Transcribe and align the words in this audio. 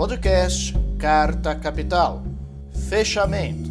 Podcast 0.00 0.72
Carta 0.98 1.54
Capital. 1.54 2.22
Fechamento. 2.88 3.68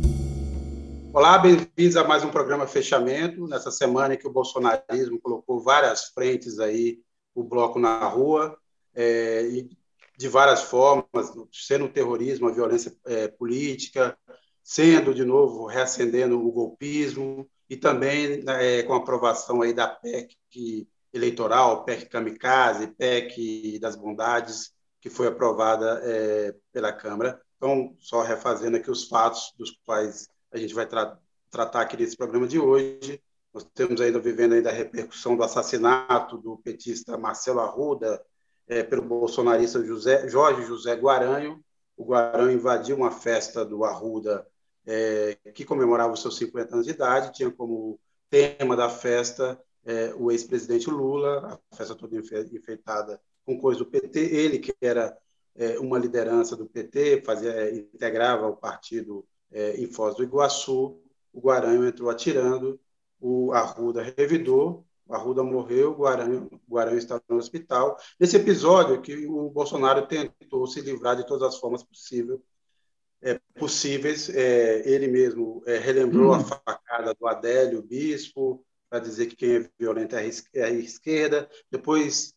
Olá, 1.12 1.40
bem-vindos 1.40 1.98
a 1.98 2.04
mais 2.04 2.24
um 2.24 2.30
programa 2.30 2.68
Fechamento. 2.68 3.48
Nessa 3.48 3.72
semana 3.72 4.14
em 4.14 4.18
que 4.18 4.28
o 4.28 4.32
bolsonarismo 4.32 5.20
colocou 5.20 5.60
várias 5.60 6.10
frentes 6.10 6.60
aí, 6.60 7.00
o 7.34 7.44
bloco 7.44 7.80
na 7.80 8.08
rua, 8.08 8.56
é, 8.94 9.42
e 9.48 9.72
de 10.20 10.28
várias 10.28 10.62
formas, 10.62 11.34
sendo 11.52 11.86
o 11.86 11.90
terrorismo, 11.90 12.48
a 12.48 12.52
violência 12.52 12.96
é, 13.08 13.28
política, 13.28 14.16
sendo, 14.64 15.16
de 15.16 15.26
novo, 15.26 15.66
reacendendo 15.66 16.40
o 16.40 16.52
golpismo, 16.52 17.50
e 17.68 17.76
também 17.76 18.44
é, 18.48 18.84
com 18.84 18.94
a 18.94 18.98
aprovação 18.98 19.64
aí 19.64 19.74
da 19.74 19.88
PEC 19.88 20.88
eleitoral, 21.12 21.86
PEC 21.86 22.06
Kamikaze, 22.06 22.86
PEC 22.90 23.80
das 23.80 23.96
Bondades, 23.96 24.78
que 25.02 25.10
foi 25.10 25.28
aprovada 25.28 26.02
é, 26.04 26.56
pela 26.72 26.92
Câmara. 26.92 27.42
Então, 27.58 27.96
só 28.00 28.22
refazendo 28.22 28.78
aqui 28.78 28.90
os 28.90 29.08
fatos 29.08 29.54
dos 29.58 29.72
quais 29.86 30.30
a 30.52 30.58
gente 30.58 30.74
vai 30.74 30.86
tra 30.86 31.18
tratar 31.50 31.82
aqui 31.82 31.98
nesse 31.98 32.16
programa 32.16 32.48
de 32.48 32.60
hoje. 32.60 33.22
Nós 33.54 33.66
temos 33.74 34.00
ainda 34.00 34.20
vivendo 34.20 34.54
ainda 34.54 34.70
a 34.70 34.74
repercussão 34.74 35.36
do 35.36 35.44
assassinato 35.44 36.38
do 36.38 36.58
petista 36.58 37.18
Marcelo 37.18 37.60
Arruda 37.60 38.24
é, 38.68 38.84
pelo 38.84 39.02
bolsonarista 39.02 39.84
José, 39.84 40.28
Jorge 40.30 40.64
José 40.66 40.96
Guaranho. 40.96 41.64
O 41.98 42.06
Guaranho 42.06 42.52
invadiu 42.52 42.96
uma 42.96 43.12
festa 43.12 43.66
do 43.66 43.84
Arruda 43.84 44.48
é, 44.86 45.38
que 45.54 45.66
comemorava 45.66 46.14
os 46.14 46.22
seus 46.22 46.38
50 46.38 46.76
anos 46.76 46.86
de 46.86 46.94
idade, 46.94 47.34
tinha 47.34 47.52
como 47.52 48.00
tema 48.30 48.76
da 48.76 48.90
festa 48.90 49.60
é, 49.86 50.14
o 50.16 50.32
ex-presidente 50.32 50.90
Lula, 50.90 51.60
a 51.72 51.76
festa 51.76 51.96
toda 51.96 52.16
enfeitada 52.16 53.20
com 53.50 53.60
coisa 53.60 53.80
do 53.80 53.86
PT, 53.88 54.20
ele 54.20 54.60
que 54.60 54.76
era 54.80 55.18
é, 55.56 55.80
uma 55.80 55.98
liderança 55.98 56.56
do 56.56 56.68
PT, 56.68 57.24
fazia, 57.26 57.52
é, 57.52 57.76
integrava 57.76 58.48
o 58.48 58.56
partido 58.56 59.26
é, 59.52 59.76
em 59.82 59.88
Foz 59.88 60.16
do 60.16 60.24
Iguaçu, 60.24 61.02
o 61.34 61.42
Guaranho 61.42 61.88
entrou 61.88 62.12
atirando, 62.12 62.80
o 63.20 63.52
Arruda 63.52 64.04
revidou, 64.16 64.86
o 65.08 65.16
Arruda 65.16 65.44
morreu, 65.44 65.94
o 65.94 65.96
Guaranho, 65.96 66.48
o 66.52 66.76
Guaranho 66.76 67.00
estava 67.00 67.24
no 67.28 67.38
hospital. 67.38 67.98
Nesse 68.20 68.36
episódio 68.36 69.02
que 69.02 69.26
o 69.26 69.50
Bolsonaro 69.50 70.06
tentou 70.06 70.68
se 70.68 70.82
livrar 70.82 71.16
de 71.16 71.26
todas 71.26 71.50
as 71.50 71.58
formas 71.58 71.82
possíveis, 71.82 72.40
é, 73.20 73.40
possíveis, 73.56 74.30
é, 74.30 74.88
ele 74.88 75.08
mesmo 75.08 75.64
é, 75.66 75.80
relembrou 75.80 76.30
hum. 76.30 76.36
a 76.36 76.40
facada 76.40 77.16
do 77.16 77.26
Adélio 77.26 77.82
Bispo, 77.82 78.64
para 78.88 79.00
dizer 79.00 79.26
que 79.26 79.36
quem 79.36 79.56
é 79.56 79.70
violento 79.78 80.16
é 80.16 80.64
a 80.64 80.70
esquerda. 80.70 81.50
Depois 81.72 82.34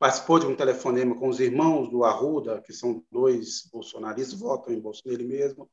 participou 0.00 0.38
de 0.38 0.46
um 0.46 0.56
telefonema 0.56 1.14
com 1.14 1.28
os 1.28 1.40
irmãos 1.40 1.90
do 1.90 2.04
Arruda, 2.04 2.62
que 2.62 2.72
são 2.72 3.04
dois 3.12 3.68
bolsonaristas, 3.70 4.40
votam 4.40 4.72
em 4.72 4.80
Bolsonaro 4.80 5.22
mesmo, 5.22 5.68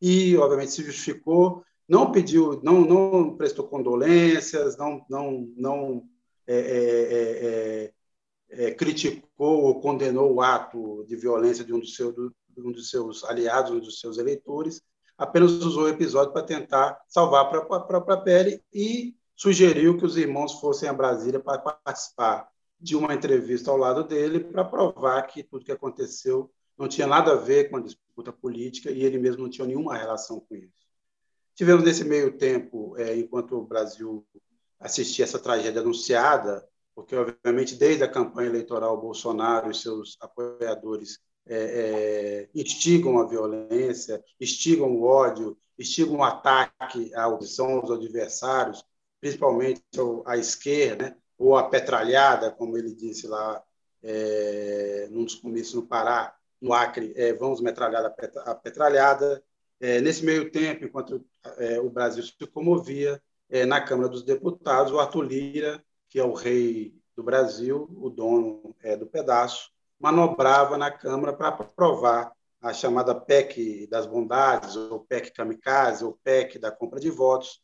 e, 0.00 0.34
obviamente, 0.38 0.72
se 0.72 0.82
justificou, 0.82 1.62
não 1.86 2.10
pediu, 2.10 2.58
não, 2.62 2.80
não 2.80 3.36
prestou 3.36 3.68
condolências, 3.68 4.78
não, 4.78 5.04
não, 5.10 5.52
não 5.54 6.08
é, 6.46 6.56
é, 6.56 7.92
é, 8.58 8.68
é 8.68 8.74
criticou 8.74 9.64
ou 9.64 9.78
condenou 9.78 10.32
o 10.32 10.40
ato 10.40 11.04
de 11.06 11.14
violência 11.14 11.62
de 11.62 11.74
um 11.74 11.78
dos, 11.78 11.94
seus, 11.94 12.14
de 12.14 12.60
um 12.60 12.72
dos 12.72 12.88
seus 12.88 13.24
aliados, 13.24 13.72
um 13.72 13.78
dos 13.78 14.00
seus 14.00 14.16
eleitores, 14.16 14.80
apenas 15.18 15.52
usou 15.52 15.84
o 15.84 15.88
episódio 15.88 16.32
para 16.32 16.42
tentar 16.42 16.98
salvar 17.06 17.44
a 17.44 17.80
própria 17.80 18.16
pele 18.16 18.62
e 18.72 19.14
sugeriu 19.34 19.98
que 19.98 20.06
os 20.06 20.16
irmãos 20.16 20.58
fossem 20.60 20.88
a 20.88 20.94
Brasília 20.94 21.40
para 21.40 21.58
participar 21.58 22.48
de 22.80 22.96
uma 22.96 23.14
entrevista 23.14 23.70
ao 23.70 23.76
lado 23.76 24.04
dele 24.04 24.40
para 24.40 24.64
provar 24.64 25.22
que 25.22 25.42
tudo 25.42 25.64
que 25.64 25.72
aconteceu 25.72 26.50
não 26.76 26.88
tinha 26.88 27.06
nada 27.06 27.32
a 27.32 27.36
ver 27.36 27.70
com 27.70 27.76
a 27.76 27.80
disputa 27.80 28.32
política 28.32 28.90
e 28.90 29.02
ele 29.02 29.18
mesmo 29.18 29.42
não 29.42 29.50
tinha 29.50 29.66
nenhuma 29.66 29.96
relação 29.96 30.40
com 30.40 30.54
isso. 30.54 30.86
Tivemos 31.54 31.84
nesse 31.84 32.04
meio 32.04 32.36
tempo, 32.36 32.94
é, 32.98 33.16
enquanto 33.16 33.56
o 33.56 33.64
Brasil 33.64 34.26
assistia 34.78 35.24
essa 35.24 35.38
tragédia 35.38 35.80
anunciada, 35.80 36.68
porque 36.94 37.16
obviamente 37.16 37.74
desde 37.74 38.04
a 38.04 38.10
campanha 38.10 38.48
eleitoral 38.48 39.00
Bolsonaro 39.00 39.70
e 39.70 39.74
seus 39.74 40.18
apoiadores 40.20 41.18
é, 41.46 41.56
é, 41.56 42.48
instigam 42.54 43.18
a 43.18 43.26
violência, 43.26 44.22
instigam 44.40 44.90
o 44.90 45.04
ódio, 45.04 45.56
instigam 45.78 46.16
o 46.16 46.24
ataque 46.24 47.14
à 47.14 47.26
oposição, 47.28 47.78
aos 47.78 47.90
adversários, 47.90 48.84
principalmente 49.20 49.82
à 50.24 50.36
esquerda, 50.36 51.10
né? 51.10 51.16
Ou 51.38 51.56
a 51.56 51.68
petralhada, 51.68 52.50
como 52.50 52.76
ele 52.76 52.94
disse 52.94 53.26
lá 53.26 53.62
é, 54.02 55.08
num 55.10 55.24
dos 55.24 55.34
comícios 55.34 55.74
no 55.74 55.86
Pará, 55.86 56.34
no 56.60 56.72
Acre, 56.72 57.12
é, 57.16 57.32
vamos 57.34 57.60
metralhar 57.60 58.04
a 58.44 58.54
petralhada. 58.54 59.42
É, 59.78 60.00
nesse 60.00 60.24
meio 60.24 60.50
tempo, 60.50 60.84
enquanto 60.84 61.24
é, 61.58 61.78
o 61.78 61.90
Brasil 61.90 62.22
se 62.22 62.34
comovia, 62.46 63.20
é, 63.48 63.64
na 63.64 63.80
Câmara 63.80 64.08
dos 64.08 64.22
Deputados, 64.22 64.92
o 64.92 64.98
Arthur 64.98 65.22
Lira, 65.22 65.84
que 66.08 66.18
é 66.18 66.24
o 66.24 66.32
rei 66.32 66.94
do 67.14 67.22
Brasil, 67.22 67.88
o 67.96 68.10
dono 68.10 68.74
é, 68.82 68.96
do 68.96 69.06
pedaço, 69.06 69.70
manobrava 69.98 70.76
na 70.76 70.90
Câmara 70.90 71.32
para 71.32 71.48
aprovar 71.48 72.32
a 72.60 72.72
chamada 72.72 73.14
PEC 73.14 73.86
das 73.86 74.06
bondades, 74.06 74.76
ou 74.76 75.00
PEC 75.00 75.32
kamikaze, 75.32 76.04
ou 76.04 76.18
PEC 76.22 76.58
da 76.58 76.70
compra 76.70 76.98
de 76.98 77.10
votos, 77.10 77.62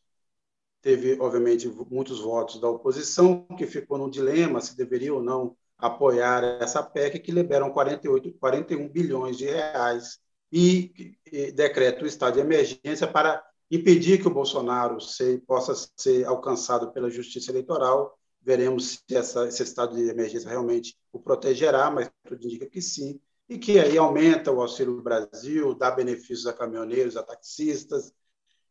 teve, 0.82 1.16
obviamente, 1.20 1.72
muitos 1.88 2.20
votos 2.20 2.60
da 2.60 2.69
oposição, 2.69 3.47
que 3.56 3.66
ficou 3.66 3.97
no 3.97 4.10
dilema 4.10 4.60
se 4.60 4.76
deveria 4.76 5.15
ou 5.15 5.22
não 5.22 5.56
apoiar 5.78 6.44
essa 6.60 6.82
PEC, 6.82 7.20
que 7.20 7.32
liberam 7.32 7.70
48, 7.70 8.32
41 8.38 8.88
bilhões 8.88 9.38
de 9.38 9.47
reais 9.47 10.19
e, 10.53 11.16
e 11.31 11.53
decreta 11.53 12.04
o 12.04 12.06
estado 12.06 12.34
de 12.34 12.41
emergência 12.41 13.06
para 13.06 13.43
impedir 13.70 14.20
que 14.20 14.28
o 14.28 14.34
Bolsonaro 14.34 15.00
se, 15.00 15.38
possa 15.47 15.72
ser 15.97 16.26
alcançado 16.26 16.93
pela 16.93 17.10
justiça 17.10 17.50
eleitoral. 17.50 18.19
Veremos 18.43 19.03
se 19.09 19.16
essa, 19.16 19.47
esse 19.47 19.62
estado 19.62 19.94
de 19.94 20.09
emergência 20.09 20.50
realmente 20.50 20.97
o 21.12 21.19
protegerá, 21.19 21.91
mas 21.91 22.10
tudo 22.28 22.44
indica 22.44 22.66
que 22.66 22.82
sim. 22.82 23.20
E 23.49 23.59
que 23.59 23.78
aí 23.78 23.97
aumenta 23.97 24.53
o 24.53 24.60
Auxílio 24.60 25.00
Brasil, 25.00 25.75
dá 25.75 25.91
benefícios 25.91 26.47
a 26.47 26.53
caminhoneiros, 26.53 27.16
a 27.16 27.22
taxistas, 27.22 28.12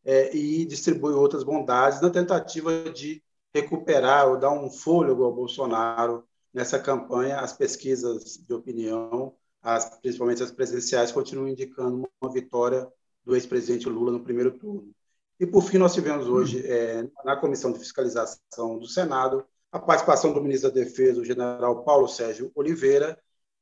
é, 0.03 0.35
e 0.35 0.65
distribui 0.65 1.13
outras 1.13 1.43
bondades 1.43 2.01
na 2.01 2.09
tentativa 2.09 2.89
de 2.89 3.21
recuperar 3.53 4.27
ou 4.27 4.37
dar 4.37 4.51
um 4.51 4.69
fôlego 4.69 5.23
ao 5.23 5.33
Bolsonaro 5.33 6.23
nessa 6.53 6.79
campanha. 6.79 7.39
As 7.39 7.53
pesquisas 7.53 8.37
de 8.37 8.53
opinião, 8.53 9.33
as, 9.61 9.99
principalmente 9.99 10.43
as 10.43 10.51
presidenciais, 10.51 11.11
continuam 11.11 11.47
indicando 11.47 12.07
uma 12.21 12.31
vitória 12.31 12.87
do 13.23 13.35
ex-presidente 13.35 13.87
Lula 13.87 14.11
no 14.11 14.23
primeiro 14.23 14.51
turno. 14.51 14.91
E, 15.39 15.45
por 15.45 15.63
fim, 15.63 15.77
nós 15.77 15.93
tivemos 15.93 16.27
hoje, 16.27 16.65
é, 16.65 17.07
na 17.25 17.35
Comissão 17.35 17.71
de 17.71 17.79
Fiscalização 17.79 18.77
do 18.77 18.87
Senado, 18.87 19.43
a 19.71 19.79
participação 19.79 20.33
do 20.33 20.41
ministro 20.41 20.69
da 20.69 20.75
Defesa, 20.75 21.21
o 21.21 21.25
general 21.25 21.83
Paulo 21.83 22.07
Sérgio 22.07 22.51
Oliveira, 22.53 23.17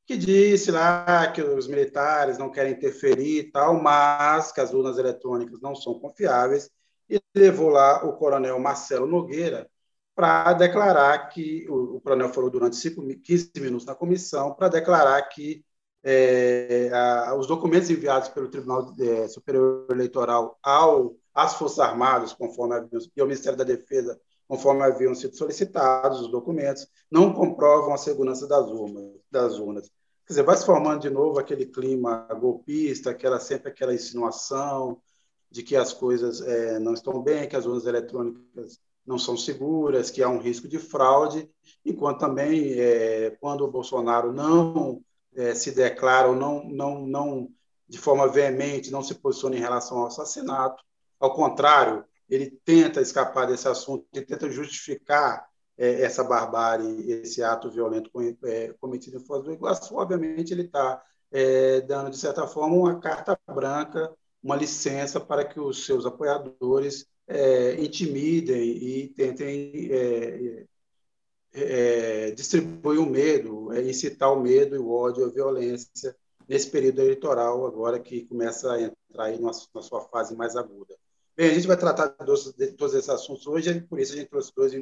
que 0.09 0.17
disse 0.17 0.71
lá 0.71 1.31
que 1.31 1.39
os 1.39 1.67
militares 1.67 2.39
não 2.39 2.49
querem 2.49 2.73
interferir 2.73 3.41
e 3.41 3.51
tal, 3.51 3.79
mas 3.79 4.51
que 4.51 4.59
as 4.59 4.73
urnas 4.73 4.97
eletrônicas 4.97 5.61
não 5.61 5.75
são 5.75 5.99
confiáveis, 5.99 6.67
e 7.07 7.21
levou 7.35 7.69
lá 7.69 8.03
o 8.03 8.13
coronel 8.13 8.57
Marcelo 8.59 9.05
Nogueira 9.05 9.69
para 10.15 10.53
declarar 10.53 11.29
que, 11.29 11.67
o, 11.69 11.97
o, 11.97 12.01
coronel 12.01 12.33
falou 12.33 12.49
durante 12.49 12.75
cinco, 12.75 13.05
15 13.05 13.51
minutos 13.57 13.85
na 13.85 13.93
comissão, 13.93 14.55
para 14.55 14.67
declarar 14.67 15.21
que 15.29 15.63
é, 16.03 16.89
a, 16.91 17.35
os 17.35 17.45
documentos 17.45 17.91
enviados 17.91 18.29
pelo 18.29 18.49
Tribunal 18.49 18.91
é, 18.99 19.27
Superior 19.27 19.85
Eleitoral 19.91 20.57
ao, 20.63 21.17
às 21.35 21.53
Forças 21.53 21.77
Armadas, 21.77 22.33
conforme 22.33 22.73
haviam, 22.73 22.99
e 23.15 23.21
ao 23.21 23.27
Ministério 23.27 23.59
da 23.59 23.63
Defesa, 23.63 24.19
conforme 24.47 24.81
haviam 24.81 25.13
sido 25.13 25.37
solicitados 25.37 26.21
os 26.21 26.31
documentos, 26.31 26.87
não 27.11 27.31
comprovam 27.31 27.93
a 27.93 27.97
segurança 27.97 28.47
das 28.47 28.67
urnas. 28.71 29.03
Das 29.29 29.59
urnas. 29.59 29.98
Quer 30.29 30.33
dizer, 30.33 30.43
vai 30.43 30.57
se 30.57 30.63
formando 30.63 31.01
de 31.01 31.09
novo 31.09 31.39
aquele 31.39 31.65
clima 31.65 32.27
golpista, 32.39 33.09
aquela 33.09 33.39
sempre 33.39 33.71
aquela 33.71 33.95
insinuação 33.95 35.01
de 35.49 35.63
que 35.63 35.75
as 35.75 35.91
coisas 35.91 36.39
é, 36.41 36.77
não 36.77 36.93
estão 36.93 37.19
bem, 37.19 37.49
que 37.49 37.55
as 37.55 37.65
urnas 37.65 37.87
eletrônicas 37.87 38.79
não 39.03 39.17
são 39.17 39.35
seguras, 39.35 40.11
que 40.11 40.21
há 40.21 40.29
um 40.29 40.37
risco 40.37 40.67
de 40.67 40.77
fraude, 40.77 41.49
enquanto 41.83 42.19
também, 42.19 42.73
é, 42.79 43.31
quando 43.41 43.61
o 43.61 43.71
Bolsonaro 43.71 44.31
não 44.31 45.01
é, 45.33 45.55
se 45.55 45.71
declara 45.71 46.27
ou 46.27 46.35
não, 46.35 46.63
não, 46.63 47.07
não, 47.07 47.49
de 47.87 47.97
forma 47.97 48.27
veemente, 48.27 48.91
não 48.91 49.01
se 49.01 49.15
posiciona 49.15 49.55
em 49.55 49.59
relação 49.59 49.97
ao 49.97 50.05
assassinato, 50.05 50.83
ao 51.19 51.33
contrário, 51.33 52.05
ele 52.29 52.51
tenta 52.63 53.01
escapar 53.01 53.47
desse 53.47 53.67
assunto, 53.67 54.05
ele 54.13 54.27
tenta 54.27 54.47
justificar 54.47 55.49
é, 55.79 56.01
essa 56.01 56.23
barbárie, 56.25 57.09
esse 57.09 57.41
ato 57.41 57.71
violento 57.71 58.11
é, 58.43 58.73
cometido 58.81 59.17
em 59.17 59.25
Foz 59.25 59.41
do 59.43 59.53
Iguaçu, 59.53 59.95
obviamente 59.95 60.51
ele 60.51 60.63
está 60.63 61.01
é, 61.31 61.79
dando, 61.81 62.09
de 62.09 62.17
certa 62.17 62.45
forma, 62.45 62.75
uma 62.75 62.99
carta 62.99 63.39
branca, 63.47 64.13
uma 64.43 64.57
licença 64.57 65.21
para 65.21 65.45
que 65.45 65.57
os 65.59 65.85
seus 65.85 66.05
apoiadores 66.05 67.07
é, 67.25 67.81
intimidem 67.81 68.61
e 68.61 69.07
tentem 69.07 69.89
é, 69.91 70.65
é, 71.53 72.31
distribuir 72.31 72.99
o 72.99 73.09
medo, 73.09 73.73
incitar 73.79 74.33
o 74.33 74.41
medo, 74.41 74.83
o 74.83 74.91
ódio, 74.91 75.25
a 75.25 75.29
violência 75.29 76.13
nesse 76.47 76.69
período 76.69 76.99
eleitoral 77.01 77.65
agora 77.65 77.99
que 77.99 78.25
começa 78.25 78.73
a 78.73 78.81
entrar 78.81 79.25
aí 79.25 79.39
na, 79.39 79.51
na 79.73 79.81
sua 79.81 80.01
fase 80.01 80.35
mais 80.35 80.57
aguda. 80.57 80.95
Bem, 81.37 81.51
a 81.51 81.53
gente 81.53 81.67
vai 81.67 81.77
tratar 81.77 82.07
de, 82.07 82.53
de 82.57 82.73
todos 82.73 82.93
esses 82.95 83.09
assuntos 83.09 83.47
hoje, 83.47 83.79
por 83.81 83.99
isso 83.99 84.13
a 84.13 84.17
gente 84.17 84.29
trouxe 84.29 84.51
dois, 84.53 84.73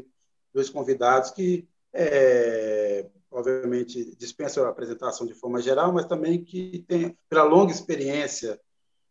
dois 0.57 0.71
convidados 0.71 1.29
que, 1.29 1.67
é, 1.93 3.07
obviamente, 3.29 4.15
dispensam 4.15 4.65
a 4.65 4.69
apresentação 4.69 5.27
de 5.27 5.35
forma 5.35 5.61
geral, 5.61 5.93
mas 5.93 6.07
também 6.07 6.43
que 6.43 6.83
tem, 6.87 7.15
pela 7.29 7.43
longa 7.43 7.71
experiência 7.71 8.59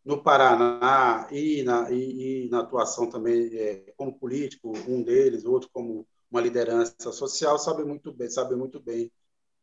no 0.03 0.21
Paraná 0.21 1.25
e 1.31 1.63
na, 1.63 1.89
e, 1.89 2.47
e 2.47 2.49
na 2.49 2.59
atuação 2.59 3.09
também 3.09 3.49
é, 3.57 3.93
como 3.95 4.19
político, 4.19 4.73
um 4.89 5.01
deles, 5.01 5.45
outro 5.45 5.69
como 5.71 6.05
uma 6.29 6.41
liderança 6.41 7.13
social, 7.13 7.57
sabe 7.57 7.85
muito 7.85 8.11
bem, 8.11 8.29
sabe 8.29 8.53
muito 8.53 8.77
bem 8.81 9.09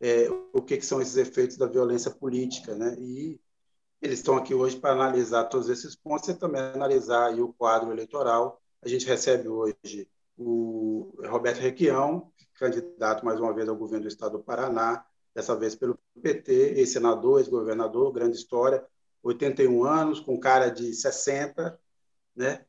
é, 0.01 0.27
o 0.55 0.63
que, 0.63 0.79
que, 0.79 0.87
são 0.87 1.03
esses 1.03 1.17
efeitos 1.19 1.59
da 1.59 1.67
violência 1.67 2.11
política, 2.11 2.75
né? 2.75 2.97
E 2.99 3.39
eles 4.01 4.21
estão 4.21 4.37
aqui 4.37 4.55
hoje 4.55 4.77
para 4.79 4.93
analisar 4.93 5.45
todos 5.45 5.69
esses 5.69 5.95
pontos 5.95 6.29
e 6.31 6.35
também 6.35 6.63
analisar 6.63 7.39
o 7.39 7.53
quadro 7.53 7.93
eleitoral. 7.93 8.61
A 8.83 8.89
gente 8.89 9.07
recebe 9.07 9.49
hoje 9.49 10.09
o 10.37 11.15
Roberto 11.27 11.59
Requião, 11.59 12.31
candidato 12.59 13.25
mais 13.25 13.39
uma 13.41 13.53
vez 13.53 13.69
ao 13.69 13.77
governo 13.77 14.05
do 14.05 14.09
Estado 14.09 14.39
do 14.39 14.45
Paraná, 14.45 15.05
dessa 15.35 15.57
vez 15.57 15.75
pelo 15.75 15.99
PT, 16.23 16.75
ex-senador, 16.77 17.41
ex-governador, 17.41 18.13
grande 18.13 18.37
história, 18.37 18.85
81 19.23 19.85
anos, 19.85 20.21
com 20.21 20.39
cara 20.39 20.69
de 20.69 20.93
60, 20.95 21.79
né? 22.37 22.65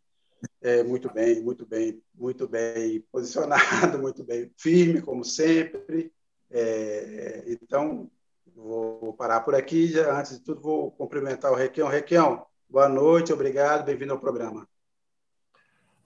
É, 0.62 0.84
muito 0.84 1.12
bem, 1.12 1.42
muito 1.42 1.66
bem, 1.66 2.02
muito 2.14 2.48
bem 2.48 3.02
posicionado, 3.12 3.98
muito 4.00 4.24
bem 4.24 4.52
firme, 4.58 5.02
como 5.02 5.24
sempre. 5.24 6.12
É, 6.50 7.44
então, 7.48 8.10
vou 8.56 9.14
parar 9.14 9.42
por 9.42 9.56
aqui. 9.56 9.88
Já, 9.88 10.20
antes 10.20 10.38
de 10.38 10.44
tudo, 10.44 10.62
vou 10.62 10.92
cumprimentar 10.92 11.52
o 11.52 11.56
Requião. 11.56 11.88
Requião, 11.88 12.46
boa 12.70 12.90
noite, 12.90 13.34
obrigado, 13.34 13.86
bem-vindo 13.86 14.14
ao 14.14 14.20
programa. 14.20 14.68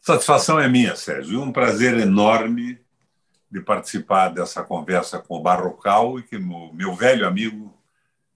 Satisfação 0.01 0.59
é 0.59 0.67
minha, 0.67 0.95
Sérgio, 0.95 1.33
e 1.33 1.37
um 1.37 1.51
prazer 1.51 1.97
enorme 1.97 2.79
de 3.51 3.59
participar 3.59 4.29
dessa 4.29 4.63
conversa 4.63 5.19
com 5.19 5.37
o 5.37 5.41
Barrocal 5.41 6.19
e 6.19 6.23
com 6.23 6.37
o 6.37 6.73
meu 6.73 6.93
velho 6.95 7.27
amigo 7.27 7.73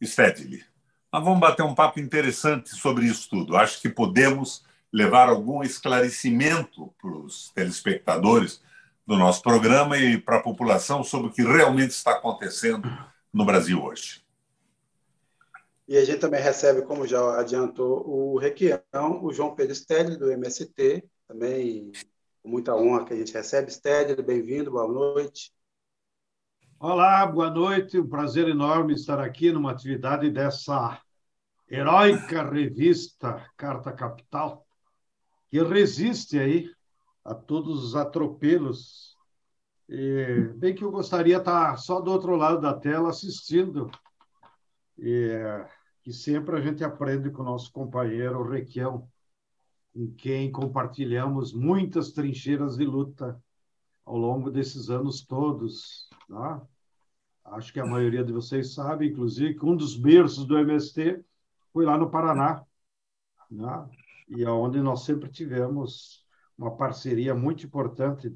Stedley. 0.04 0.64
Nós 1.12 1.24
vamos 1.24 1.40
bater 1.40 1.64
um 1.64 1.76
papo 1.76 2.00
interessante 2.00 2.72
sobre 2.72 3.06
isso 3.06 3.30
tudo. 3.30 3.56
Acho 3.56 3.80
que 3.80 3.88
podemos 3.88 4.66
levar 4.92 5.30
algum 5.30 5.64
esclarecimento 5.64 6.94
para 7.02 7.12
os 7.12 7.52
telespectadores 7.52 8.62
do 9.06 9.18
nosso 9.18 9.42
programa 9.42 9.98
e 9.98 10.18
para 10.18 10.38
a 10.38 10.44
população 10.44 11.04
sobre 11.04 11.28
o 11.28 11.32
que 11.32 11.44
realmente 11.44 11.92
está 11.92 12.12
acontecendo 12.12 12.88
no 13.32 13.46
Brasil 13.46 13.84
hoje. 13.84 14.24
E 15.88 15.98
a 15.98 16.06
gente 16.06 16.20
também 16.20 16.42
recebe, 16.42 16.82
como 16.84 17.06
já 17.06 17.40
adiantou, 17.40 18.08
o 18.08 18.38
Requião, 18.38 19.24
o 19.24 19.34
João 19.34 19.54
Pedro 19.54 19.76
Stedley, 19.76 20.18
do 20.18 20.32
MST, 20.32 21.04
também 21.28 21.92
com 22.42 22.50
muita 22.50 22.76
honra 22.76 23.06
que 23.06 23.14
a 23.14 23.18
gente 23.18 23.34
recebe. 23.34 23.72
Stedley, 23.72 24.26
bem-vindo, 24.26 24.72
boa 24.72 24.88
noite. 24.88 25.54
Olá, 26.80 27.26
boa 27.26 27.50
noite, 27.50 27.98
um 27.98 28.08
prazer 28.08 28.50
enorme 28.50 28.94
estar 28.94 29.20
aqui 29.20 29.52
numa 29.52 29.72
atividade 29.72 30.30
dessa 30.30 31.02
heróica 31.70 32.44
revista 32.44 33.50
Carta 33.56 33.94
Capital, 33.94 34.66
que 35.50 35.64
resiste 35.64 36.38
aí 36.38 36.70
a 37.24 37.34
todos 37.34 37.84
os 37.84 37.96
atropelos. 37.96 39.16
E, 39.88 40.52
bem 40.58 40.76
que 40.76 40.84
eu 40.84 40.92
gostaria 40.92 41.38
estar 41.38 41.78
só 41.78 42.02
do 42.02 42.12
outro 42.12 42.36
lado 42.36 42.60
da 42.60 42.74
tela 42.74 43.10
assistindo, 43.10 43.90
e, 44.98 45.40
que 46.04 46.12
sempre 46.12 46.58
a 46.58 46.62
gente 46.62 46.84
aprende 46.84 47.32
com 47.32 47.44
o 47.44 47.46
nosso 47.46 47.72
companheiro 47.72 48.44
Requião, 48.44 49.08
com 49.94 50.14
quem 50.16 50.52
compartilhamos 50.52 51.54
muitas 51.54 52.12
trincheiras 52.12 52.78
de 52.78 52.86
luta 52.86 53.42
ao 54.06 54.18
longo 54.18 54.50
desses 54.52 54.90
anos 54.90 55.26
todos. 55.26 56.10
Tá? 56.28 56.62
Acho 57.46 57.72
que 57.72 57.80
a 57.80 57.86
maioria 57.86 58.24
de 58.24 58.34
vocês 58.34 58.74
sabe, 58.74 59.08
inclusive, 59.08 59.56
que 59.56 59.66
um 59.66 59.76
dos 59.76 59.96
berços 59.96 60.46
do 60.46 60.58
MST 60.58 61.24
foi 61.72 61.86
lá 61.86 61.98
no 61.98 62.10
Paraná. 62.10 62.64
Né? 63.52 63.90
e 64.28 64.44
aonde 64.46 64.82
nós 64.82 65.04
sempre 65.04 65.30
tivemos 65.30 66.26
uma 66.58 66.76
parceria 66.76 67.36
muito 67.36 67.66
importante 67.66 68.32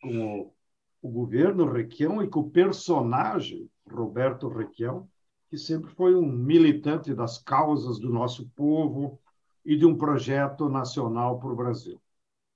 com 0.00 0.40
o, 0.40 0.54
o 1.02 1.10
governo 1.10 1.70
Requião 1.70 2.22
e 2.22 2.28
com 2.28 2.40
o 2.40 2.50
personagem 2.50 3.70
Roberto 3.90 4.48
Requião, 4.48 5.08
que 5.48 5.58
sempre 5.58 5.90
foi 5.90 6.14
um 6.14 6.26
militante 6.26 7.14
das 7.14 7.38
causas 7.38 7.98
do 7.98 8.10
nosso 8.10 8.48
povo 8.50 9.20
e 9.64 9.76
de 9.76 9.86
um 9.86 9.96
projeto 9.96 10.68
nacional 10.68 11.38
para 11.38 11.48
o 11.48 11.56
Brasil. 11.56 12.00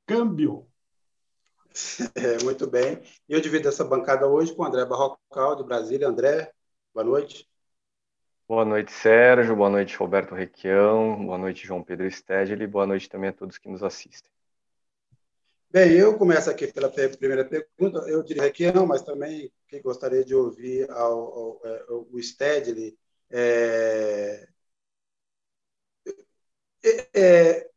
Câmbio! 0.06 0.66
É, 2.16 2.42
muito 2.42 2.66
bem. 2.66 3.00
Eu 3.28 3.40
divido 3.40 3.68
essa 3.68 3.84
bancada 3.84 4.26
hoje 4.26 4.52
com 4.52 4.62
o 4.62 4.66
André 4.66 4.84
Barrocal, 4.84 5.54
de 5.54 5.62
Brasília. 5.62 6.08
André, 6.08 6.50
boa 6.92 7.04
noite. 7.04 7.48
Boa 8.48 8.64
noite, 8.64 8.90
Sérgio. 8.90 9.54
Boa 9.54 9.70
noite, 9.70 9.94
Roberto 9.96 10.34
Requião. 10.34 11.24
Boa 11.24 11.38
noite, 11.38 11.66
João 11.66 11.82
Pedro 11.82 12.10
Stedley. 12.10 12.66
Boa 12.66 12.86
noite 12.86 13.08
também 13.08 13.30
a 13.30 13.32
todos 13.32 13.58
que 13.58 13.68
nos 13.68 13.82
assistem. 13.84 14.32
Bem, 15.70 15.92
eu 15.92 16.16
começo 16.16 16.48
aqui 16.48 16.66
pela 16.72 16.90
primeira 16.90 17.44
pergunta. 17.44 17.98
Eu 18.08 18.22
diria 18.22 18.44
Requião, 18.44 18.86
mas 18.86 19.02
também 19.02 19.52
que 19.68 19.80
gostaria 19.80 20.24
de 20.24 20.34
ouvir 20.34 20.90
ao, 20.90 21.12
ao, 21.12 21.60
é, 21.62 21.84
ao, 21.90 22.08
o 22.10 22.22
Stedley. 22.22 22.98
É, 23.30 24.48
é, 26.88 27.10
é, 27.14 27.70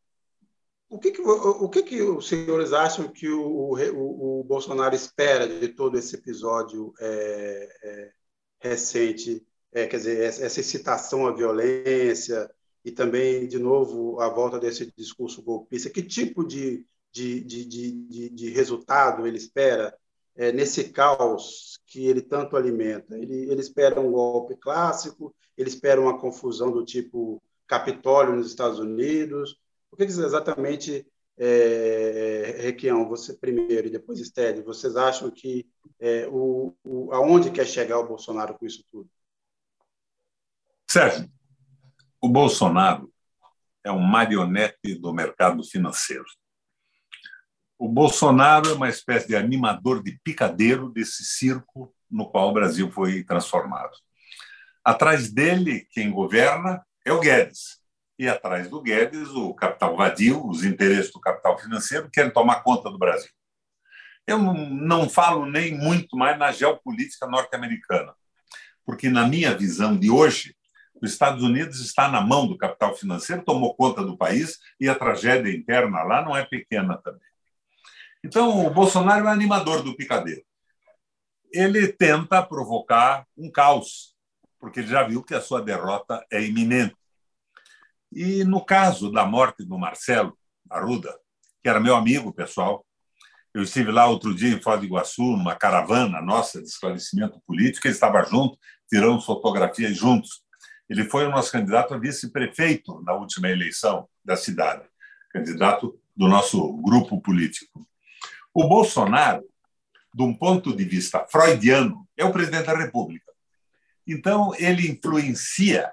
o 0.89 0.99
que, 0.99 1.11
que, 1.11 1.21
o 1.21 1.69
que, 1.69 1.83
que 1.83 2.01
os 2.01 2.27
senhores 2.27 2.73
acham 2.73 3.07
que 3.07 3.29
o, 3.29 3.73
o, 3.73 4.39
o 4.39 4.43
Bolsonaro 4.43 4.95
espera 4.95 5.47
de 5.47 5.69
todo 5.69 5.97
esse 5.97 6.15
episódio 6.15 6.93
é, 6.99 7.69
é, 7.83 8.11
recente 8.59 9.45
é, 9.71 9.87
quer 9.87 9.97
dizer, 9.97 10.21
essa 10.21 10.59
excitação 10.59 11.25
à 11.25 11.31
violência 11.31 12.49
e 12.83 12.91
também, 12.91 13.47
de 13.47 13.57
novo, 13.57 14.19
a 14.19 14.27
volta 14.27 14.59
desse 14.59 14.91
discurso 14.97 15.41
golpista. 15.41 15.89
Que 15.89 16.03
tipo 16.03 16.45
de, 16.45 16.85
de, 17.11 17.41
de, 17.41 17.65
de, 17.65 18.29
de 18.29 18.49
resultado 18.49 19.25
ele 19.25 19.37
espera 19.37 19.95
é, 20.35 20.51
nesse 20.51 20.89
caos 20.89 21.79
que 21.85 22.05
ele 22.05 22.21
tanto 22.21 22.57
alimenta? 22.57 23.17
Ele, 23.17 23.49
ele 23.49 23.61
espera 23.61 23.99
um 23.99 24.11
golpe 24.11 24.55
clássico, 24.57 25.33
ele 25.57 25.69
espera 25.69 26.01
uma 26.01 26.19
confusão 26.19 26.71
do 26.71 26.83
tipo 26.83 27.41
Capitólio 27.71 28.35
nos 28.35 28.47
Estados 28.47 28.79
Unidos. 28.79 29.57
O 29.89 29.95
que, 29.95 30.03
exatamente, 30.03 31.07
é, 31.37 32.57
Requião, 32.59 33.07
você 33.07 33.33
primeiro 33.33 33.87
e 33.87 33.89
depois 33.89 34.19
Estélio, 34.19 34.65
vocês 34.65 34.97
acham 34.97 35.31
que 35.31 35.65
é, 35.97 36.27
o, 36.27 36.75
o, 36.83 37.13
aonde 37.13 37.49
quer 37.49 37.65
chegar 37.65 37.97
o 37.97 38.05
Bolsonaro 38.05 38.55
com 38.55 38.65
isso 38.65 38.83
tudo? 38.91 39.09
Sérgio, 40.85 41.31
o 42.19 42.27
Bolsonaro 42.27 43.09
é 43.85 43.91
um 43.91 44.01
marionete 44.01 44.95
do 44.95 45.13
mercado 45.13 45.63
financeiro. 45.63 46.25
O 47.79 47.87
Bolsonaro 47.87 48.69
é 48.69 48.73
uma 48.73 48.89
espécie 48.89 49.29
de 49.29 49.35
animador 49.37 50.03
de 50.03 50.19
picadeiro 50.25 50.89
desse 50.89 51.23
circo 51.23 51.95
no 52.09 52.29
qual 52.29 52.49
o 52.49 52.53
Brasil 52.53 52.91
foi 52.91 53.23
transformado. 53.23 53.95
Atrás 54.83 55.31
dele, 55.31 55.87
quem 55.91 56.11
governa 56.11 56.85
é 57.05 57.11
o 57.11 57.19
Guedes. 57.19 57.79
E 58.17 58.27
atrás 58.27 58.69
do 58.69 58.81
Guedes, 58.81 59.29
o 59.29 59.53
capital 59.53 59.95
vadio, 59.95 60.45
os 60.47 60.63
interesses 60.63 61.11
do 61.11 61.19
capital 61.19 61.57
financeiro 61.57 62.09
querem 62.11 62.31
tomar 62.31 62.61
conta 62.61 62.89
do 62.89 62.99
Brasil. 62.99 63.31
Eu 64.27 64.37
não 64.37 65.09
falo 65.09 65.45
nem 65.45 65.75
muito 65.75 66.15
mais 66.15 66.37
na 66.37 66.51
geopolítica 66.51 67.25
norte-americana, 67.25 68.13
porque, 68.85 69.09
na 69.09 69.27
minha 69.27 69.57
visão 69.57 69.97
de 69.97 70.11
hoje, 70.11 70.55
os 71.01 71.11
Estados 71.11 71.43
Unidos 71.43 71.79
está 71.79 72.07
na 72.07 72.21
mão 72.21 72.47
do 72.47 72.57
capital 72.57 72.95
financeiro, 72.95 73.43
tomou 73.43 73.75
conta 73.75 74.03
do 74.03 74.15
país 74.15 74.59
e 74.79 74.87
a 74.87 74.93
tragédia 74.93 75.51
interna 75.51 76.03
lá 76.03 76.23
não 76.23 76.37
é 76.37 76.45
pequena 76.45 76.97
também. 76.97 77.27
Então, 78.23 78.67
o 78.67 78.69
Bolsonaro 78.69 79.27
é 79.27 79.31
animador 79.31 79.81
do 79.81 79.95
picadeiro. 79.95 80.43
Ele 81.51 81.87
tenta 81.87 82.43
provocar 82.43 83.25
um 83.35 83.49
caos, 83.51 84.10
porque 84.61 84.79
ele 84.79 84.87
já 84.87 85.03
viu 85.03 85.23
que 85.23 85.33
a 85.33 85.41
sua 85.41 85.59
derrota 85.59 86.23
é 86.31 86.41
iminente. 86.41 86.95
E 88.11 88.43
no 88.43 88.63
caso 88.63 89.11
da 89.11 89.25
morte 89.25 89.65
do 89.65 89.77
Marcelo 89.77 90.37
Arruda, 90.69 91.17
que 91.63 91.67
era 91.67 91.79
meu 91.79 91.95
amigo 91.95 92.31
pessoal, 92.31 92.85
eu 93.53 93.63
estive 93.63 93.91
lá 93.91 94.05
outro 94.05 94.33
dia 94.33 94.53
em 94.53 94.61
Foz 94.61 94.79
do 94.79 94.85
Iguaçu, 94.85 95.23
numa 95.23 95.55
caravana 95.55 96.21
nossa 96.21 96.61
de 96.61 96.67
esclarecimento 96.67 97.41
político, 97.45 97.87
ele 97.87 97.93
estava 97.93 98.23
junto, 98.23 98.57
tiramos 98.87 99.25
fotografias 99.25 99.97
juntos. 99.97 100.43
Ele 100.87 101.05
foi 101.05 101.25
o 101.25 101.31
nosso 101.31 101.51
candidato 101.51 101.93
a 101.93 101.97
vice-prefeito 101.97 103.01
na 103.01 103.13
última 103.13 103.49
eleição 103.49 104.07
da 104.23 104.35
cidade, 104.37 104.87
candidato 105.31 105.99
do 106.15 106.27
nosso 106.27 106.77
grupo 106.81 107.19
político. 107.19 107.85
O 108.53 108.67
Bolsonaro, 108.67 109.43
de 110.13 110.23
um 110.23 110.33
ponto 110.33 110.75
de 110.75 110.83
vista 110.83 111.25
freudiano, 111.29 112.07
é 112.15 112.23
o 112.23 112.31
presidente 112.31 112.65
da 112.65 112.77
República. 112.77 113.30
Então, 114.07 114.53
ele 114.55 114.89
influencia, 114.89 115.91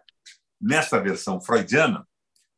nesta 0.61 1.01
versão 1.01 1.41
freudiana, 1.41 2.07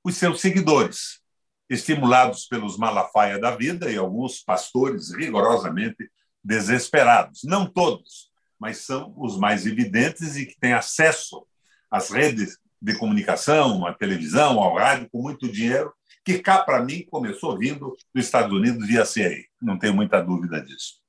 os 0.02 0.16
seus 0.16 0.40
seguidores, 0.40 1.20
estimulados 1.68 2.46
pelos 2.46 2.76
Malafaia 2.76 3.38
da 3.38 3.54
vida 3.54 3.90
e 3.90 3.96
alguns 3.96 4.42
pastores 4.42 5.12
rigorosamente 5.14 6.10
desesperados. 6.42 7.42
Não 7.44 7.66
todos, 7.66 8.30
mas 8.58 8.78
são 8.78 9.14
os 9.16 9.38
mais 9.38 9.66
evidentes 9.66 10.36
e 10.36 10.46
que 10.46 10.58
têm 10.58 10.72
acesso 10.72 11.46
às 11.90 12.10
redes 12.10 12.58
de 12.80 12.96
comunicação, 12.96 13.86
à 13.86 13.92
televisão, 13.92 14.58
ao 14.58 14.76
rádio, 14.76 15.08
com 15.10 15.22
muito 15.22 15.50
dinheiro, 15.50 15.92
que 16.24 16.38
cá, 16.38 16.62
para 16.62 16.82
mim, 16.82 17.06
começou 17.10 17.58
vindo 17.58 17.96
dos 18.14 18.24
Estados 18.24 18.52
Unidos 18.52 18.86
via 18.86 19.04
CIA. 19.04 19.44
Não 19.60 19.78
tenho 19.78 19.94
muita 19.94 20.20
dúvida 20.20 20.60
disso. 20.60 21.00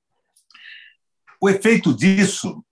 O 1.39 1.49
efeito 1.49 1.93
disso 1.93 2.63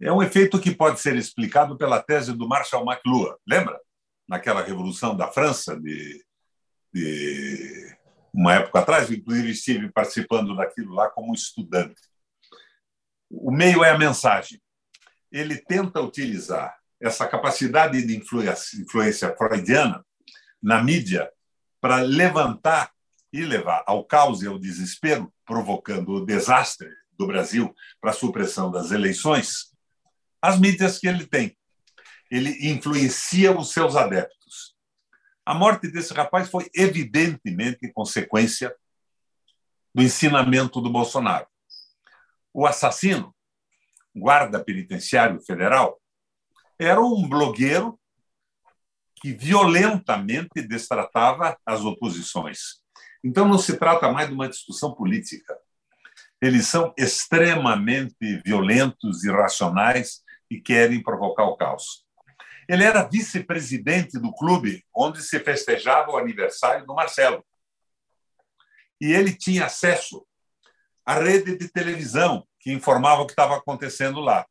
é 0.00 0.12
um 0.12 0.22
efeito 0.22 0.58
que 0.58 0.74
pode 0.74 1.00
ser 1.00 1.16
explicado 1.16 1.76
pela 1.76 2.02
tese 2.02 2.32
do 2.32 2.48
Marshall 2.48 2.84
McLuhan. 2.84 3.36
Lembra? 3.46 3.78
Naquela 4.26 4.62
Revolução 4.62 5.16
da 5.16 5.28
França, 5.28 5.78
de, 5.78 6.24
de 6.92 7.96
uma 8.32 8.54
época 8.54 8.78
atrás, 8.78 9.10
inclusive 9.10 9.50
estive 9.50 9.90
participando 9.90 10.56
daquilo 10.56 10.94
lá 10.94 11.10
como 11.10 11.34
estudante. 11.34 12.00
O 13.28 13.50
meio 13.50 13.84
é 13.84 13.90
a 13.90 13.98
mensagem. 13.98 14.60
Ele 15.30 15.56
tenta 15.56 16.00
utilizar 16.00 16.76
essa 17.00 17.26
capacidade 17.26 18.04
de 18.04 18.16
influência, 18.16 18.80
influência 18.80 19.34
freudiana 19.36 20.04
na 20.62 20.82
mídia 20.82 21.30
para 21.80 22.00
levantar 22.00 22.92
e 23.32 23.42
levar 23.42 23.82
ao 23.86 24.04
caos 24.04 24.42
e 24.42 24.46
ao 24.46 24.58
desespero, 24.58 25.32
provocando 25.44 26.10
o 26.14 26.26
desastre 26.26 26.88
do 27.16 27.26
Brasil 27.26 27.74
para 28.00 28.10
a 28.10 28.14
supressão 28.14 28.70
das 28.70 28.90
eleições, 28.90 29.70
as 30.40 30.58
mídias 30.58 30.98
que 30.98 31.06
ele 31.06 31.26
tem. 31.26 31.56
Ele 32.30 32.70
influencia 32.70 33.56
os 33.56 33.72
seus 33.72 33.96
adeptos. 33.96 34.74
A 35.44 35.54
morte 35.54 35.90
desse 35.90 36.14
rapaz 36.14 36.48
foi 36.48 36.70
evidentemente 36.74 37.92
consequência 37.92 38.74
do 39.94 40.02
ensinamento 40.02 40.80
do 40.80 40.90
Bolsonaro. 40.90 41.46
O 42.52 42.66
assassino, 42.66 43.34
guarda 44.14 44.62
penitenciário 44.62 45.40
federal, 45.40 46.00
era 46.78 47.00
um 47.00 47.28
blogueiro 47.28 47.98
que 49.16 49.32
violentamente 49.32 50.62
destratava 50.62 51.58
as 51.66 51.80
oposições. 51.80 52.80
Então 53.22 53.46
não 53.46 53.58
se 53.58 53.76
trata 53.76 54.10
mais 54.10 54.28
de 54.28 54.34
uma 54.34 54.48
discussão 54.48 54.94
política. 54.94 55.58
Eles 56.40 56.66
são 56.66 56.94
extremamente 56.96 58.40
violentos, 58.44 59.24
irracionais 59.24 60.22
e 60.50 60.60
querem 60.60 61.02
provocar 61.02 61.44
o 61.44 61.56
caos. 61.56 62.04
Ele 62.68 62.84
era 62.84 63.02
vice-presidente 63.02 64.18
do 64.18 64.32
clube 64.32 64.84
onde 64.94 65.22
se 65.22 65.38
festejava 65.40 66.12
o 66.12 66.16
aniversário 66.16 66.86
do 66.86 66.94
Marcelo. 66.94 67.44
E 69.00 69.12
ele 69.12 69.32
tinha 69.34 69.66
acesso 69.66 70.26
à 71.04 71.14
rede 71.14 71.56
de 71.56 71.68
televisão 71.68 72.46
que 72.60 72.72
informava 72.72 73.22
o 73.22 73.26
que 73.26 73.32
estava 73.32 73.56
acontecendo 73.56 74.20
lá. 74.20 74.46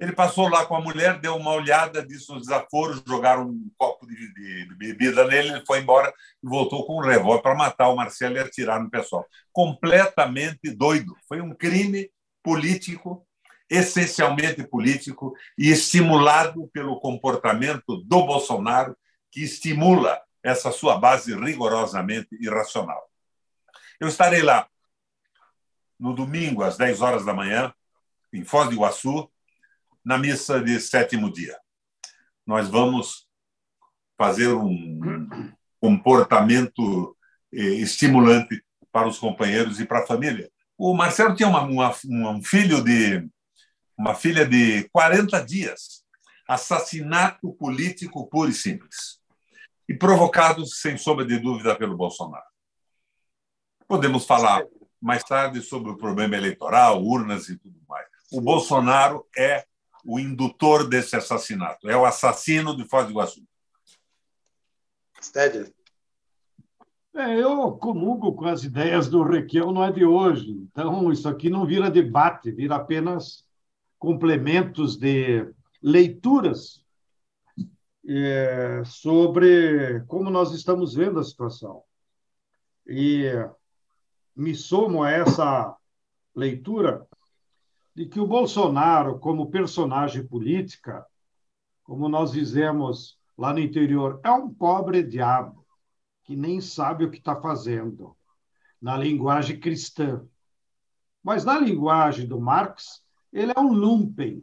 Ele 0.00 0.12
passou 0.12 0.48
lá 0.48 0.66
com 0.66 0.74
a 0.74 0.80
mulher, 0.80 1.20
deu 1.20 1.36
uma 1.36 1.52
olhada, 1.52 2.04
disse 2.04 2.32
os 2.32 2.42
desaforos, 2.42 3.00
jogaram 3.06 3.46
um 3.46 3.70
copo 3.78 4.04
de 4.04 4.74
bebida 4.76 5.24
nele, 5.28 5.50
ele 5.50 5.64
foi 5.64 5.78
embora 5.78 6.12
e 6.42 6.48
voltou 6.48 6.84
com 6.84 6.96
um 6.96 7.06
revólver 7.06 7.40
para 7.40 7.54
matar 7.54 7.88
o 7.88 7.94
Marcelo 7.94 8.36
e 8.36 8.40
atirar 8.40 8.82
no 8.82 8.90
pessoal. 8.90 9.24
Completamente 9.52 10.74
doido. 10.74 11.14
Foi 11.28 11.40
um 11.40 11.54
crime 11.54 12.10
político, 12.42 13.24
essencialmente 13.72 14.62
político, 14.64 15.34
e 15.56 15.70
estimulado 15.70 16.68
pelo 16.72 17.00
comportamento 17.00 17.96
do 18.04 18.26
Bolsonaro, 18.26 18.96
que 19.30 19.42
estimula 19.42 20.20
essa 20.42 20.70
sua 20.70 20.98
base 20.98 21.34
rigorosamente 21.34 22.28
irracional. 22.38 23.02
Eu 23.98 24.08
estarei 24.08 24.42
lá 24.42 24.68
no 25.98 26.14
domingo, 26.14 26.62
às 26.62 26.76
10 26.76 27.00
horas 27.00 27.24
da 27.24 27.32
manhã, 27.32 27.72
em 28.32 28.44
Foz 28.44 28.68
do 28.68 28.74
Iguaçu, 28.74 29.30
na 30.04 30.18
missa 30.18 30.60
de 30.60 30.78
sétimo 30.80 31.32
dia. 31.32 31.56
Nós 32.46 32.68
vamos 32.68 33.26
fazer 34.18 34.48
um 34.48 35.50
comportamento 35.80 37.16
eh, 37.52 37.76
estimulante 37.76 38.62
para 38.90 39.08
os 39.08 39.18
companheiros 39.18 39.80
e 39.80 39.86
para 39.86 40.00
a 40.00 40.06
família. 40.06 40.50
O 40.76 40.94
Marcelo 40.94 41.34
tinha 41.34 41.48
uma, 41.48 41.62
uma, 41.62 41.94
um 42.30 42.42
filho 42.42 42.82
de 42.82 43.28
uma 44.02 44.16
filha 44.16 44.44
de 44.44 44.88
40 44.88 45.40
dias, 45.44 46.04
assassinato 46.48 47.52
político 47.52 48.26
puro 48.26 48.50
e 48.50 48.52
simples, 48.52 49.20
e 49.88 49.94
provocado 49.94 50.66
sem 50.66 50.96
sombra 50.96 51.24
de 51.24 51.38
dúvida 51.38 51.76
pelo 51.76 51.96
Bolsonaro. 51.96 52.44
Podemos 53.86 54.26
falar 54.26 54.64
mais 55.00 55.22
tarde 55.22 55.62
sobre 55.62 55.92
o 55.92 55.96
problema 55.96 56.36
eleitoral, 56.36 57.00
urnas 57.00 57.48
e 57.48 57.56
tudo 57.56 57.80
mais. 57.88 58.04
O 58.32 58.40
Bolsonaro 58.40 59.24
é 59.38 59.64
o 60.04 60.18
indutor 60.18 60.88
desse 60.88 61.14
assassinato, 61.14 61.88
é 61.88 61.96
o 61.96 62.04
assassino 62.04 62.76
de 62.76 62.84
Foz 62.88 63.06
do 63.06 63.12
Iguaçu. 63.12 63.46
É, 67.14 67.40
eu 67.40 67.70
comungo 67.76 68.34
com 68.34 68.46
as 68.46 68.64
ideias 68.64 69.08
do 69.08 69.22
Requião, 69.22 69.70
não 69.70 69.84
é 69.84 69.92
de 69.92 70.04
hoje. 70.04 70.50
Então, 70.50 71.12
isso 71.12 71.28
aqui 71.28 71.48
não 71.48 71.64
vira 71.64 71.88
debate, 71.88 72.50
vira 72.50 72.74
apenas 72.74 73.44
complementos 74.02 74.96
de 74.96 75.48
leituras 75.80 76.84
é, 78.04 78.82
sobre 78.84 80.00
como 80.08 80.28
nós 80.28 80.50
estamos 80.50 80.92
vendo 80.92 81.20
a 81.20 81.24
situação. 81.24 81.84
E 82.84 83.26
me 84.34 84.56
somo 84.56 85.04
a 85.04 85.10
essa 85.12 85.76
leitura 86.34 87.06
de 87.94 88.06
que 88.06 88.18
o 88.18 88.26
Bolsonaro, 88.26 89.20
como 89.20 89.52
personagem 89.52 90.26
política, 90.26 91.06
como 91.84 92.08
nós 92.08 92.32
dizemos 92.32 93.16
lá 93.38 93.52
no 93.52 93.60
interior, 93.60 94.20
é 94.24 94.32
um 94.32 94.52
pobre 94.52 95.04
diabo 95.04 95.64
que 96.24 96.34
nem 96.34 96.60
sabe 96.60 97.04
o 97.04 97.10
que 97.10 97.18
está 97.18 97.40
fazendo, 97.40 98.16
na 98.80 98.96
linguagem 98.96 99.60
cristã. 99.60 100.26
Mas 101.22 101.44
na 101.44 101.56
linguagem 101.56 102.26
do 102.26 102.40
Marx, 102.40 103.00
ele 103.32 103.52
é 103.54 103.60
um 103.60 103.72
lumpen, 103.72 104.42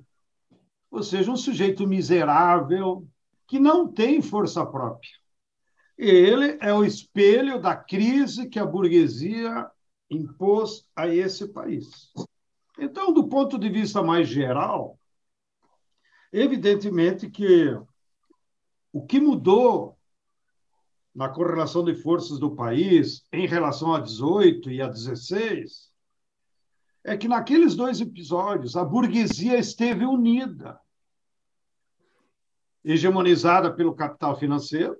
ou 0.89 1.03
seja, 1.03 1.31
um 1.31 1.37
sujeito 1.37 1.87
miserável 1.87 3.07
que 3.47 3.59
não 3.59 3.87
tem 3.87 4.21
força 4.21 4.65
própria. 4.65 5.11
Ele 5.97 6.57
é 6.61 6.73
o 6.73 6.83
espelho 6.83 7.61
da 7.61 7.75
crise 7.75 8.47
que 8.47 8.57
a 8.57 8.65
burguesia 8.65 9.69
impôs 10.09 10.87
a 10.95 11.07
esse 11.07 11.47
país. 11.47 12.11
Então, 12.79 13.13
do 13.13 13.27
ponto 13.27 13.59
de 13.59 13.69
vista 13.69 14.01
mais 14.01 14.27
geral, 14.27 14.97
evidentemente 16.31 17.29
que 17.29 17.77
o 18.91 19.05
que 19.05 19.19
mudou 19.19 19.97
na 21.13 21.27
correlação 21.27 21.83
de 21.83 21.93
forças 21.95 22.39
do 22.39 22.55
país 22.55 23.25
em 23.31 23.45
relação 23.45 23.93
a 23.93 23.99
18 23.99 24.71
e 24.71 24.81
a 24.81 24.87
16 24.87 25.88
é 27.03 27.17
que 27.17 27.27
naqueles 27.27 27.75
dois 27.75 28.01
episódios 28.01 28.75
a 28.75 28.83
burguesia 28.83 29.57
esteve 29.57 30.05
unida, 30.05 30.79
hegemonizada 32.83 33.73
pelo 33.73 33.95
capital 33.95 34.37
financeiro, 34.37 34.97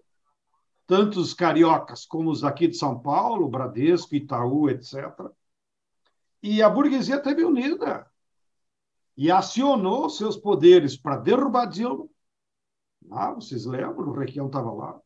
tanto 0.86 1.20
os 1.20 1.34
cariocas 1.34 2.06
como 2.06 2.30
os 2.32 2.44
aqui 2.44 2.68
de 2.68 2.76
São 2.76 3.00
Paulo, 3.00 3.48
Bradesco, 3.48 4.16
Itaú, 4.16 4.70
etc. 4.70 5.30
E 6.42 6.62
a 6.62 6.70
burguesia 6.70 7.18
esteve 7.18 7.44
unida 7.44 8.10
e 9.16 9.30
acionou 9.30 10.10
seus 10.10 10.36
poderes 10.36 10.98
para 10.98 11.18
derrubar 11.18 11.68
Dilma. 11.68 12.08
Ah, 13.12 13.34
vocês 13.34 13.66
lembram? 13.66 14.10
O 14.10 14.14
Requião 14.18 14.48
estava 14.48 14.72
lá. 14.72 15.00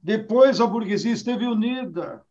Depois 0.00 0.60
a 0.60 0.66
burguesia 0.66 1.12
esteve 1.12 1.46
unida 1.46 2.25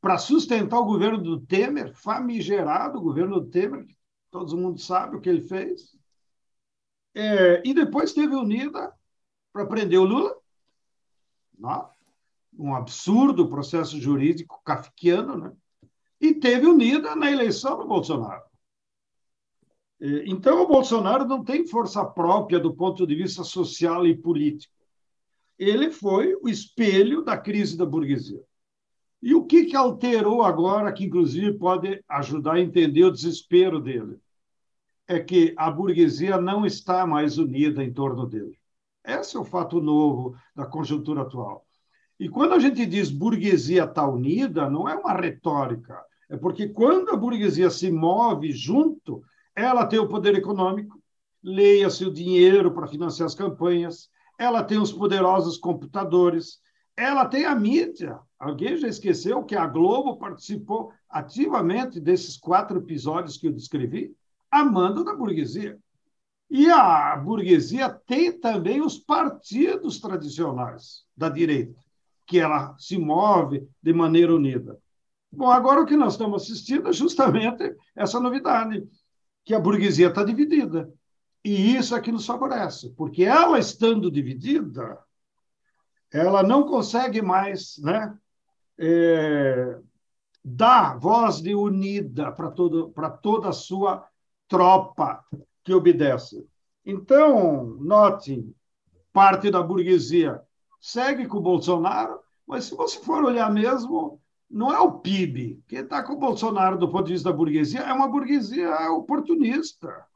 para 0.00 0.18
sustentar 0.18 0.78
o 0.78 0.84
governo 0.84 1.18
do 1.18 1.40
Temer, 1.40 1.92
famigerado 1.94 2.98
o 2.98 3.02
governo 3.02 3.40
do 3.40 3.50
Temer, 3.50 3.86
que 3.86 3.96
todo 4.30 4.56
mundo 4.56 4.80
sabe 4.80 5.16
o 5.16 5.20
que 5.20 5.28
ele 5.28 5.42
fez. 5.42 5.96
É, 7.14 7.62
e 7.64 7.74
depois 7.74 8.10
esteve 8.10 8.34
unida 8.34 8.92
para 9.52 9.66
prender 9.66 9.98
o 9.98 10.04
Lula. 10.04 10.36
Não? 11.58 11.90
Um 12.56 12.74
absurdo 12.74 13.48
processo 13.48 14.00
jurídico 14.00 14.60
kafkiano, 14.64 15.36
né? 15.36 15.52
e 16.20 16.34
teve 16.34 16.66
unida 16.66 17.14
na 17.14 17.30
eleição 17.30 17.78
do 17.78 17.86
Bolsonaro. 17.86 18.42
Então, 20.00 20.62
o 20.62 20.68
Bolsonaro 20.68 21.24
não 21.24 21.42
tem 21.42 21.66
força 21.66 22.04
própria 22.04 22.60
do 22.60 22.72
ponto 22.72 23.04
de 23.04 23.14
vista 23.16 23.42
social 23.42 24.06
e 24.06 24.16
político. 24.16 24.72
Ele 25.58 25.90
foi 25.90 26.36
o 26.40 26.48
espelho 26.48 27.22
da 27.22 27.36
crise 27.36 27.76
da 27.76 27.84
burguesia. 27.84 28.40
E 29.22 29.34
o 29.34 29.44
que, 29.44 29.64
que 29.64 29.76
alterou 29.76 30.42
agora, 30.42 30.92
que 30.92 31.04
inclusive 31.04 31.58
pode 31.58 32.02
ajudar 32.08 32.54
a 32.54 32.60
entender 32.60 33.04
o 33.04 33.12
desespero 33.12 33.80
dele? 33.80 34.20
é 35.08 35.18
que 35.18 35.54
a 35.56 35.70
burguesia 35.70 36.38
não 36.38 36.66
está 36.66 37.06
mais 37.06 37.38
unida 37.38 37.82
em 37.82 37.90
torno 37.90 38.26
dele. 38.26 38.58
Esse 39.04 39.38
é 39.38 39.40
o 39.40 39.44
fato 39.44 39.80
novo 39.80 40.36
da 40.54 40.66
conjuntura 40.66 41.22
atual. 41.22 41.64
E 42.20 42.28
quando 42.28 42.52
a 42.52 42.58
gente 42.58 42.84
diz 42.84 43.10
burguesia 43.10 43.84
está 43.84 44.06
unida, 44.06 44.68
não 44.68 44.86
é 44.86 44.94
uma 44.94 45.14
retórica. 45.14 45.98
É 46.28 46.36
porque 46.36 46.68
quando 46.68 47.10
a 47.10 47.16
burguesia 47.16 47.70
se 47.70 47.90
move 47.90 48.52
junto, 48.52 49.22
ela 49.56 49.86
tem 49.86 49.98
o 49.98 50.08
poder 50.08 50.34
econômico, 50.34 51.00
leia-se 51.42 52.04
o 52.04 52.12
dinheiro 52.12 52.70
para 52.70 52.86
financiar 52.86 53.26
as 53.26 53.34
campanhas, 53.34 54.10
ela 54.38 54.62
tem 54.62 54.78
os 54.78 54.92
poderosos 54.92 55.56
computadores, 55.56 56.58
ela 56.94 57.24
tem 57.24 57.46
a 57.46 57.54
mídia. 57.54 58.18
Alguém 58.38 58.76
já 58.76 58.86
esqueceu 58.86 59.42
que 59.42 59.56
a 59.56 59.66
Globo 59.66 60.16
participou 60.16 60.92
ativamente 61.10 61.98
desses 61.98 62.36
quatro 62.36 62.78
episódios 62.78 63.36
que 63.36 63.48
eu 63.48 63.52
descrevi, 63.52 64.14
a 64.50 64.64
mando 64.64 65.02
da 65.04 65.14
burguesia. 65.14 65.78
E 66.48 66.70
a 66.70 67.16
burguesia 67.16 67.90
tem 67.90 68.32
também 68.32 68.80
os 68.80 68.96
partidos 68.96 70.00
tradicionais 70.00 71.04
da 71.16 71.28
direita, 71.28 71.78
que 72.26 72.38
ela 72.38 72.76
se 72.78 72.96
move 72.96 73.68
de 73.82 73.92
maneira 73.92 74.34
unida. 74.34 74.78
Bom, 75.30 75.50
agora 75.50 75.82
o 75.82 75.86
que 75.86 75.96
nós 75.96 76.14
estamos 76.14 76.42
assistindo 76.42 76.88
é 76.88 76.92
justamente 76.92 77.76
essa 77.94 78.18
novidade, 78.18 78.88
que 79.44 79.54
a 79.54 79.60
burguesia 79.60 80.08
está 80.08 80.24
dividida. 80.24 80.90
E 81.44 81.76
isso 81.76 81.94
é 81.94 82.00
que 82.00 82.12
nos 82.12 82.24
favorece, 82.24 82.90
porque 82.96 83.24
ela 83.24 83.58
estando 83.58 84.10
dividida, 84.10 84.98
ela 86.10 86.42
não 86.42 86.64
consegue 86.64 87.20
mais 87.20 87.76
né, 87.78 88.16
é, 88.78 89.78
dar 90.44 90.98
voz 90.98 91.40
de 91.42 91.54
unida 91.54 92.32
para 92.32 93.10
toda 93.10 93.48
a 93.48 93.52
sua 93.52 94.06
tropa 94.46 95.24
que 95.64 95.74
obedece. 95.74 96.46
Então, 96.84 97.76
note, 97.80 98.54
parte 99.12 99.50
da 99.50 99.62
burguesia 99.62 100.40
segue 100.80 101.26
com 101.26 101.38
o 101.38 101.42
Bolsonaro, 101.42 102.20
mas 102.46 102.64
se 102.64 102.74
você 102.74 102.98
for 103.00 103.24
olhar 103.24 103.52
mesmo, 103.52 104.20
não 104.50 104.72
é 104.72 104.78
o 104.78 105.00
PIB. 105.00 105.62
Quem 105.68 105.80
está 105.80 106.02
com 106.02 106.14
o 106.14 106.18
Bolsonaro 106.18 106.78
do 106.78 106.88
ponto 106.88 107.06
de 107.06 107.12
vista 107.14 107.30
da 107.30 107.36
burguesia 107.36 107.80
é 107.80 107.92
uma 107.92 108.08
burguesia 108.08 108.90
oportunista, 108.92 110.06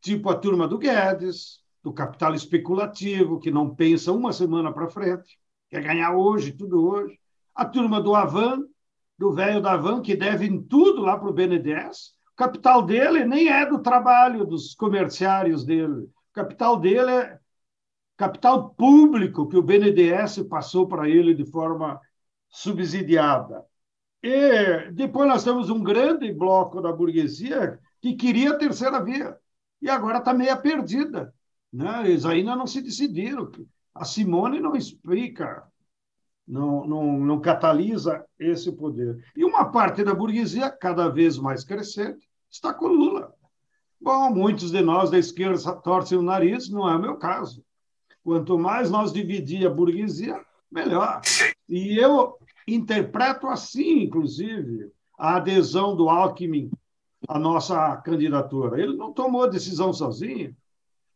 tipo 0.00 0.28
a 0.28 0.36
turma 0.36 0.68
do 0.68 0.78
Guedes, 0.78 1.60
do 1.82 1.92
capital 1.92 2.34
especulativo, 2.34 3.40
que 3.40 3.50
não 3.50 3.74
pensa 3.74 4.12
uma 4.12 4.32
semana 4.32 4.72
para 4.72 4.90
frente, 4.90 5.38
quer 5.70 5.82
ganhar 5.82 6.14
hoje, 6.14 6.52
tudo 6.52 6.86
hoje. 6.86 7.19
A 7.60 7.64
turma 7.66 8.00
do 8.00 8.14
Avan, 8.14 8.64
do 9.18 9.34
velho 9.34 9.60
da 9.60 9.72
Avan, 9.72 10.00
que 10.00 10.16
deve 10.16 10.62
tudo 10.62 11.02
lá 11.02 11.18
para 11.18 11.28
o 11.28 11.32
BNDES, 11.34 12.14
capital 12.34 12.80
dele 12.80 13.26
nem 13.26 13.50
é 13.50 13.66
do 13.66 13.80
trabalho 13.80 14.46
dos 14.46 14.74
comerciários 14.74 15.62
dele. 15.62 16.04
O 16.04 16.32
capital 16.32 16.80
dele 16.80 17.10
é 17.10 17.38
capital 18.16 18.70
público 18.70 19.46
que 19.46 19.58
o 19.58 19.62
BNDES 19.62 20.38
passou 20.48 20.88
para 20.88 21.06
ele 21.06 21.34
de 21.34 21.44
forma 21.44 22.00
subsidiada. 22.48 23.62
E 24.22 24.90
depois 24.92 25.28
nós 25.28 25.44
temos 25.44 25.68
um 25.68 25.82
grande 25.82 26.32
bloco 26.32 26.80
da 26.80 26.90
burguesia 26.90 27.78
que 28.00 28.14
queria 28.14 28.52
a 28.52 28.58
terceira 28.58 29.04
via 29.04 29.36
e 29.82 29.90
agora 29.90 30.16
está 30.16 30.32
meia 30.32 30.56
perdida. 30.56 31.34
Né? 31.70 32.04
Eles 32.06 32.24
ainda 32.24 32.56
não 32.56 32.66
se 32.66 32.80
decidiram. 32.80 33.50
A 33.94 34.06
Simone 34.06 34.60
não 34.60 34.74
explica, 34.74 35.69
não, 36.50 36.84
não, 36.84 37.18
não 37.20 37.40
catalisa 37.40 38.24
esse 38.38 38.72
poder. 38.72 39.24
E 39.36 39.44
uma 39.44 39.66
parte 39.66 40.02
da 40.02 40.12
burguesia, 40.12 40.68
cada 40.68 41.08
vez 41.08 41.38
mais 41.38 41.62
crescente, 41.62 42.28
está 42.50 42.74
com 42.74 42.88
Lula. 42.88 43.32
Bom, 44.00 44.30
muitos 44.30 44.72
de 44.72 44.80
nós 44.80 45.10
da 45.10 45.18
esquerda 45.18 45.72
torcem 45.76 46.18
o 46.18 46.22
nariz, 46.22 46.68
não 46.68 46.88
é 46.88 46.96
o 46.96 47.00
meu 47.00 47.16
caso. 47.16 47.64
Quanto 48.24 48.58
mais 48.58 48.90
nós 48.90 49.12
dividir 49.12 49.64
a 49.64 49.70
burguesia, 49.70 50.44
melhor. 50.70 51.20
E 51.68 51.96
eu 51.96 52.36
interpreto 52.66 53.46
assim, 53.46 54.02
inclusive, 54.02 54.90
a 55.16 55.36
adesão 55.36 55.94
do 55.94 56.08
Alckmin 56.08 56.70
à 57.28 57.38
nossa 57.38 57.96
candidatura. 57.98 58.80
Ele 58.80 58.96
não 58.96 59.12
tomou 59.12 59.44
a 59.44 59.48
decisão 59.48 59.92
sozinho. 59.92 60.56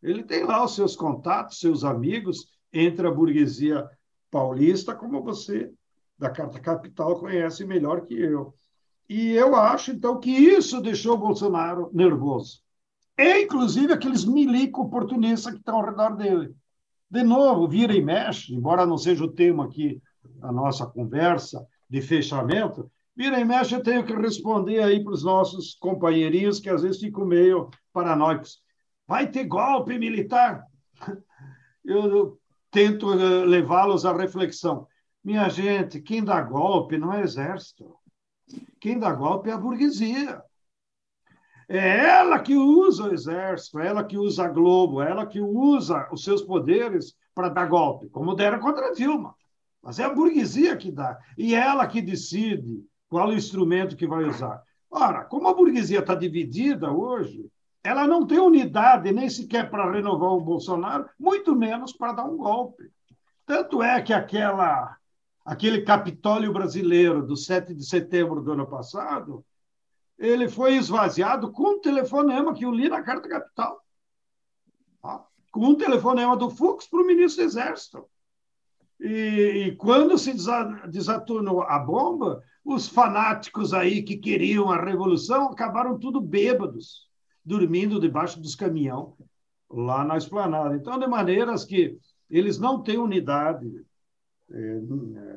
Ele 0.00 0.22
tem 0.22 0.44
lá 0.44 0.64
os 0.64 0.74
seus 0.74 0.94
contatos, 0.94 1.58
seus 1.58 1.82
amigos 1.82 2.46
entre 2.72 3.06
a 3.06 3.10
burguesia 3.10 3.88
paulista, 4.34 4.96
como 4.96 5.22
você 5.22 5.70
da 6.18 6.28
Carta 6.28 6.58
Capital 6.58 7.20
conhece 7.20 7.64
melhor 7.64 8.00
que 8.00 8.14
eu. 8.14 8.52
E 9.08 9.30
eu 9.30 9.54
acho, 9.54 9.92
então, 9.92 10.18
que 10.18 10.30
isso 10.30 10.80
deixou 10.80 11.14
o 11.14 11.18
Bolsonaro 11.18 11.88
nervoso. 11.92 12.58
E, 13.16 13.42
inclusive, 13.42 13.92
aqueles 13.92 14.24
milico 14.24 14.82
oportunistas 14.82 15.52
que 15.52 15.60
estão 15.60 15.76
ao 15.76 15.84
redor 15.84 16.16
dele. 16.16 16.52
De 17.08 17.22
novo, 17.22 17.68
vira 17.68 17.94
e 17.94 18.02
mexe, 18.02 18.52
embora 18.52 18.84
não 18.84 18.98
seja 18.98 19.22
o 19.22 19.30
tema 19.30 19.66
aqui 19.66 20.02
da 20.40 20.50
nossa 20.50 20.84
conversa 20.84 21.64
de 21.88 22.02
fechamento, 22.02 22.90
vira 23.14 23.38
e 23.38 23.44
mexe 23.44 23.72
eu 23.72 23.84
tenho 23.84 24.04
que 24.04 24.12
responder 24.14 24.82
aí 24.82 25.04
para 25.04 25.12
os 25.12 25.22
nossos 25.22 25.76
companheirinhos 25.76 26.58
que 26.58 26.68
às 26.68 26.82
vezes 26.82 27.00
ficam 27.00 27.24
meio 27.24 27.70
paranoicos. 27.92 28.60
Vai 29.06 29.30
ter 29.30 29.44
golpe 29.44 29.96
militar? 29.96 30.64
Eu 31.84 32.38
tento 32.74 33.12
eh, 33.12 33.44
levá-los 33.46 34.04
à 34.04 34.12
reflexão. 34.12 34.88
Minha 35.22 35.48
gente, 35.48 36.00
quem 36.00 36.24
dá 36.24 36.42
golpe 36.42 36.98
não 36.98 37.12
é 37.12 37.22
exército. 37.22 37.94
Quem 38.80 38.98
dá 38.98 39.12
golpe 39.12 39.48
é 39.48 39.52
a 39.52 39.56
burguesia. 39.56 40.42
É 41.68 42.04
ela 42.04 42.40
que 42.40 42.56
usa 42.56 43.04
o 43.04 43.14
exército, 43.14 43.78
é 43.78 43.86
ela 43.86 44.04
que 44.04 44.18
usa 44.18 44.44
a 44.44 44.48
Globo, 44.48 45.00
é 45.00 45.08
ela 45.08 45.24
que 45.24 45.40
usa 45.40 46.08
os 46.12 46.24
seus 46.24 46.42
poderes 46.42 47.16
para 47.32 47.48
dar 47.48 47.66
golpe, 47.66 48.08
como 48.10 48.34
deram 48.34 48.58
contra 48.58 48.92
Dilma. 48.92 49.34
Mas 49.80 50.00
é 50.00 50.04
a 50.04 50.12
burguesia 50.12 50.76
que 50.76 50.90
dá. 50.90 51.16
E 51.38 51.54
é 51.54 51.60
ela 51.60 51.86
que 51.86 52.02
decide 52.02 52.84
qual 53.08 53.28
o 53.28 53.34
instrumento 53.34 53.96
que 53.96 54.06
vai 54.06 54.24
usar. 54.24 54.60
Ora, 54.90 55.24
como 55.24 55.48
a 55.48 55.54
burguesia 55.54 56.00
está 56.00 56.14
dividida 56.14 56.92
hoje, 56.92 57.48
ela 57.84 58.06
não 58.06 58.26
tem 58.26 58.38
unidade 58.38 59.12
nem 59.12 59.28
sequer 59.28 59.70
para 59.70 59.92
renovar 59.92 60.30
o 60.30 60.40
Bolsonaro, 60.40 61.08
muito 61.20 61.54
menos 61.54 61.92
para 61.92 62.14
dar 62.14 62.24
um 62.24 62.38
golpe. 62.38 62.90
Tanto 63.44 63.82
é 63.82 64.00
que 64.00 64.12
aquela 64.12 64.96
aquele 65.44 65.82
Capitólio 65.82 66.50
brasileiro 66.50 67.24
do 67.24 67.36
7 67.36 67.74
de 67.74 67.84
setembro 67.84 68.40
do 68.40 68.52
ano 68.52 68.66
passado, 68.66 69.44
ele 70.18 70.48
foi 70.48 70.76
esvaziado 70.76 71.52
com 71.52 71.74
um 71.74 71.80
telefonema 71.80 72.54
que 72.54 72.64
eu 72.64 72.72
li 72.72 72.88
na 72.88 73.02
Carta 73.02 73.28
Capital. 73.28 73.78
Tá? 75.02 75.26
Com 75.52 75.66
um 75.66 75.74
telefonema 75.74 76.34
do 76.34 76.48
Fux 76.48 76.86
para 76.86 77.02
o 77.02 77.06
ministro 77.06 77.42
do 77.42 77.46
Exército. 77.46 78.08
E, 78.98 79.66
e, 79.66 79.76
quando 79.76 80.16
se 80.16 80.32
desatonou 80.88 81.62
a 81.62 81.78
bomba, 81.78 82.42
os 82.64 82.88
fanáticos 82.88 83.74
aí 83.74 84.02
que 84.02 84.16
queriam 84.16 84.70
a 84.70 84.82
revolução 84.82 85.50
acabaram 85.50 85.98
tudo 85.98 86.20
bêbados, 86.20 87.06
dormindo 87.44 88.00
debaixo 88.00 88.40
dos 88.40 88.54
caminhões 88.54 89.12
lá 89.70 90.04
na 90.04 90.16
esplanada. 90.16 90.76
Então, 90.76 90.98
de 90.98 91.06
maneiras 91.06 91.64
que 91.64 91.98
eles 92.30 92.58
não 92.58 92.82
têm 92.82 92.98
unidade, 92.98 93.84
é, 94.50 94.80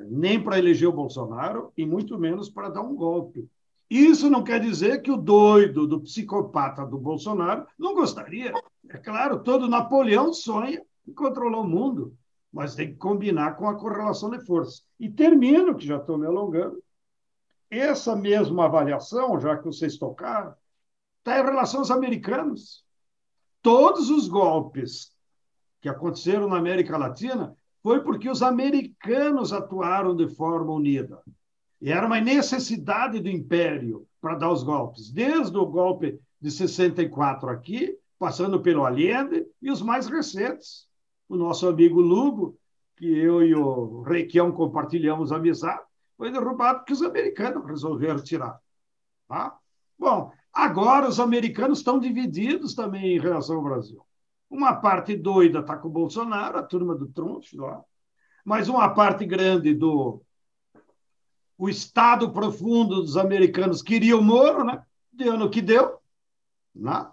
nem 0.10 0.42
para 0.42 0.58
eleger 0.58 0.88
o 0.88 0.94
Bolsonaro 0.94 1.72
e 1.78 1.86
muito 1.86 2.18
menos 2.18 2.50
para 2.50 2.70
dar 2.70 2.82
um 2.82 2.96
golpe. 2.96 3.50
Isso 3.90 4.30
não 4.30 4.44
quer 4.44 4.60
dizer 4.60 5.02
que 5.02 5.12
o 5.12 5.18
doido 5.18 5.88
do 5.88 6.02
psicopata 6.02 6.86
do 6.86 6.98
Bolsonaro 6.98 7.66
não 7.80 7.94
gostaria. 7.94 8.54
É 8.90 8.98
claro, 8.98 9.40
todo 9.40 9.68
Napoleão 9.68 10.34
sonha 10.34 10.82
em 11.08 11.14
controlar 11.14 11.60
o 11.60 11.68
mundo, 11.68 12.14
mas 12.52 12.76
tem 12.76 12.90
que 12.90 12.98
combinar 12.98 13.56
com 13.56 13.68
a 13.68 13.76
correlação 13.76 14.30
de 14.30 14.46
forças. 14.46 14.86
E 15.00 15.10
termino, 15.10 15.76
que 15.76 15.86
já 15.86 15.98
estou 15.98 16.18
me 16.18 16.26
alongando, 16.26 16.84
essa 17.70 18.16
mesma 18.16 18.66
avaliação, 18.66 19.40
já 19.40 19.58
que 19.58 19.66
vocês 19.66 19.98
tocaram, 19.98 20.54
está 21.28 21.40
em 21.40 21.44
relação 21.44 21.82
aos 21.82 21.92
americanos. 21.92 22.86
Todos 23.62 24.10
os 24.10 24.30
golpes 24.30 25.12
que 25.82 25.90
aconteceram 25.90 26.48
na 26.48 26.58
América 26.58 26.98
Latina 26.98 27.54
foi 27.84 28.02
porque 28.02 28.30
os 28.30 28.42
americanos 28.42 29.52
atuaram 29.52 30.16
de 30.16 30.30
forma 30.30 30.72
unida. 30.72 31.22
E 31.82 31.92
era 31.92 32.08
uma 32.08 32.22
necessidade 32.22 33.20
do 33.20 33.30
império 33.30 34.08
para 34.22 34.36
dar 34.36 34.52
os 34.52 34.64
golpes, 34.64 35.12
desde 35.12 35.56
o 35.58 35.66
golpe 35.66 36.20
de 36.40 36.50
64 36.50 37.50
aqui, 37.50 37.98
passando 38.18 38.62
pelo 38.62 38.86
Allende 38.86 39.46
e 39.62 39.70
os 39.70 39.82
mais 39.82 40.08
recentes. 40.08 40.88
O 41.28 41.36
nosso 41.36 41.68
amigo 41.68 42.00
Lugo, 42.00 42.58
que 42.96 43.06
eu 43.06 43.44
e 43.44 43.54
o 43.54 44.02
Requião 44.02 44.52
compartilhamos 44.52 45.32
amizade, 45.32 45.84
foi 46.16 46.32
derrubado 46.32 46.80
porque 46.80 46.94
os 46.94 47.04
americanos 47.04 47.66
resolveram 47.68 48.24
tirar. 48.24 48.60
Tá? 49.28 49.56
Bom, 50.00 50.32
agora 50.64 51.08
os 51.08 51.20
americanos 51.20 51.80
estão 51.80 52.00
divididos 52.00 52.74
também 52.74 53.16
em 53.16 53.20
relação 53.20 53.58
ao 53.58 53.64
Brasil. 53.64 54.02
Uma 54.50 54.76
parte 54.76 55.16
doida 55.16 55.60
está 55.60 55.78
com 55.78 55.88
o 55.88 55.92
Bolsonaro, 55.92 56.58
a 56.58 56.64
turma 56.64 56.96
do 56.96 57.08
Trump 57.08 57.44
lá, 57.54 57.84
mas 58.44 58.68
uma 58.68 58.90
parte 58.90 59.26
grande 59.26 59.74
do 59.74 60.22
o 61.58 61.68
Estado 61.68 62.32
profundo 62.32 63.02
dos 63.02 63.18
americanos 63.18 63.82
queria 63.82 64.16
o 64.16 64.22
Moro, 64.22 64.64
né? 64.64 64.84
deu 65.12 65.36
no 65.38 65.50
que 65.50 65.62
deu. 65.62 66.00
Né? 66.76 67.08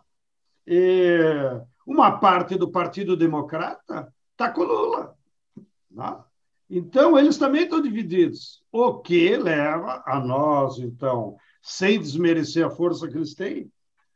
E 0.67 1.19
uma 1.87 2.19
parte 2.19 2.57
do 2.57 2.71
Partido 2.71 3.17
Democrata 3.17 4.13
está 4.33 4.51
com 4.51 4.63
Lula. 4.63 5.17
Né? 5.91 6.19
Então, 6.69 7.19
eles 7.19 7.39
também 7.39 7.65
estão 7.65 7.81
divididos, 7.81 8.63
o 8.71 8.99
que 8.99 9.37
leva 9.37 10.03
a 10.07 10.21
nós, 10.21 10.79
então, 10.79 11.37
sem 11.65 11.99
desmerecer 11.99 12.65
a 12.65 12.69
força 12.69 13.09
que 13.09 13.17
eles 13.17 13.35
têm, 13.35 13.73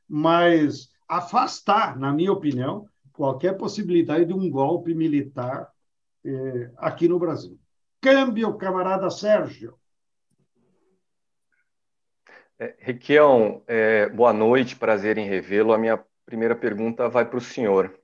mas 0.07 0.91
afastar, 1.09 1.99
na 1.99 2.13
minha 2.13 2.31
opinião, 2.31 2.87
qualquer 3.11 3.57
possibilidade 3.57 4.27
de 4.27 4.35
um 4.35 4.51
golpe 4.51 4.95
militar 4.95 5.73
eh, 6.27 6.71
aqui 6.77 7.09
no 7.09 7.19
Brasil. 7.19 7.59
Câmbio, 8.03 8.55
camarada 8.59 9.09
Sérgio. 9.09 9.79
É, 12.59 12.77
Requião, 12.81 13.63
é, 13.67 14.11
boa 14.11 14.33
noite, 14.35 14.77
prazer 14.77 15.17
em 15.17 15.27
revê-lo. 15.27 15.73
A 15.73 15.79
minha 15.79 16.05
primeira 16.27 16.55
pergunta 16.55 17.09
vai 17.09 17.25
para 17.25 17.39
o 17.39 17.41
senhor. 17.41 17.99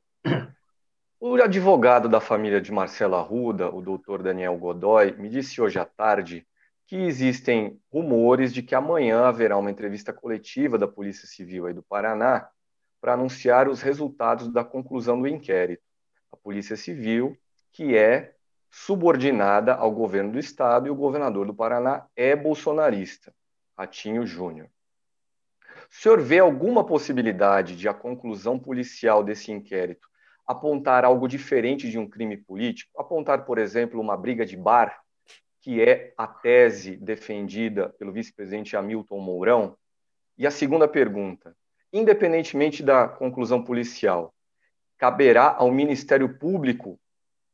O 1.20 1.34
advogado 1.34 2.08
da 2.08 2.20
família 2.20 2.60
de 2.60 2.72
Marcelo 2.72 3.16
Arruda, 3.16 3.70
o 3.70 3.82
doutor 3.82 4.22
Daniel 4.22 4.56
Godoy, 4.56 5.12
me 5.18 5.28
disse 5.28 5.60
hoje 5.60 5.78
à 5.78 5.84
tarde 5.84 6.46
que 6.86 6.96
existem 6.96 7.80
rumores 7.90 8.52
de 8.52 8.62
que 8.62 8.74
amanhã 8.74 9.24
haverá 9.24 9.56
uma 9.56 9.70
entrevista 9.70 10.12
coletiva 10.12 10.78
da 10.78 10.86
Polícia 10.86 11.26
Civil 11.26 11.66
aí 11.66 11.72
do 11.72 11.82
Paraná 11.82 12.48
para 13.00 13.14
anunciar 13.14 13.68
os 13.68 13.82
resultados 13.82 14.48
da 14.48 14.64
conclusão 14.64 15.20
do 15.20 15.28
inquérito. 15.28 15.82
A 16.32 16.36
Polícia 16.36 16.76
Civil, 16.76 17.36
que 17.72 17.96
é 17.96 18.34
subordinada 18.70 19.74
ao 19.74 19.90
governo 19.92 20.32
do 20.32 20.38
estado 20.38 20.88
e 20.88 20.90
o 20.90 20.96
governador 20.96 21.46
do 21.46 21.54
Paraná 21.54 22.06
é 22.16 22.34
bolsonarista, 22.34 23.32
Ratinho 23.78 24.26
Júnior. 24.26 24.68
O 25.90 25.94
senhor 25.94 26.20
vê 26.20 26.38
alguma 26.38 26.84
possibilidade 26.84 27.76
de 27.76 27.88
a 27.88 27.94
conclusão 27.94 28.58
policial 28.58 29.22
desse 29.22 29.52
inquérito 29.52 30.08
apontar 30.46 31.04
algo 31.04 31.26
diferente 31.28 31.88
de 31.88 31.98
um 31.98 32.08
crime 32.08 32.36
político, 32.36 33.00
apontar, 33.00 33.44
por 33.44 33.58
exemplo, 33.58 34.00
uma 34.00 34.16
briga 34.16 34.44
de 34.44 34.56
bar, 34.56 35.03
que 35.64 35.80
é 35.80 36.12
a 36.18 36.26
tese 36.26 36.94
defendida 36.94 37.88
pelo 37.98 38.12
vice-presidente 38.12 38.76
Hamilton 38.76 39.18
Mourão? 39.18 39.74
E 40.36 40.46
a 40.46 40.50
segunda 40.50 40.86
pergunta, 40.86 41.56
independentemente 41.90 42.82
da 42.82 43.08
conclusão 43.08 43.64
policial, 43.64 44.34
caberá 44.98 45.54
ao 45.56 45.72
Ministério 45.72 46.38
Público 46.38 47.00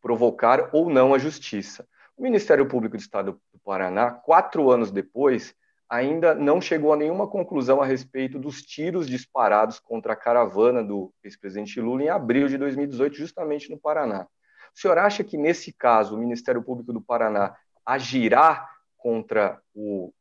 provocar 0.03 0.70
ou 0.73 0.90
não 0.90 1.14
a 1.14 1.18
justiça. 1.18 1.87
O 2.16 2.23
Ministério 2.25 2.66
Público 2.66 2.96
do 2.96 3.01
Estado 3.01 3.40
do 3.53 3.61
Paraná, 3.61 4.11
quatro 4.11 4.73
anos 4.73 4.90
depois, 4.90 5.55
ainda 5.88 6.35
não 6.35 6.61
chegou 6.61 6.92
a 6.92 6.96
nenhuma 6.96 7.29
conclusão 7.29 7.81
a 7.81 7.87
respeito 7.87 8.40
dos 8.40 8.61
tiros 8.61 9.07
disparados 9.07 9.79
contra 9.79 10.14
a 10.14 10.16
caravana 10.16 10.83
do 10.83 11.14
ex-presidente 11.23 11.81
Lula 11.81 12.03
em 12.03 12.09
abril 12.09 12.49
de 12.49 12.59
2018, 12.59 13.14
justamente 13.14 13.70
no 13.70 13.79
Paraná. 13.79 14.27
O 14.75 14.81
senhor 14.81 14.99
acha 14.99 15.23
que, 15.23 15.37
nesse 15.37 15.73
caso, 15.73 16.16
o 16.16 16.18
Ministério 16.18 16.61
Público 16.61 16.92
do 16.92 17.01
Paraná 17.01 17.55
agirá 17.90 18.68
contra 18.96 19.61
o 19.74 20.12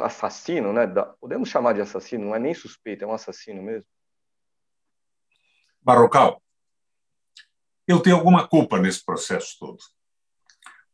assassino, 0.00 0.72
né? 0.72 0.86
podemos 1.20 1.48
chamar 1.48 1.72
de 1.72 1.80
assassino, 1.80 2.24
não 2.24 2.34
é 2.34 2.38
nem 2.38 2.52
suspeito, 2.52 3.04
é 3.04 3.06
um 3.06 3.12
assassino 3.12 3.62
mesmo? 3.62 3.88
Barrocal, 5.80 6.42
eu 7.86 8.00
tenho 8.00 8.16
alguma 8.16 8.48
culpa 8.48 8.80
nesse 8.80 9.04
processo 9.04 9.56
todo. 9.60 9.78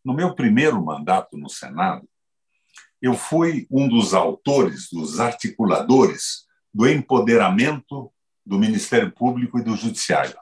No 0.05 0.13
meu 0.13 0.35
primeiro 0.35 0.85
mandato 0.85 1.39
no 1.39 1.49
Senado, 1.49 2.07
eu 3.01 3.15
fui 3.15 3.67
um 3.71 3.89
dos 3.89 4.13
autores, 4.13 4.91
dos 4.93 5.19
articuladores 5.19 6.47
do 6.75 6.87
empoderamento 6.87 8.13
do 8.45 8.59
Ministério 8.59 9.11
Público 9.13 9.59
e 9.59 9.63
do 9.63 9.77
Judiciário. 9.77 10.37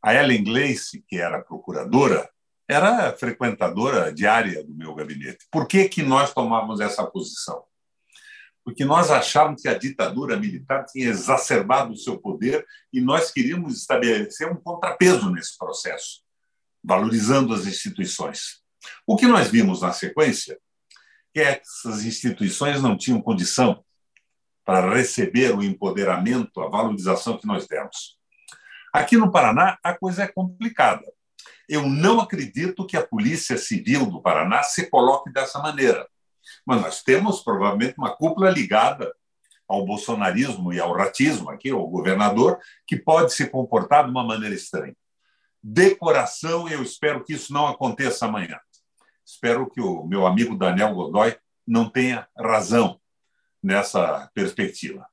A 0.00 0.14
Ellen 0.14 0.44
Gleice, 0.44 1.02
que 1.08 1.16
era 1.16 1.42
procuradora, 1.42 2.30
era 2.70 3.12
frequentadora 3.16 4.12
diária 4.12 4.62
do 4.62 4.72
meu 4.72 4.94
gabinete. 4.94 5.44
Por 5.50 5.66
que, 5.66 5.88
que 5.88 6.04
nós 6.04 6.32
tomávamos 6.32 6.78
essa 6.78 7.04
posição? 7.04 7.64
Porque 8.64 8.84
nós 8.84 9.10
achávamos 9.10 9.62
que 9.62 9.68
a 9.68 9.76
ditadura 9.76 10.36
militar 10.36 10.84
tinha 10.84 11.08
exacerbado 11.08 11.92
o 11.92 11.96
seu 11.96 12.16
poder 12.16 12.64
e 12.92 13.00
nós 13.00 13.32
queríamos 13.32 13.76
estabelecer 13.76 14.48
um 14.52 14.54
contrapeso 14.54 15.30
nesse 15.30 15.58
processo, 15.58 16.22
valorizando 16.84 17.52
as 17.52 17.66
instituições. 17.66 18.62
O 19.04 19.16
que 19.16 19.26
nós 19.26 19.48
vimos 19.48 19.80
na 19.80 19.92
sequência 19.92 20.56
que 21.34 21.40
essas 21.40 22.04
instituições 22.04 22.80
não 22.80 22.96
tinham 22.96 23.20
condição 23.20 23.84
para 24.64 24.94
receber 24.94 25.56
o 25.56 25.62
empoderamento, 25.62 26.60
a 26.60 26.68
valorização 26.68 27.36
que 27.36 27.46
nós 27.46 27.66
demos. 27.66 28.16
Aqui 28.92 29.16
no 29.16 29.32
Paraná, 29.32 29.76
a 29.82 29.92
coisa 29.92 30.22
é 30.22 30.28
complicada. 30.28 31.04
Eu 31.70 31.88
não 31.88 32.20
acredito 32.20 32.84
que 32.84 32.96
a 32.96 33.06
Polícia 33.06 33.56
Civil 33.56 34.04
do 34.04 34.20
Paraná 34.20 34.60
se 34.64 34.90
coloque 34.90 35.30
dessa 35.30 35.60
maneira. 35.60 36.04
Mas 36.66 36.80
nós 36.80 37.00
temos 37.00 37.44
provavelmente 37.44 37.94
uma 37.96 38.10
cúpula 38.10 38.50
ligada 38.50 39.14
ao 39.68 39.86
bolsonarismo 39.86 40.72
e 40.72 40.80
ao 40.80 40.92
ratismo 40.92 41.48
aqui, 41.48 41.70
ao 41.70 41.86
governador, 41.86 42.58
que 42.84 42.96
pode 42.96 43.32
se 43.32 43.46
comportar 43.48 44.04
de 44.04 44.10
uma 44.10 44.24
maneira 44.24 44.52
estranha. 44.52 44.96
Decoração, 45.62 46.68
eu 46.68 46.82
espero 46.82 47.22
que 47.22 47.34
isso 47.34 47.52
não 47.52 47.68
aconteça 47.68 48.26
amanhã. 48.26 48.58
Espero 49.24 49.70
que 49.70 49.80
o 49.80 50.04
meu 50.04 50.26
amigo 50.26 50.58
Daniel 50.58 50.92
Godoy 50.92 51.36
não 51.64 51.88
tenha 51.88 52.26
razão 52.36 53.00
nessa 53.62 54.28
perspectiva. 54.34 55.06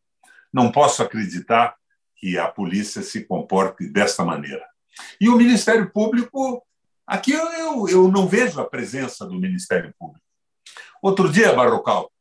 Não 0.52 0.72
posso 0.72 1.04
acreditar 1.04 1.76
que 2.16 2.36
a 2.36 2.48
polícia 2.48 3.04
se 3.04 3.26
comporte 3.26 3.88
desta 3.88 4.26
maneira. 4.26 4.66
E 5.20 5.30
o 5.30 5.38
Ministério 5.38 5.92
Público, 5.92 6.64
aqui 7.06 7.32
eu, 7.32 7.46
eu, 7.54 7.90
eu 7.90 8.12
não 8.12 8.28
vejo 8.28 8.60
a 8.60 8.70
presença 8.70 9.26
do 9.26 9.40
Ministério 9.40 9.94
Público. 9.98 10.26
Outro 11.02 11.32
dia, 11.32 11.54
Barrocal, 11.54 12.12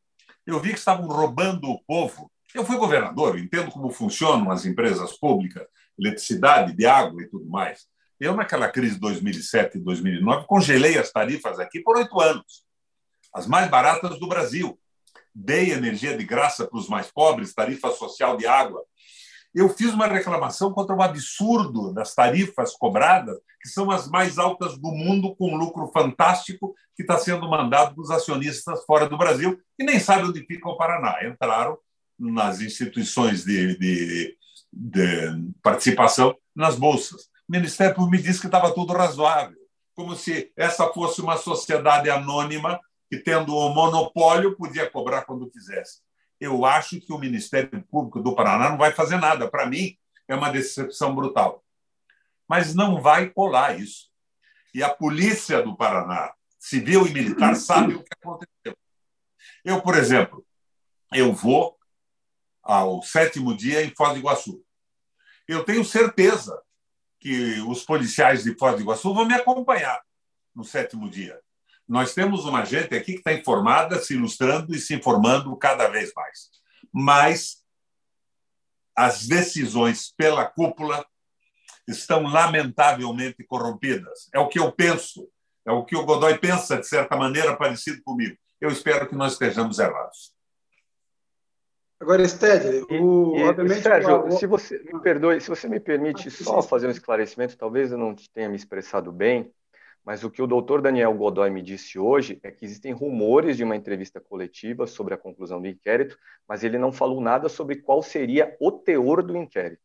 eu 0.47 0.61
vi 0.61 0.71
que 0.71 0.79
estavam 0.79 1.07
roubando 1.07 1.69
o 1.69 1.83
povo. 1.85 2.31
Eu 2.55 2.65
fui 2.65 2.77
governador, 2.77 3.39
entendo 3.39 3.71
como 3.71 3.91
funcionam 3.91 4.51
as 4.51 4.65
empresas 4.65 5.19
públicas, 5.19 5.67
eletricidade, 5.99 6.73
de 6.73 6.87
água 6.87 7.23
e 7.23 7.29
tudo 7.29 7.47
mais. 7.47 7.87
Eu, 8.19 8.35
naquela 8.35 8.69
crise 8.69 8.95
de 8.95 9.01
2007 9.01 9.77
e 9.77 9.81
2009, 9.81 10.47
congelei 10.47 10.99
as 10.99 11.11
tarifas 11.11 11.59
aqui 11.59 11.81
por 11.81 11.97
oito 11.97 12.19
anos, 12.21 12.65
as 13.35 13.47
mais 13.47 13.71
baratas 13.71 14.19
do 14.19 14.27
Brasil. 14.27 14.79
Dei 15.35 15.73
energia 15.73 16.17
de 16.17 16.25
graça 16.25 16.67
para 16.67 16.79
os 16.79 16.89
mais 16.89 17.11
pobres, 17.11 17.53
tarifa 17.53 17.91
social 17.91 18.39
de 18.39 18.47
água. 18.47 18.83
Eu 19.57 19.71
fiz 19.71 19.95
uma 19.95 20.07
reclamação 20.07 20.71
contra 20.71 20.95
o 20.95 21.03
absurdo 21.03 21.90
das 21.90 22.14
tarifas 22.14 22.75
cobradas, 22.75 23.38
que 23.59 23.71
são 23.71 23.90
as 23.90 24.07
mais 24.07 24.38
altas 24.38 24.77
do 24.77 24.92
mundo, 24.92 25.35
com 25.35 25.57
lucro 25.57 25.90
fantástico, 25.95 26.75
que 26.95 27.01
está 27.03 27.16
sendo 27.16 27.49
mandado 27.49 27.95
para 27.95 28.03
os 28.03 28.11
acionistas 28.11 28.85
fora 28.85 29.09
do 29.09 29.16
Brasil, 29.16 29.59
que 29.75 29.83
nem 29.83 29.99
sabem 29.99 30.27
onde 30.27 30.45
fica 30.45 30.69
o 30.69 30.77
Paraná. 30.77 31.27
Entraram 31.27 31.79
nas 32.19 32.61
instituições 32.61 33.45
de, 33.45 33.79
de, 33.79 34.37
de 34.71 35.51
participação 35.62 36.37
nas 36.55 36.77
bolsas. 36.77 37.23
O 37.49 37.53
Ministério 37.53 38.07
me 38.11 38.21
disse 38.21 38.40
que 38.40 38.47
estava 38.49 38.75
tudo 38.75 38.92
razoável, 38.92 39.57
como 39.95 40.14
se 40.14 40.53
essa 40.55 40.87
fosse 40.88 41.23
uma 41.23 41.38
sociedade 41.38 42.11
anônima 42.11 42.79
que, 43.11 43.16
tendo 43.16 43.55
o 43.55 43.71
um 43.71 43.75
monopólio, 43.75 44.55
podia 44.55 44.90
cobrar 44.90 45.23
quando 45.23 45.49
quisesse. 45.49 46.05
Eu 46.40 46.64
acho 46.64 47.01
que 47.01 47.12
o 47.12 47.18
Ministério 47.18 47.83
Público 47.90 48.20
do 48.20 48.35
Paraná 48.35 48.70
não 48.70 48.79
vai 48.79 48.92
fazer 48.92 49.16
nada. 49.16 49.51
Para 49.51 49.66
mim, 49.66 49.96
é 50.29 50.35
uma 50.35 50.51
decepção 50.51 51.14
brutal. 51.14 51.64
Mas 52.49 52.75
não 52.75 53.01
vai 53.01 53.31
colar 53.31 53.79
isso. 53.79 54.11
E 54.75 54.83
a 54.83 54.90
polícia 54.90 55.62
do 55.62 55.77
Paraná, 55.77 56.35
civil 56.59 57.07
e 57.07 57.12
militar, 57.12 57.55
sabe 57.57 57.94
o 57.94 58.03
que 58.03 58.11
aconteceu. 58.20 58.77
Eu, 59.64 59.81
por 59.81 59.96
exemplo, 59.96 60.44
eu 61.12 61.33
vou 61.33 61.77
ao 62.62 63.03
sétimo 63.03 63.57
dia 63.57 63.83
em 63.83 63.94
Foz 63.94 64.12
do 64.12 64.18
Iguaçu. 64.18 64.62
Eu 65.49 65.64
tenho 65.64 65.85
certeza 65.85 66.61
que 67.18 67.61
os 67.62 67.85
policiais 67.85 68.44
de 68.44 68.57
Foz 68.59 68.75
do 68.75 68.83
Iguaçu 68.83 69.14
vão 69.14 69.25
me 69.25 69.35
acompanhar 69.35 70.01
no 70.55 70.64
sétimo 70.64 71.09
dia. 71.09 71.40
Nós 71.88 72.14
temos 72.14 72.44
uma 72.44 72.64
gente 72.64 72.94
aqui 72.94 73.12
que 73.12 73.18
está 73.18 73.33
informada, 73.33 73.99
se 73.99 74.14
ilustrando 74.14 74.75
e 74.75 74.79
se 74.79 74.94
informando 74.94 75.57
cada 75.57 75.88
vez 75.88 76.12
mais. 76.14 76.51
Mas 76.92 77.62
as 78.94 79.27
decisões 79.27 80.12
pela 80.16 80.44
cúpula 80.44 81.07
estão 81.87 82.22
lamentavelmente 82.22 83.44
corrompidas. 83.44 84.29
É 84.35 84.40
o 84.40 84.49
que 84.49 84.59
eu 84.59 84.72
penso, 84.72 85.29
é 85.64 85.70
o 85.70 85.85
que 85.85 85.94
o 85.94 86.05
Godoy 86.05 86.38
pensa, 86.38 86.79
de 86.79 86.88
certa 86.88 87.16
maneira, 87.16 87.57
parecido 87.57 88.03
comigo. 88.03 88.37
Eu 88.61 88.70
espero 88.70 89.09
que 89.09 89.14
nós 89.14 89.35
estejamos 89.35 89.79
errados. 89.79 90.35
Agora, 92.01 92.27
Sted, 92.27 92.85
o, 92.90 93.37
obviamente... 93.40 93.83
Sérgio, 93.83 94.27
o... 94.27 94.31
se 94.33 94.46
você 94.46 94.79
me 94.79 95.01
perdoe, 95.01 95.40
se 95.40 95.49
você 95.49 95.68
me 95.68 95.81
permite 95.81 96.31
só 96.31 96.61
fazer 96.62 96.88
um 96.88 96.90
esclarecimento, 96.90 97.57
talvez 97.57 97.92
eu 97.92 97.99
não 97.99 98.14
tenha 98.35 98.49
me 98.49 98.57
expressado 98.57 99.11
bem, 99.11 99.51
mas 100.07 100.23
o 100.23 100.31
que 100.31 100.40
o 100.40 100.47
doutor 100.47 100.81
Daniel 100.81 101.12
Godoy 101.12 101.51
me 101.51 101.61
disse 101.61 101.99
hoje 101.99 102.38
é 102.45 102.53
que 102.53 102.64
existem 102.64 102.92
rumores 102.92 103.57
de 103.57 103.64
uma 103.64 103.75
entrevista 103.75 104.21
coletiva 104.21 104.87
sobre 104.87 105.14
a 105.14 105.19
conclusão 105.19 105.61
do 105.61 105.66
inquérito, 105.66 106.16
mas 106.49 106.62
ele 106.62 106.79
não 106.79 106.92
falou 106.92 107.21
nada 107.21 107.49
sobre 107.49 107.83
qual 107.83 108.01
seria 108.05 108.57
o 108.61 108.71
teor 108.71 109.21
do 109.21 109.37
inquérito. 109.37 109.83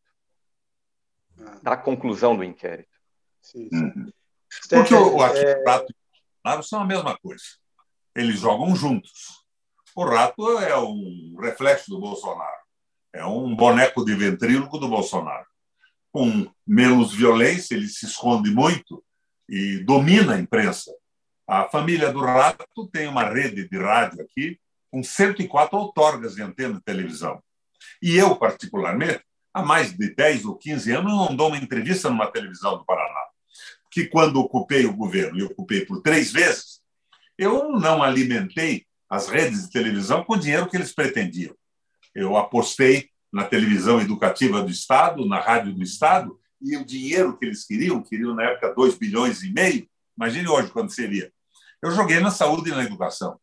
ah. 1.40 1.60
da 1.64 1.76
conclusão 1.76 2.38
do 2.38 2.44
inquérito. 2.44 2.96
Sim, 3.42 3.68
sim. 3.68 3.84
Uhum. 3.84 4.12
Porque 4.70 4.94
o, 4.94 5.16
o 5.16 5.24
é... 5.24 5.64
Rato 5.66 5.92
e 5.92 5.96
o 5.96 6.44
Bolsonaro 6.44 6.64
são 6.64 6.82
a 6.82 6.86
mesma 6.86 7.18
coisa. 7.18 7.44
Eles 8.16 8.40
jogam 8.40 8.76
juntos. 8.76 9.44
O 9.96 10.06
Rato 10.06 10.60
é 10.60 10.78
um 10.78 11.36
reflexo 11.42 11.90
do 11.90 12.00
Bolsonaro. 12.00 12.62
É 13.12 13.26
um 13.26 13.56
boneco 13.56 14.06
de 14.06 14.14
ventríloco 14.14 14.78
do 14.78 14.88
Bolsonaro. 14.88 15.48
Com 16.12 16.48
menos 16.68 17.12
violência, 17.12 17.74
ele 17.74 17.88
se 17.88 18.06
esconde 18.06 18.52
muito 18.52 19.04
e 19.52 19.80
domina 19.80 20.36
a 20.36 20.40
imprensa. 20.40 20.90
A 21.46 21.68
família 21.68 22.10
do 22.10 22.22
Rato 22.22 22.88
tem 22.88 23.06
uma 23.06 23.26
rede 23.26 23.68
de 23.68 23.78
rádio 23.78 24.22
aqui 24.22 24.58
com 24.90 25.04
104 25.04 25.78
outorgas 25.78 26.36
de 26.36 26.42
antena 26.42 26.76
de 26.76 26.82
televisão. 26.82 27.44
E 28.02 28.16
eu, 28.16 28.34
particularmente, 28.38 29.22
há 29.54 29.62
mais 29.62 29.92
de 29.92 30.16
10 30.16 30.46
ou 30.46 30.56
15 30.58 30.92
anos, 30.94 31.12
não 31.12 31.36
dou 31.36 31.50
uma 31.50 31.58
entrevista 31.58 32.10
numa 32.10 32.32
televisão 32.32 32.78
do 32.78 32.86
Paraná. 32.86 33.26
Que 33.92 34.06
quando 34.06 34.40
ocupei 34.40 34.86
o 34.86 34.96
governo, 34.96 35.38
e 35.38 35.44
ocupei 35.44 35.86
por 35.86 36.02
três 36.02 36.32
vezes, 36.32 36.80
eu 37.38 37.74
não 37.74 38.02
alimentei 38.02 38.86
as 39.10 39.28
redes 39.28 39.64
de 39.64 39.72
televisão 39.72 40.24
com 40.24 40.34
o 40.36 40.40
dinheiro 40.40 40.70
que 40.70 40.78
eles 40.78 40.94
pretendiam. 40.94 41.54
Eu 42.16 42.38
apostei 42.38 43.10
na 43.32 43.44
televisão 43.44 44.00
educativa 44.00 44.62
do 44.62 44.72
Estado, 44.72 45.26
na 45.26 45.42
rádio 45.42 45.74
do 45.74 45.84
Estado, 45.84 46.40
e 46.62 46.78
o 46.78 46.86
dinheiro 46.86 47.38
que 47.38 47.46
eles 47.46 47.66
queriam, 47.66 48.02
queriam 48.02 48.36
na 48.36 48.44
época 48.44 48.74
2 48.74 48.96
bilhões 48.96 49.44
e 49.44 49.52
meio, 49.52 49.88
imagine 50.16 50.48
hoje 50.48 50.72
quando 50.72 50.92
seria. 50.92 51.32
Eu 51.82 51.92
joguei 51.92 52.20
na 52.20 52.30
saúde 52.30 52.70
e 52.70 52.74
na 52.74 52.84
educação. 52.84 53.40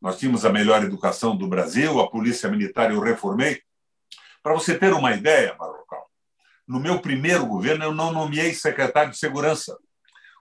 Nós 0.00 0.18
tínhamos 0.18 0.44
a 0.44 0.50
melhor 0.50 0.82
educação 0.82 1.36
do 1.36 1.46
Brasil, 1.46 2.00
a 2.00 2.10
polícia 2.10 2.50
militar 2.50 2.90
eu 2.90 3.00
reformei. 3.00 3.62
Para 4.42 4.52
você 4.52 4.76
ter 4.76 4.92
uma 4.92 5.14
ideia, 5.14 5.54
Barrocal, 5.54 6.10
no 6.66 6.80
meu 6.80 7.00
primeiro 7.00 7.46
governo 7.46 7.84
eu 7.84 7.94
não 7.94 8.12
nomeei 8.12 8.52
secretário 8.52 9.12
de 9.12 9.18
segurança. 9.18 9.78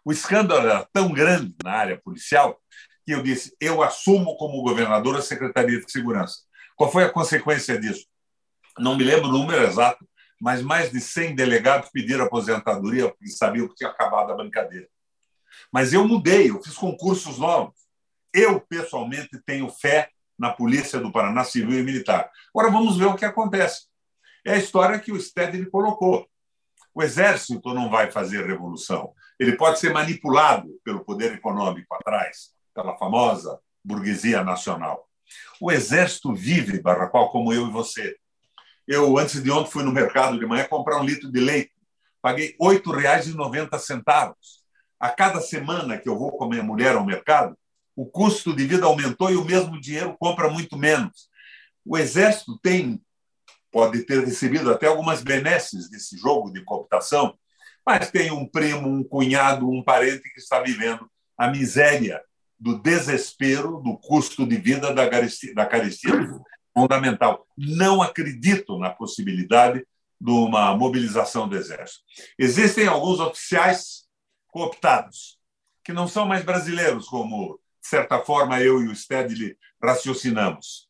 O 0.04 0.12
escândalo 0.12 0.68
era 0.68 0.88
tão 0.92 1.14
grande 1.14 1.56
na 1.64 1.72
área 1.72 2.02
policial 2.04 2.60
que 3.06 3.14
eu 3.14 3.22
disse: 3.22 3.56
eu 3.60 3.82
assumo 3.82 4.36
como 4.36 4.62
governador 4.64 5.16
a 5.16 5.22
Secretaria 5.22 5.80
de 5.80 5.92
Segurança. 5.92 6.40
Qual 6.76 6.92
foi 6.92 7.04
a 7.04 7.10
consequência 7.10 7.80
disso? 7.80 8.06
Não 8.80 8.98
me 8.98 9.04
lembro 9.04 9.30
o 9.30 9.32
número 9.32 9.64
exato, 9.64 10.06
mas 10.44 10.62
mais 10.62 10.92
de 10.92 11.00
100 11.00 11.36
delegados 11.36 11.90
pediram 11.90 12.26
aposentadoria 12.26 13.08
porque 13.08 13.30
sabiam 13.30 13.66
que 13.66 13.76
tinha 13.76 13.90
acabado 13.90 14.30
a 14.30 14.36
brincadeira. 14.36 14.90
Mas 15.72 15.94
eu 15.94 16.06
mudei, 16.06 16.50
eu 16.50 16.62
fiz 16.62 16.74
concursos 16.76 17.38
novos. 17.38 17.80
Eu, 18.34 18.60
pessoalmente, 18.60 19.42
tenho 19.46 19.70
fé 19.70 20.10
na 20.38 20.52
Polícia 20.52 21.00
do 21.00 21.14
Paraná 21.14 21.46
Civil 21.46 21.80
e 21.80 21.84
Militar. 21.84 22.30
Agora 22.54 22.70
vamos 22.70 22.98
ver 22.98 23.06
o 23.06 23.16
que 23.16 23.24
acontece. 23.24 23.88
É 24.46 24.56
a 24.56 24.58
história 24.58 25.00
que 25.00 25.14
o 25.14 25.22
Stedley 25.22 25.66
colocou. 25.68 26.28
O 26.94 27.02
Exército 27.02 27.74
não 27.74 27.90
vai 27.90 28.12
fazer 28.12 28.46
revolução. 28.46 29.14
Ele 29.40 29.56
pode 29.56 29.80
ser 29.80 29.94
manipulado 29.94 30.78
pelo 30.84 31.06
poder 31.06 31.32
econômico 31.32 31.96
atrás, 31.96 32.50
pela 32.76 32.98
famosa 32.98 33.62
burguesia 33.82 34.44
nacional. 34.44 35.08
O 35.62 35.72
Exército 35.72 36.34
vive, 36.34 36.82
Barrapau, 36.82 37.32
como 37.32 37.54
eu 37.54 37.66
e 37.66 37.72
você. 37.72 38.18
Eu, 38.88 39.18
antes 39.18 39.42
de 39.42 39.50
ontem, 39.50 39.72
fui 39.72 39.84
no 39.84 39.92
mercado 39.92 40.38
de 40.38 40.46
manhã 40.46 40.66
comprar 40.66 41.00
um 41.00 41.06
litro 41.06 41.32
de 41.32 41.40
leite. 41.40 41.72
Paguei 42.22 42.56
R$ 42.60 42.80
8,90. 42.80 44.36
A 45.00 45.10
cada 45.10 45.42
semana 45.42 45.98
que 45.98 46.08
eu 46.08 46.18
vou 46.18 46.32
com 46.32 46.46
a 46.46 46.50
minha 46.50 46.64
mulher 46.64 46.96
ao 46.96 47.06
mercado, 47.06 47.58
o 47.96 48.06
custo 48.06 48.56
de 48.56 48.66
vida 48.66 48.86
aumentou 48.86 49.30
e 49.30 49.36
o 49.36 49.46
mesmo 49.46 49.80
dinheiro 49.80 50.16
compra 50.18 50.50
muito 50.50 50.78
menos. 50.78 51.30
O 51.86 51.98
Exército 51.98 52.58
tem, 52.60 53.02
pode 53.72 54.04
ter 54.04 54.24
recebido 54.24 54.72
até 54.72 54.88
algumas 54.88 55.22
benesses 55.22 55.90
desse 55.90 56.18
jogo 56.18 56.52
de 56.52 56.64
cooptação, 56.64 57.38
mas 57.86 58.10
tem 58.10 58.32
um 58.32 58.48
primo, 58.48 58.88
um 58.88 59.04
cunhado, 59.04 59.70
um 59.70 59.84
parente 59.84 60.32
que 60.34 60.40
está 60.40 60.62
vivendo 60.62 61.10
a 61.38 61.50
miséria 61.50 62.22
do 62.58 62.80
desespero 62.80 63.82
do 63.82 63.98
custo 63.98 64.48
de 64.48 64.56
vida 64.56 64.94
da 64.94 65.10
carestia, 65.10 65.54
da 65.54 65.66
carestia 65.66 66.14
fundamental. 66.74 67.46
Não 67.58 68.02
acredito 68.02 68.78
na 68.78 68.90
possibilidade 68.90 69.86
de 70.20 70.32
uma 70.32 70.76
mobilização 70.76 71.48
do 71.48 71.56
Exército. 71.56 72.04
Existem 72.38 72.88
alguns 72.88 73.20
oficiais 73.20 74.04
cooptados, 74.48 75.38
que 75.84 75.92
não 75.92 76.08
são 76.08 76.26
mais 76.26 76.44
brasileiros, 76.44 77.08
como 77.08 77.60
de 77.84 77.90
certa 77.90 78.20
forma, 78.20 78.62
eu 78.62 78.82
e 78.82 78.88
o 78.88 78.96
Stedley 78.96 79.58
raciocinamos. 79.82 80.88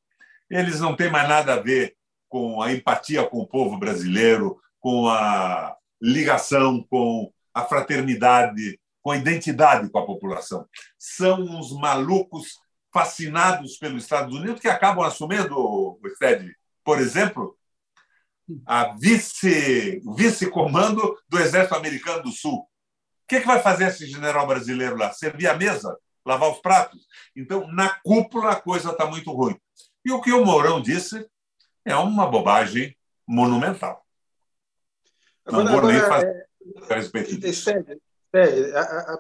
Eles 0.50 0.80
não 0.80 0.96
têm 0.96 1.10
mais 1.10 1.28
nada 1.28 1.56
a 1.56 1.60
ver 1.60 1.96
com 2.30 2.62
a 2.62 2.72
empatia 2.72 3.28
com 3.28 3.39
o 3.39 3.48
povo 3.48 3.78
brasileiro, 3.78 4.62
com 4.80 5.08
a 5.08 5.76
ligação, 6.00 6.86
com 6.88 7.34
a 7.52 7.65
fraternidade, 7.65 8.80
com 9.02 9.10
a 9.10 9.17
identidade 9.17 9.89
com 9.89 9.98
a 9.98 10.06
população. 10.06 10.67
São 10.98 11.41
uns 11.41 11.72
malucos 11.72 12.60
fascinados 12.93 13.77
pelos 13.77 14.03
Estados 14.03 14.36
Unidos 14.36 14.62
que 14.62 14.67
acabam 14.67 15.03
assumindo, 15.03 15.58
o 15.58 15.99
Stedley, 16.15 16.53
por 16.84 16.99
exemplo, 16.99 17.58
a 18.65 18.93
vice, 18.93 20.01
o 20.06 20.13
vice-comando 20.13 21.17
do 21.27 21.39
Exército 21.39 21.75
Americano 21.75 22.23
do 22.23 22.32
Sul. 22.32 22.60
O 22.60 22.67
que, 23.27 23.38
é 23.38 23.41
que 23.41 23.47
vai 23.47 23.62
fazer 23.62 23.88
esse 23.88 24.06
general 24.06 24.45
brasileiro 24.45 24.95
lá? 24.97 25.12
Servir 25.12 25.47
a 25.47 25.56
mesa? 25.56 25.97
lavar 26.25 26.51
os 26.51 26.60
pratos. 26.60 27.06
Então, 27.36 27.67
na 27.67 27.89
cúpula, 28.01 28.51
a 28.51 28.62
coisa 28.62 28.91
está 28.91 29.06
muito 29.06 29.32
ruim. 29.32 29.60
E 30.06 30.12
o 30.12 30.21
que 30.21 30.32
o 30.32 30.45
Mourão 30.45 30.82
disse 30.82 31.27
é 31.86 31.95
uma 31.95 32.27
bobagem 32.27 32.97
monumental. 33.27 34.06
Agora, 35.45 35.63
Não 35.63 35.71
vou 35.71 35.79
agora, 35.79 35.93
nem 35.93 36.10
fazer 36.10 36.47
é, 36.89 36.93
a 36.93 36.95
respeito 36.95 37.38
disso. 37.38 37.69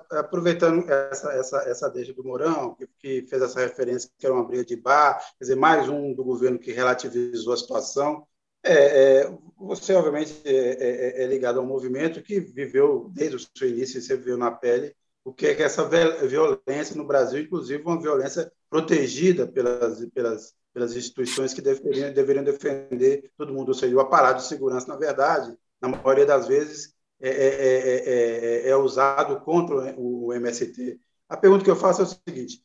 Aproveitando 0.09 0.89
essa, 0.89 1.31
essa, 1.33 1.57
essa 1.69 1.89
deixa 1.89 2.13
do 2.13 2.23
Mourão, 2.23 2.75
que, 2.75 2.87
que, 2.99 3.27
fez 3.27 3.41
essa 3.41 3.59
referência 3.59 4.09
que 4.17 4.25
era 4.25 4.33
uma 4.33 4.43
briga 4.43 4.65
de 4.65 4.75
bar, 4.75 5.19
quer 5.37 5.43
dizer, 5.45 5.55
mais 5.55 5.87
um 5.87 6.13
do 6.13 6.23
governo 6.23 6.57
que 6.57 6.71
relativizou 6.71 7.53
a 7.53 7.57
situação. 7.57 8.25
É, 8.63 9.21
é, 9.21 9.37
você, 9.57 9.93
obviamente, 9.93 10.41
é, 10.45 11.21
é, 11.21 11.23
é 11.23 11.27
ligado 11.27 11.59
ao 11.59 11.65
movimento 11.65 12.23
que 12.23 12.39
viveu 12.39 13.11
desde 13.13 13.35
o 13.35 13.39
seu 13.39 13.69
início, 13.69 14.01
você 14.01 14.15
viveu 14.15 14.37
na 14.37 14.51
pele 14.51 14.95
o 15.23 15.33
que 15.33 15.47
é 15.47 15.61
essa 15.61 15.87
violência 15.87 16.95
no 16.95 17.05
Brasil, 17.05 17.39
inclusive 17.39 17.81
uma 17.83 18.01
violência 18.01 18.51
protegida 18.69 19.47
pelas, 19.47 20.05
pelas, 20.07 20.53
pelas 20.73 20.95
instituições 20.95 21.53
que 21.53 21.61
deveriam, 21.61 22.11
deveriam 22.11 22.43
defender 22.43 23.31
todo 23.37 23.53
mundo, 23.53 23.69
ou 23.69 23.73
seja, 23.73 23.95
o 23.95 24.01
aparato 24.01 24.41
de 24.41 24.47
segurança, 24.47 24.87
na 24.87 24.97
verdade, 24.97 25.55
na 25.81 25.87
maioria 25.87 26.25
das 26.25 26.47
vezes, 26.47 26.92
é, 27.29 28.63
é, 28.65 28.67
é, 28.67 28.69
é 28.69 28.75
usado 28.75 29.39
contra 29.41 29.95
o 29.97 30.33
MST. 30.33 30.99
A 31.29 31.37
pergunta 31.37 31.63
que 31.63 31.71
eu 31.71 31.75
faço 31.75 32.01
é 32.01 32.05
o 32.05 32.07
seguinte: 32.07 32.63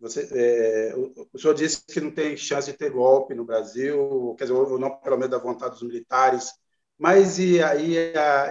você, 0.00 0.94
o, 0.96 1.28
o 1.32 1.38
senhor 1.38 1.54
disse 1.54 1.84
que 1.86 2.00
não 2.00 2.10
tem 2.10 2.36
chance 2.36 2.70
de 2.70 2.76
ter 2.76 2.90
golpe 2.90 3.34
no 3.34 3.44
Brasil, 3.44 4.34
quer 4.38 4.44
dizer, 4.44 4.54
ou 4.54 4.78
não 4.78 4.90
pelo 4.96 5.16
menos 5.16 5.30
da 5.30 5.38
vontade 5.38 5.74
dos 5.74 5.82
militares, 5.82 6.52
mas 6.98 7.38
e 7.38 7.62
aí 7.62 7.96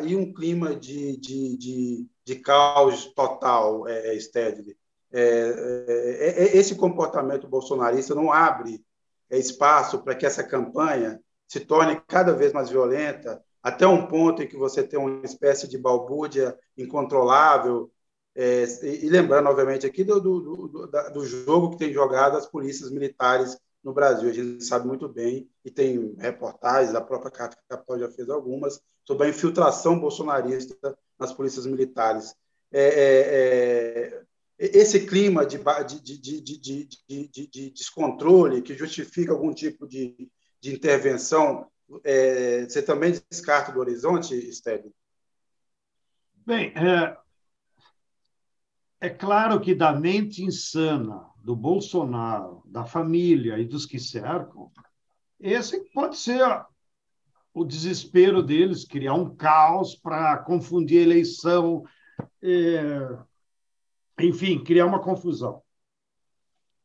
e 0.04 0.16
um 0.16 0.34
clima 0.34 0.76
de, 0.76 1.18
de, 1.18 1.58
de 1.58 2.08
de 2.32 2.36
caos 2.36 3.06
total, 3.14 3.88
é, 3.88 4.18
Stedley. 4.20 4.78
É, 5.12 5.22
é, 5.22 6.44
é, 6.44 6.58
esse 6.58 6.76
comportamento 6.76 7.48
bolsonarista 7.48 8.16
não 8.16 8.32
abre 8.32 8.84
é, 9.30 9.38
espaço 9.38 10.02
para 10.02 10.16
que 10.16 10.26
essa 10.26 10.44
campanha 10.44 11.20
se 11.48 11.60
torne 11.60 12.02
cada 12.08 12.34
vez 12.34 12.54
mais 12.54 12.70
violenta, 12.70 13.44
até 13.62 13.88
um 13.88 14.08
ponto 14.08 14.42
em 14.42 14.48
que 14.48 14.58
você 14.58 14.84
tem 14.84 15.00
uma 15.00 15.24
espécie 15.26 15.68
de 15.68 15.78
balbúrdia 15.78 16.58
incontrolável. 16.78 17.92
É, 18.34 18.64
e, 18.84 19.10
lembrando, 19.10 19.50
obviamente, 19.50 19.86
aqui 19.86 20.04
do, 20.04 20.20
do, 20.20 20.68
do, 20.68 20.88
do, 21.14 21.26
jogo 21.26 21.72
que 21.72 21.78
tem 21.78 21.94
jogado 21.94 22.38
as 22.38 22.46
polícias 22.46 22.90
militares 22.90 23.58
no 23.84 23.94
Brasil. 23.94 24.30
A 24.30 24.34
gente 24.34 24.64
sabe 24.64 24.88
muito 24.88 25.08
bem, 25.08 25.50
e 25.66 25.70
tem 25.70 26.16
reportagens, 26.18 26.96
a 26.96 27.02
própria 27.02 27.32
Carta 27.32 27.58
Capital 27.68 28.00
já 28.00 28.10
fez 28.10 28.30
algumas, 28.30 28.82
sobre 29.06 29.28
a 29.28 29.30
infiltração 29.30 30.00
bolsonarista 30.00 30.98
nas 31.20 31.34
polícias 31.34 31.66
militares. 31.66 32.36
É, 32.72 32.84
é, 32.84 34.24
é 34.60 34.78
esse 34.78 35.06
clima 35.06 35.46
de, 35.46 35.58
de, 36.02 36.22
de, 36.22 36.88
de, 37.48 37.70
descontrole 37.72 38.62
que 38.62 38.76
justifica 38.76 39.32
algum 39.32 39.54
tipo 39.54 39.88
de, 39.88 40.30
intervenção, 40.64 41.68
é, 42.04 42.64
você 42.64 42.82
também 42.82 43.14
descarta 43.30 43.72
do 43.72 43.80
horizonte, 43.80 44.36
Estélio? 44.36 44.94
Bem, 46.46 46.74
é, 46.76 47.18
é 49.00 49.10
claro 49.10 49.60
que 49.60 49.76
da 49.76 49.94
mente 49.94 50.44
insana 50.44 51.26
do 51.44 51.56
Bolsonaro, 51.56 52.64
da 52.66 52.86
família 52.86 53.58
e 53.58 53.66
dos 53.66 53.86
que 53.86 54.00
cercam, 54.00 54.72
esse 55.40 55.80
pode 55.92 56.18
ser 56.18 56.66
o 57.54 57.66
desespero 57.66 58.42
deles, 58.42 58.86
criar 58.86 59.14
um 59.14 59.36
caos 59.36 59.96
para 59.96 60.38
confundir 60.38 61.00
a 61.00 61.04
eleição, 61.04 61.84
é, 62.42 63.18
enfim, 64.20 64.64
criar 64.64 64.86
uma 64.86 65.02
confusão. 65.02 65.62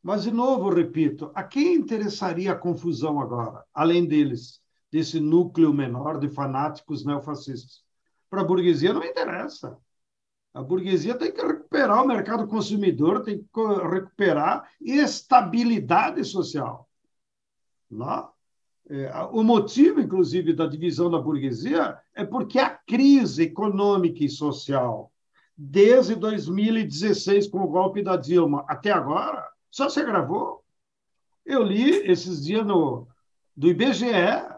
Mas, 0.03 0.23
de 0.23 0.31
novo, 0.31 0.71
repito, 0.71 1.31
a 1.35 1.43
quem 1.43 1.75
interessaria 1.75 2.53
a 2.53 2.57
confusão 2.57 3.21
agora, 3.21 3.65
além 3.75 4.07
deles? 4.07 4.61
Desse 4.97 5.21
núcleo 5.21 5.75
menor 5.75 6.19
de 6.19 6.27
fanáticos 6.31 7.05
neofascistas. 7.05 7.85
Para 8.31 8.41
a 8.41 8.45
burguesia 8.45 8.95
não 8.95 9.05
interessa. 9.05 9.77
A 10.55 10.63
burguesia 10.63 11.15
tem 11.15 11.31
que 11.31 11.43
recuperar 11.43 12.03
o 12.03 12.09
mercado 12.09 12.47
consumidor, 12.47 13.23
tem 13.23 13.41
que 13.41 13.61
recuperar 13.93 14.67
estabilidade 14.81 16.25
social. 16.25 16.89
Não? 17.91 18.31
É, 18.89 19.13
o 19.33 19.43
motivo, 19.43 20.01
inclusive, 20.01 20.55
da 20.55 20.67
divisão 20.67 21.11
da 21.11 21.19
burguesia 21.19 21.99
é 22.15 22.25
porque 22.25 22.59
a 22.59 22.71
crise 22.71 23.43
econômica 23.43 24.25
e 24.25 24.31
social, 24.31 25.13
desde 25.55 26.15
2016, 26.15 27.49
com 27.49 27.59
o 27.59 27.69
golpe 27.69 28.03
da 28.03 28.17
Dilma, 28.17 28.65
até 28.67 28.93
agora, 28.93 29.47
só 29.71 29.91
se 29.91 30.01
agravou. 30.01 30.65
Eu 31.45 31.63
li 31.63 31.91
esses 32.11 32.43
dias 32.43 32.65
no, 32.65 33.07
do 33.55 33.69
IBGE, 33.69 34.56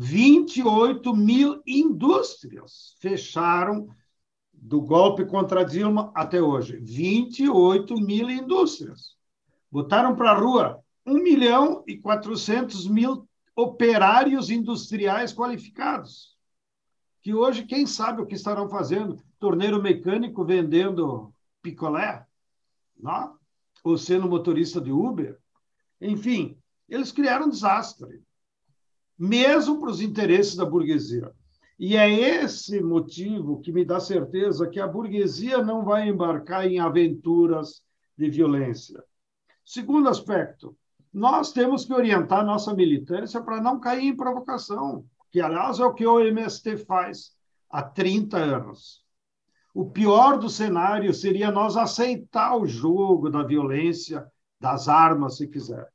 28 0.00 1.12
mil 1.12 1.60
indústrias 1.66 2.94
fecharam 3.00 3.88
do 4.52 4.80
golpe 4.80 5.24
contra 5.24 5.64
Dilma 5.64 6.12
até 6.14 6.40
hoje. 6.40 6.76
28 6.76 7.96
mil 7.96 8.30
indústrias. 8.30 9.16
Botaram 9.68 10.14
para 10.14 10.30
a 10.30 10.38
rua 10.38 10.78
1 11.04 11.14
milhão 11.14 11.82
e 11.84 11.96
400 11.96 12.86
mil 12.86 13.28
operários 13.56 14.50
industriais 14.50 15.34
qualificados, 15.34 16.36
que 17.20 17.34
hoje, 17.34 17.64
quem 17.64 17.84
sabe 17.84 18.22
o 18.22 18.26
que 18.26 18.36
estarão 18.36 18.68
fazendo? 18.68 19.20
Torneiro 19.40 19.82
mecânico 19.82 20.44
vendendo 20.44 21.34
picolé, 21.60 22.24
não? 22.96 23.36
ou 23.82 23.98
sendo 23.98 24.28
motorista 24.28 24.80
de 24.80 24.92
Uber. 24.92 25.36
Enfim, 26.00 26.56
eles 26.88 27.10
criaram 27.10 27.46
um 27.46 27.50
desastre, 27.50 28.22
mesmo 29.18 29.80
para 29.80 29.90
os 29.90 30.00
interesses 30.00 30.54
da 30.54 30.64
burguesia. 30.64 31.32
E 31.78 31.96
é 31.96 32.10
esse 32.42 32.80
motivo 32.80 33.60
que 33.60 33.72
me 33.72 33.84
dá 33.84 34.00
certeza 34.00 34.68
que 34.68 34.80
a 34.80 34.86
burguesia 34.86 35.62
não 35.62 35.84
vai 35.84 36.08
embarcar 36.08 36.66
em 36.66 36.78
aventuras 36.78 37.82
de 38.16 38.30
violência. 38.30 39.02
Segundo 39.64 40.08
aspecto, 40.08 40.76
nós 41.12 41.52
temos 41.52 41.84
que 41.84 41.92
orientar 41.92 42.44
nossa 42.44 42.74
militância 42.74 43.40
para 43.40 43.60
não 43.60 43.80
cair 43.80 44.08
em 44.08 44.16
provocação, 44.16 45.04
que, 45.30 45.40
aliás, 45.40 45.78
é 45.78 45.84
o 45.84 45.94
que 45.94 46.06
o 46.06 46.20
MST 46.20 46.78
faz 46.78 47.32
há 47.70 47.82
30 47.82 48.36
anos. 48.36 49.04
O 49.74 49.90
pior 49.90 50.38
do 50.38 50.48
cenário 50.48 51.12
seria 51.14 51.50
nós 51.50 51.76
aceitar 51.76 52.56
o 52.56 52.66
jogo 52.66 53.30
da 53.30 53.42
violência, 53.42 54.26
das 54.60 54.88
armas, 54.88 55.36
se 55.36 55.46
quiser. 55.46 55.88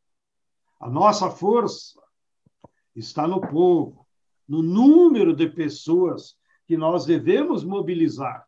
A 0.79 0.89
nossa 0.89 1.29
força 1.29 2.02
está 2.95 3.27
no 3.27 3.41
povo, 3.41 4.05
no 4.47 4.61
número 4.61 5.35
de 5.35 5.47
pessoas 5.49 6.37
que 6.67 6.77
nós 6.77 7.05
devemos 7.05 7.63
mobilizar 7.63 8.47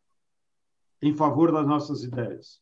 em 1.02 1.14
favor 1.14 1.52
das 1.52 1.66
nossas 1.66 2.04
ideias. 2.04 2.62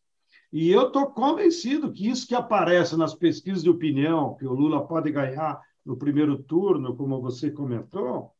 E 0.51 0.69
eu 0.69 0.87
estou 0.87 1.07
convencido 1.07 1.91
que 1.91 2.07
isso 2.07 2.27
que 2.27 2.35
aparece 2.35 2.95
nas 2.95 3.13
pesquisas 3.13 3.63
de 3.63 3.69
opinião, 3.69 4.35
que 4.35 4.45
o 4.45 4.53
Lula 4.53 4.85
pode 4.85 5.11
ganhar 5.11 5.59
no 5.85 5.97
primeiro 5.97 6.41
turno, 6.43 6.95
como 6.95 7.21
você 7.21 7.51
comentou, 7.51 8.31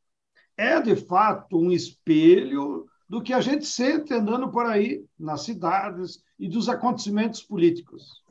é 0.56 0.80
de 0.80 0.96
fato 0.96 1.58
um 1.58 1.72
espelho 1.72 2.86
do 3.10 3.22
que 3.22 3.34
a 3.34 3.42
gente 3.42 3.66
sente 3.66 4.14
andando 4.14 4.50
por 4.50 4.66
aí 4.66 5.06
nas 5.18 5.42
cidades 5.42 6.24
e 6.40 6.48
dos 6.48 6.70
acontecimentos 6.70 7.42
políticos. 7.42 8.24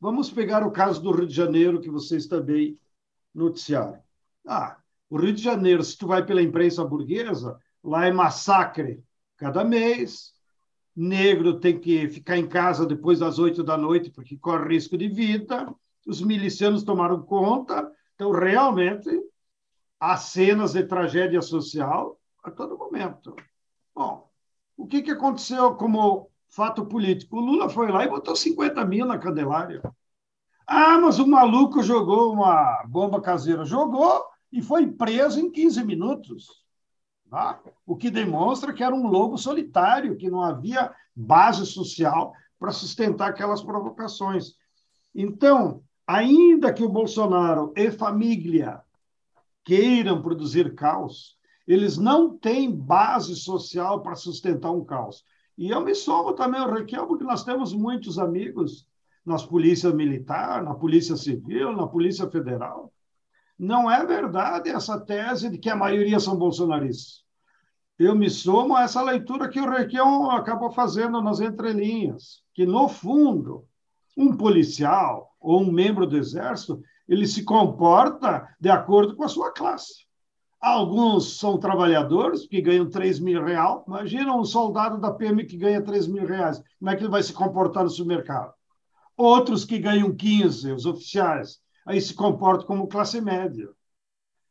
Vamos 0.00 0.30
pegar 0.30 0.66
o 0.66 0.70
caso 0.70 1.02
do 1.02 1.10
Rio 1.10 1.26
de 1.26 1.34
Janeiro, 1.34 1.80
que 1.80 1.90
vocês 1.90 2.26
também 2.26 2.78
noticiaram. 3.34 4.02
Ah, 4.46 4.78
o 5.08 5.18
Rio 5.18 5.32
de 5.32 5.42
Janeiro, 5.42 5.82
se 5.82 5.96
tu 5.96 6.06
vai 6.06 6.24
pela 6.24 6.42
imprensa 6.42 6.84
burguesa, 6.84 7.58
lá 7.82 8.06
é 8.06 8.12
massacre 8.12 9.02
cada 9.36 9.64
mês, 9.64 10.32
negro 10.94 11.58
tem 11.58 11.78
que 11.78 12.08
ficar 12.08 12.36
em 12.36 12.46
casa 12.46 12.86
depois 12.86 13.18
das 13.18 13.38
oito 13.38 13.62
da 13.62 13.76
noite 13.76 14.10
porque 14.10 14.36
corre 14.36 14.74
risco 14.74 14.96
de 14.96 15.08
vida. 15.08 15.74
Os 16.06 16.20
milicianos 16.20 16.82
tomaram 16.82 17.22
conta. 17.22 17.90
Então, 18.14 18.30
realmente, 18.30 19.10
há 19.98 20.16
cenas 20.16 20.72
de 20.72 20.84
tragédia 20.84 21.40
social 21.40 22.20
a 22.42 22.50
todo 22.50 22.78
momento. 22.78 23.34
Bom, 23.94 24.30
o 24.76 24.86
que, 24.86 25.02
que 25.02 25.10
aconteceu 25.10 25.74
como 25.74 26.30
fato 26.48 26.84
político? 26.86 27.36
O 27.36 27.40
Lula 27.40 27.68
foi 27.68 27.90
lá 27.90 28.04
e 28.04 28.08
botou 28.08 28.34
50 28.34 28.84
mil 28.84 29.06
na 29.06 29.18
Candelária. 29.18 29.82
Ah, 30.66 30.98
mas 30.98 31.18
o 31.18 31.26
maluco 31.26 31.82
jogou 31.82 32.32
uma 32.32 32.84
bomba 32.86 33.20
caseira. 33.20 33.64
Jogou 33.64 34.24
e 34.52 34.62
foi 34.62 34.86
preso 34.86 35.40
em 35.40 35.50
15 35.50 35.84
minutos. 35.84 36.62
Tá? 37.30 37.60
O 37.86 37.96
que 37.96 38.10
demonstra 38.10 38.72
que 38.72 38.84
era 38.84 38.94
um 38.94 39.06
lobo 39.06 39.38
solitário, 39.38 40.16
que 40.16 40.30
não 40.30 40.42
havia 40.42 40.92
base 41.16 41.64
social 41.66 42.34
para 42.58 42.72
sustentar 42.72 43.30
aquelas 43.30 43.62
provocações. 43.62 44.54
Então, 45.14 45.82
ainda 46.06 46.72
que 46.72 46.82
o 46.82 46.88
Bolsonaro 46.88 47.72
e 47.76 47.90
família 47.90 48.82
queiram 49.64 50.22
produzir 50.22 50.74
caos, 50.74 51.36
eles 51.66 51.96
não 51.96 52.36
têm 52.36 52.70
base 52.70 53.34
social 53.36 54.02
para 54.02 54.14
sustentar 54.14 54.70
um 54.70 54.84
caos. 54.84 55.24
E 55.56 55.70
eu 55.70 55.80
me 55.80 55.94
somo 55.94 56.32
também 56.32 56.60
ao 56.60 56.70
Raquel, 56.70 57.06
porque 57.06 57.24
nós 57.24 57.44
temos 57.44 57.72
muitos 57.72 58.18
amigos 58.18 58.86
nas 59.24 59.44
polícias 59.44 59.94
militar, 59.94 60.62
na 60.62 60.74
polícia 60.74 61.16
civil, 61.16 61.72
na 61.72 61.86
polícia 61.86 62.28
federal. 62.30 62.92
Não 63.58 63.90
é 63.90 64.04
verdade 64.04 64.70
essa 64.70 64.98
tese 64.98 65.48
de 65.50 65.58
que 65.58 65.70
a 65.70 65.76
maioria 65.76 66.18
são 66.18 66.36
bolsonaristas 66.36 67.22
eu 67.98 68.14
me 68.14 68.28
somo 68.28 68.74
a 68.74 68.82
essa 68.82 69.02
leitura 69.02 69.48
que 69.48 69.60
o 69.60 69.70
Requião 69.70 70.30
acabou 70.30 70.70
fazendo 70.70 71.20
nas 71.22 71.40
entrelinhas, 71.40 72.42
que, 72.54 72.66
no 72.66 72.88
fundo, 72.88 73.64
um 74.16 74.36
policial 74.36 75.30
ou 75.40 75.62
um 75.62 75.70
membro 75.70 76.06
do 76.06 76.16
Exército 76.16 76.82
ele 77.08 77.26
se 77.26 77.44
comporta 77.44 78.48
de 78.60 78.70
acordo 78.70 79.14
com 79.16 79.24
a 79.24 79.28
sua 79.28 79.52
classe. 79.52 80.06
Alguns 80.60 81.38
são 81.38 81.58
trabalhadores 81.58 82.46
que 82.46 82.60
ganham 82.60 82.88
3 82.88 83.18
mil 83.18 83.44
reais. 83.44 83.82
Imagina 83.86 84.36
um 84.36 84.44
soldado 84.44 84.98
da 84.98 85.12
PM 85.12 85.44
que 85.44 85.56
ganha 85.56 85.82
3 85.82 86.06
mil 86.06 86.24
reais. 86.24 86.62
Como 86.78 86.90
é 86.90 86.96
que 86.96 87.02
ele 87.02 87.10
vai 87.10 87.22
se 87.22 87.32
comportar 87.32 87.82
no 87.82 87.90
supermercado? 87.90 88.52
Outros 89.22 89.64
que 89.64 89.78
ganham 89.78 90.12
15, 90.12 90.72
os 90.72 90.84
oficiais, 90.84 91.60
aí 91.86 92.00
se 92.00 92.12
comportam 92.12 92.66
como 92.66 92.88
classe 92.88 93.20
média. 93.20 93.68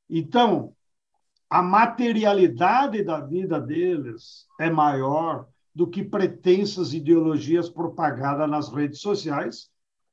Então, 0.10 0.73
a 1.49 1.62
materialidade 1.62 3.03
da 3.03 3.19
vida 3.19 3.60
deles 3.60 4.47
é 4.57 4.69
maior 4.69 5.45
do 5.75 5.86
que 5.86 6.05
pretensas 6.05 6.93
ideologias 6.93 7.69
propagadas 7.69 8.49
nas 8.49 8.69
redes 8.69 9.01
sociais, 9.01 9.69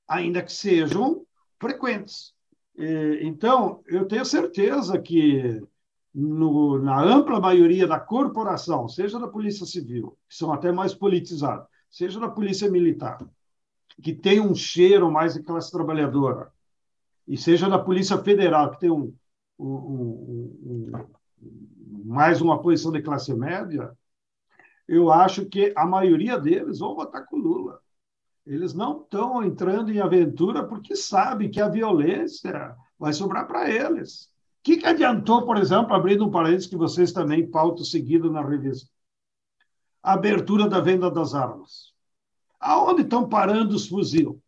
ainda 0.09 0.43
que 0.43 0.53
sejam 0.53 1.25
frequentes. 1.61 2.35
Então, 3.21 3.81
eu 3.87 4.09
tenho 4.09 4.25
certeza 4.25 5.01
que 5.01 5.63
no, 6.13 6.81
na 6.81 7.01
ampla 7.01 7.39
maioria 7.39 7.87
da 7.87 8.01
corporação, 8.01 8.89
seja 8.89 9.21
da 9.21 9.29
Polícia 9.29 9.65
Civil, 9.65 10.19
que 10.29 10.35
são 10.35 10.53
até 10.53 10.73
mais 10.73 10.93
politizados, 10.93 11.69
seja 11.89 12.19
da 12.19 12.29
Polícia 12.29 12.69
Militar, 12.69 13.25
que 14.03 14.15
tem 14.15 14.41
um 14.41 14.55
cheiro 14.55 15.11
mais 15.11 15.35
de 15.35 15.43
classe 15.43 15.71
trabalhadora, 15.71 16.53
e 17.27 17.37
seja 17.37 17.69
da 17.69 17.79
Polícia 17.79 18.17
Federal, 18.19 18.71
que 18.71 18.81
tem 18.81 18.91
um, 18.91 19.15
um, 19.59 19.65
um, 19.65 20.93
mais 22.05 22.41
uma 22.41 22.61
posição 22.61 22.91
de 22.91 23.03
classe 23.03 23.35
média, 23.35 23.93
eu 24.87 25.13
acho 25.13 25.45
que 25.45 25.73
a 25.77 25.85
maioria 25.85 26.39
deles 26.39 26.79
vão 26.79 26.95
votar 26.95 27.27
com 27.27 27.37
Lula. 27.37 27.81
Eles 28.47 28.73
não 28.73 29.03
estão 29.03 29.43
entrando 29.43 29.93
em 29.93 30.01
aventura 30.01 30.67
porque 30.67 30.97
sabem 30.97 31.51
que 31.51 31.61
a 31.61 31.69
violência 31.69 32.75
vai 32.99 33.13
sobrar 33.13 33.47
para 33.47 33.71
eles. 33.71 34.25
O 34.61 34.63
que, 34.63 34.79
que 34.79 34.87
adiantou, 34.87 35.45
por 35.45 35.59
exemplo, 35.59 35.95
abrindo 35.95 36.25
um 36.25 36.31
parênteses 36.31 36.67
que 36.67 36.77
vocês 36.77 37.13
também 37.13 37.47
pautam 37.47 37.85
seguido 37.85 38.31
na 38.31 38.43
revista? 38.43 38.89
A 40.03 40.15
abertura 40.15 40.67
da 40.67 40.81
venda 40.81 41.11
das 41.11 41.35
armas. 41.35 41.93
Aonde 42.61 43.03
estão 43.03 43.29
parando 43.29 43.75
os 43.75 43.87
fuzil? 43.87 44.43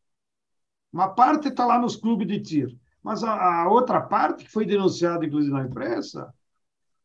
Uma 0.93 1.09
parte 1.09 1.49
está 1.49 1.65
lá 1.65 1.79
nos 1.79 1.97
clubes 1.97 2.27
de 2.27 2.41
tiro, 2.41 2.79
mas 3.03 3.23
a, 3.23 3.63
a 3.63 3.71
outra 3.71 4.01
parte, 4.01 4.45
que 4.45 4.51
foi 4.51 4.67
denunciada, 4.67 5.25
inclusive, 5.25 5.53
na 5.53 5.63
imprensa, 5.63 6.33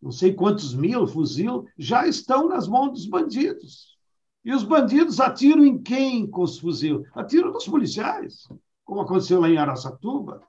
não 0.01 0.12
sei 0.12 0.34
quantos 0.34 0.74
mil 0.74 1.08
fuzil, 1.08 1.68
já 1.78 2.08
estão 2.08 2.47
nas 2.47 2.68
mãos 2.68 2.91
dos 2.91 3.06
bandidos. 3.06 3.95
E 4.43 4.53
os 4.53 4.64
bandidos 4.64 5.20
atiram 5.20 5.66
em 5.66 5.82
quem 5.82 6.28
com 6.28 6.43
os 6.43 6.60
fuzil? 6.60 7.03
Atiram 7.14 7.51
nos 7.51 7.68
policiais, 7.68 8.47
como 8.84 9.01
aconteceu 9.01 9.39
lá 9.39 9.49
em 9.49 9.58
Araçatuba, 9.58 10.41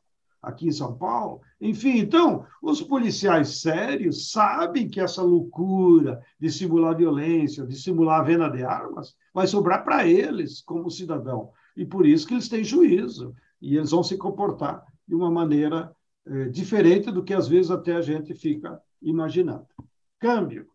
aqui 0.42 0.68
em 0.68 0.72
São 0.72 0.96
Paulo. 0.96 1.40
Enfim, 1.60 1.98
então, 1.98 2.46
os 2.62 2.82
policiais 2.82 3.60
sérios 3.60 4.30
sabem 4.30 4.88
que 4.88 5.00
essa 5.00 5.22
loucura 5.22 6.22
de 6.38 6.50
simular 6.50 6.96
violência, 6.96 7.66
de 7.66 7.76
simular 7.76 8.20
a 8.20 8.24
venda 8.24 8.48
de 8.48 8.62
armas, 8.62 9.16
vai 9.32 9.46
sobrar 9.46 9.84
para 9.84 10.06
eles 10.06 10.62
como 10.62 10.90
cidadão. 10.90 11.50
E 11.76 11.84
por 11.84 12.06
isso 12.06 12.26
que 12.26 12.34
eles 12.34 12.48
têm 12.48 12.64
juízo. 12.64 13.34
E 13.60 13.76
eles 13.76 13.90
vão 13.90 14.02
se 14.02 14.16
comportar 14.16 14.84
de 15.06 15.14
uma 15.14 15.30
maneira 15.30 15.94
é, 16.26 16.44
diferente 16.48 17.10
do 17.10 17.22
que 17.22 17.34
às 17.34 17.48
vezes 17.48 17.70
até 17.70 17.94
a 17.94 18.02
gente 18.02 18.34
fica 18.34 18.80
imaginando. 19.00 19.66
Câmbio. 20.18 20.68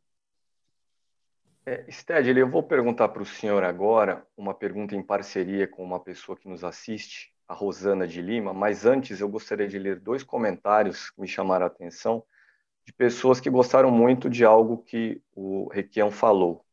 É, 1.65 1.85
Stedley, 1.91 2.41
eu 2.41 2.49
vou 2.49 2.63
perguntar 2.63 3.09
para 3.09 3.21
o 3.21 3.25
senhor 3.25 3.63
agora 3.63 4.25
uma 4.35 4.53
pergunta 4.53 4.95
em 4.95 5.03
parceria 5.03 5.67
com 5.67 5.83
uma 5.83 5.99
pessoa 5.99 6.35
que 6.35 6.47
nos 6.47 6.63
assiste, 6.63 7.31
a 7.51 7.53
Rosana 7.53 8.07
de 8.07 8.21
Lima, 8.21 8.53
mas 8.53 8.85
antes 8.85 9.19
eu 9.19 9.27
gostaria 9.27 9.67
de 9.67 9.77
ler 9.77 9.99
dois 9.99 10.23
comentários 10.23 11.09
que 11.09 11.19
me 11.19 11.27
chamaram 11.27 11.65
a 11.65 11.67
atenção 11.67 12.23
de 12.85 12.93
pessoas 12.93 13.41
que 13.41 13.49
gostaram 13.49 13.91
muito 13.91 14.29
de 14.29 14.45
algo 14.45 14.77
que 14.77 15.21
o 15.35 15.67
Requião 15.67 16.09
falou. 16.09 16.63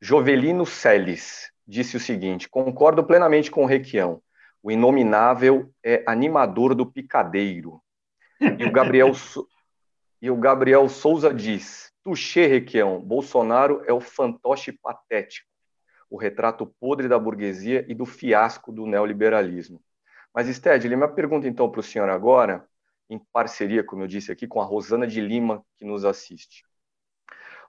Jovelino 0.00 0.66
Celes 0.66 1.52
disse 1.64 1.96
o 1.96 2.00
seguinte: 2.00 2.48
concordo 2.48 3.04
plenamente 3.04 3.52
com 3.52 3.62
o 3.62 3.66
Requião. 3.66 4.20
O 4.60 4.72
inominável 4.72 5.72
é 5.80 6.02
animador 6.04 6.74
do 6.74 6.84
picadeiro. 6.84 7.80
E 8.40 8.64
o 8.64 8.72
Gabriel, 8.72 9.12
e 10.20 10.28
o 10.28 10.36
Gabriel 10.36 10.88
Souza 10.88 11.32
diz: 11.32 11.92
Tuxê, 12.02 12.48
Requião, 12.48 13.00
Bolsonaro 13.00 13.80
é 13.86 13.92
o 13.92 14.00
fantoche 14.00 14.72
patético, 14.72 15.48
o 16.10 16.16
retrato 16.16 16.66
podre 16.66 17.06
da 17.06 17.18
burguesia 17.18 17.84
e 17.86 17.94
do 17.94 18.04
fiasco 18.04 18.72
do 18.72 18.86
neoliberalismo. 18.86 19.80
Mas, 20.34 20.46
Stedley, 20.48 20.96
minha 20.96 21.08
pergunta 21.08 21.48
então 21.48 21.70
para 21.70 21.80
o 21.80 21.82
senhor 21.82 22.08
agora, 22.08 22.66
em 23.08 23.18
parceria, 23.32 23.82
como 23.82 24.02
eu 24.02 24.06
disse 24.06 24.30
aqui, 24.30 24.46
com 24.46 24.60
a 24.60 24.64
Rosana 24.64 25.06
de 25.06 25.20
Lima, 25.20 25.64
que 25.76 25.84
nos 25.84 26.04
assiste. 26.04 26.62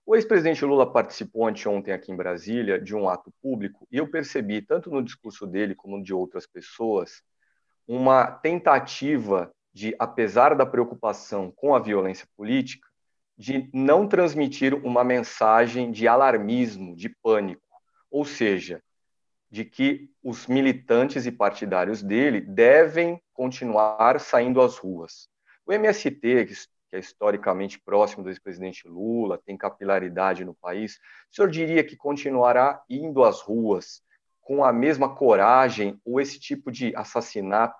O 0.05 0.15
ex-presidente 0.15 0.65
Lula 0.65 0.91
participou 0.91 1.47
anteontem 1.47 1.93
aqui 1.93 2.11
em 2.11 2.15
Brasília 2.15 2.79
de 2.79 2.95
um 2.95 3.07
ato 3.07 3.31
público 3.41 3.87
e 3.91 3.97
eu 3.97 4.09
percebi, 4.09 4.61
tanto 4.61 4.89
no 4.89 5.03
discurso 5.03 5.45
dele 5.45 5.75
como 5.75 6.01
de 6.01 6.13
outras 6.13 6.47
pessoas, 6.47 7.21
uma 7.87 8.25
tentativa 8.25 9.51
de, 9.73 9.95
apesar 9.99 10.55
da 10.55 10.65
preocupação 10.65 11.51
com 11.51 11.73
a 11.75 11.79
violência 11.79 12.27
política, 12.35 12.87
de 13.37 13.69
não 13.73 14.07
transmitir 14.07 14.73
uma 14.85 15.03
mensagem 15.03 15.91
de 15.91 16.07
alarmismo, 16.07 16.95
de 16.95 17.09
pânico, 17.09 17.61
ou 18.09 18.25
seja, 18.25 18.83
de 19.51 19.65
que 19.65 20.09
os 20.23 20.47
militantes 20.47 21.25
e 21.25 21.31
partidários 21.31 22.01
dele 22.01 22.39
devem 22.39 23.21
continuar 23.33 24.17
saindo 24.19 24.61
às 24.61 24.77
ruas. 24.77 25.27
O 25.65 25.73
MST, 25.73 26.45
que 26.89 26.95
é 26.95 26.99
historicamente 26.99 27.77
próximo 27.79 28.23
do 28.23 28.29
ex-presidente 28.29 28.87
Lula, 28.87 29.37
tem 29.45 29.57
capilaridade 29.57 30.45
no 30.45 30.53
país, 30.53 30.99
o 31.29 31.35
senhor 31.35 31.49
diria 31.49 31.83
que 31.83 31.97
continuará 31.97 32.81
indo 32.89 33.23
às 33.23 33.41
ruas 33.41 34.01
com 34.39 34.63
a 34.63 34.71
mesma 34.71 35.13
coragem 35.13 35.99
ou 36.05 36.19
esse 36.19 36.39
tipo 36.39 36.71
de 36.71 36.95
assassinato 36.95 37.75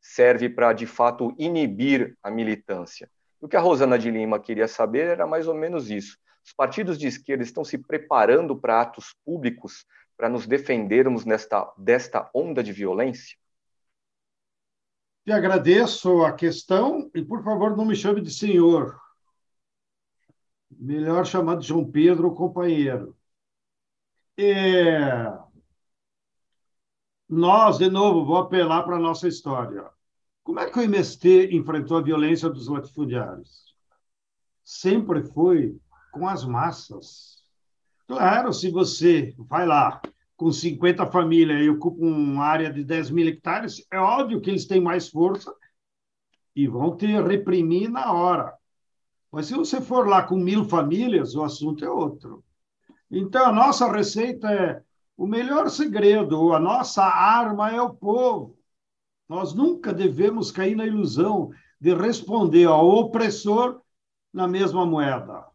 serve 0.00 0.48
para, 0.48 0.72
de 0.72 0.86
fato, 0.86 1.34
inibir 1.38 2.16
a 2.22 2.30
militância? 2.30 3.10
O 3.40 3.48
que 3.48 3.56
a 3.56 3.60
Rosana 3.60 3.98
de 3.98 4.10
Lima 4.10 4.40
queria 4.40 4.66
saber 4.66 5.06
era 5.06 5.26
mais 5.26 5.46
ou 5.46 5.54
menos 5.54 5.90
isso. 5.90 6.18
Os 6.44 6.52
partidos 6.52 6.98
de 6.98 7.06
esquerda 7.06 7.42
estão 7.42 7.64
se 7.64 7.78
preparando 7.78 8.58
para 8.58 8.80
atos 8.80 9.14
públicos 9.24 9.84
para 10.20 10.28
nos 10.28 10.46
defendermos 10.46 11.24
nesta, 11.24 11.72
desta 11.78 12.30
onda 12.34 12.62
de 12.62 12.74
violência? 12.74 13.38
Te 15.24 15.32
agradeço 15.32 16.22
a 16.26 16.32
questão 16.34 17.10
e, 17.14 17.24
por 17.24 17.42
favor, 17.42 17.74
não 17.74 17.86
me 17.86 17.96
chame 17.96 18.20
de 18.20 18.30
senhor. 18.30 19.00
Melhor 20.70 21.24
chamar 21.24 21.56
de 21.56 21.66
João 21.66 21.90
Pedro 21.90 22.34
companheiro. 22.34 23.16
É... 24.36 25.32
Nós, 27.26 27.78
de 27.78 27.88
novo, 27.88 28.22
vou 28.22 28.36
apelar 28.36 28.82
para 28.82 28.96
a 28.96 29.00
nossa 29.00 29.26
história. 29.26 29.88
Como 30.42 30.60
é 30.60 30.70
que 30.70 30.78
o 30.78 30.82
MST 30.82 31.48
enfrentou 31.56 31.96
a 31.96 32.02
violência 32.02 32.50
dos 32.50 32.68
latifundiários? 32.68 33.74
Sempre 34.62 35.22
foi 35.22 35.80
com 36.12 36.28
as 36.28 36.44
massas. 36.44 37.39
Claro, 38.10 38.52
se 38.52 38.68
você 38.72 39.32
vai 39.38 39.64
lá, 39.64 40.02
com 40.36 40.50
50 40.50 41.06
famílias 41.06 41.64
e 41.64 41.70
ocupa 41.70 42.02
uma 42.04 42.42
área 42.44 42.68
de 42.68 42.82
10 42.82 43.08
mil 43.08 43.28
hectares, 43.28 43.86
é 43.88 44.00
óbvio 44.00 44.40
que 44.40 44.50
eles 44.50 44.66
têm 44.66 44.80
mais 44.80 45.08
força 45.08 45.54
e 46.56 46.66
vão 46.66 46.96
te 46.96 47.06
reprimir 47.06 47.88
na 47.88 48.12
hora. 48.12 48.52
Mas 49.30 49.46
se 49.46 49.54
você 49.54 49.80
for 49.80 50.08
lá 50.08 50.24
com 50.24 50.34
mil 50.34 50.64
famílias, 50.64 51.36
o 51.36 51.44
assunto 51.44 51.84
é 51.84 51.88
outro. 51.88 52.42
Então, 53.08 53.46
a 53.46 53.52
nossa 53.52 53.88
receita 53.88 54.50
é 54.50 54.82
o 55.16 55.24
melhor 55.24 55.70
segredo, 55.70 56.52
a 56.52 56.58
nossa 56.58 57.04
arma 57.04 57.70
é 57.70 57.80
o 57.80 57.94
povo. 57.94 58.58
Nós 59.28 59.54
nunca 59.54 59.94
devemos 59.94 60.50
cair 60.50 60.74
na 60.74 60.84
ilusão 60.84 61.52
de 61.80 61.94
responder 61.94 62.64
ao 62.64 62.88
opressor 62.88 63.80
na 64.32 64.48
mesma 64.48 64.84
moeda. 64.84 65.48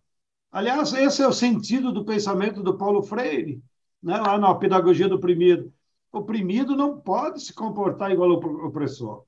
Aliás, 0.56 0.94
esse 0.94 1.22
é 1.22 1.28
o 1.28 1.34
sentido 1.34 1.92
do 1.92 2.06
pensamento 2.06 2.64
do 2.64 2.78
Paulo 2.78 3.04
Freire 3.04 3.62
né, 4.02 4.16
lá 4.16 4.38
na 4.38 4.56
pedagogia 4.56 5.10
do 5.10 5.16
oprimido. 5.16 5.70
O 6.14 6.20
oprimido 6.20 6.78
não 6.78 6.98
pode 6.98 7.42
se 7.42 7.54
comportar 7.54 8.10
igual 8.10 8.32
ao 8.32 8.66
opressor. 8.66 9.26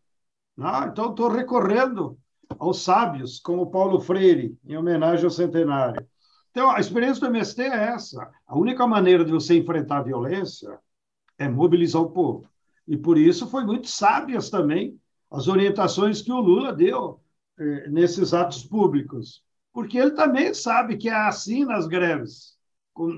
Né? 0.55 0.87
então, 0.89 1.09
estou 1.09 1.27
recorrendo 1.27 2.17
aos 2.57 2.81
sábios, 2.81 3.41
como 3.41 3.69
Paulo 3.69 3.99
Freire, 3.99 4.57
em 4.65 4.77
homenagem 4.77 5.25
ao 5.25 5.29
centenário. 5.29 6.07
Então, 6.49 6.71
a 6.71 6.79
experiência 6.79 7.19
do 7.19 7.27
MST 7.27 7.61
é 7.61 7.89
essa. 7.89 8.31
A 8.47 8.57
única 8.57 8.87
maneira 8.87 9.25
de 9.25 9.33
você 9.33 9.57
enfrentar 9.57 9.97
a 9.97 10.03
violência 10.03 10.79
é 11.37 11.49
mobilizar 11.49 12.03
o 12.03 12.09
povo. 12.09 12.47
E 12.87 12.95
por 12.95 13.17
isso 13.17 13.49
foi 13.49 13.65
muito 13.65 13.89
sábias 13.89 14.49
também 14.49 14.97
as 15.29 15.49
orientações 15.49 16.21
que 16.21 16.31
o 16.31 16.39
Lula 16.39 16.71
deu 16.71 17.19
eh, 17.59 17.89
nesses 17.89 18.33
atos 18.33 18.63
públicos. 18.63 19.45
Porque 19.77 19.95
ele 19.95 20.09
também 20.09 20.55
sabe 20.55 20.97
que 20.97 21.07
é 21.07 21.13
assim 21.13 21.63
nas 21.63 21.85
greves 21.85 22.57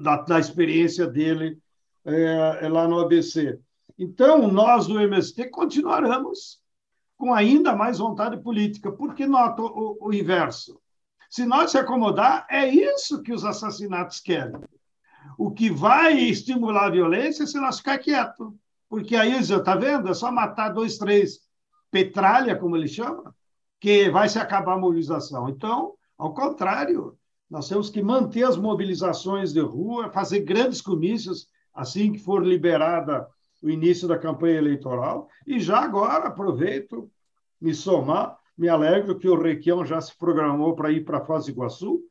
da, 0.03 0.17
da 0.17 0.39
experiência 0.39 1.07
dele 1.07 1.57
é, 2.03 2.59
é, 2.63 2.67
lá 2.67 2.85
no 2.85 2.99
ABC. 2.99 3.57
Então, 3.97 4.45
nós 4.51 4.85
do 4.85 4.99
MST 4.99 5.51
continuaremos 5.51 6.61
com 7.17 7.33
ainda 7.33 7.73
mais 7.73 7.99
vontade 7.99 8.35
política, 8.43 8.91
porque 8.91 9.25
nota 9.25 9.61
o, 9.61 9.99
o 10.01 10.13
inverso. 10.13 10.81
Se 11.29 11.45
nós 11.45 11.71
se 11.71 11.77
acomodar, 11.77 12.45
é 12.49 12.67
isso 12.67 13.23
que 13.23 13.31
os 13.31 13.45
assassinatos 13.45 14.19
querem. 14.19 14.59
O 15.37 15.51
que 15.51 15.71
vai 15.71 16.19
estimular 16.19 16.87
a 16.87 16.91
violência 16.91 17.43
é 17.43 17.47
se 17.47 17.57
nós 17.57 17.77
ficar 17.77 17.99
quieto. 17.99 18.53
Porque 18.89 19.15
aí, 19.15 19.31
está 19.39 19.75
vendo? 19.75 20.09
É 20.09 20.13
só 20.13 20.29
matar 20.29 20.73
dois, 20.73 20.97
três 20.97 21.39
petralha, 21.89 22.53
como 22.57 22.75
ele 22.75 22.89
chama, 22.89 23.33
que 23.79 24.09
vai 24.09 24.27
se 24.27 24.37
acabar 24.37 24.73
a 24.73 24.77
mobilização. 24.77 25.47
Então, 25.47 25.95
ao 26.19 26.33
contrário, 26.33 27.17
nós 27.49 27.69
temos 27.69 27.89
que 27.89 28.03
manter 28.03 28.43
as 28.43 28.57
mobilizações 28.57 29.53
de 29.53 29.61
rua, 29.61 30.11
fazer 30.11 30.41
grandes 30.41 30.81
comícios 30.81 31.47
assim 31.73 32.11
que 32.11 32.19
for 32.19 32.45
liberada 32.45 33.25
o 33.63 33.69
início 33.69 34.05
da 34.05 34.19
campanha 34.19 34.57
eleitoral. 34.57 35.29
E 35.47 35.61
já 35.61 35.79
agora 35.79 36.27
aproveito 36.27 37.09
me 37.59 37.73
somar, 37.73 38.37
me 38.57 38.67
alegro 38.67 39.17
que 39.17 39.29
o 39.29 39.41
Requião 39.41 39.85
já 39.85 40.01
se 40.01 40.15
programou 40.17 40.75
para 40.75 40.91
ir 40.91 41.05
para 41.05 41.23
Foz 41.23 41.45
do 41.45 41.51
Iguaçu, 41.51 42.01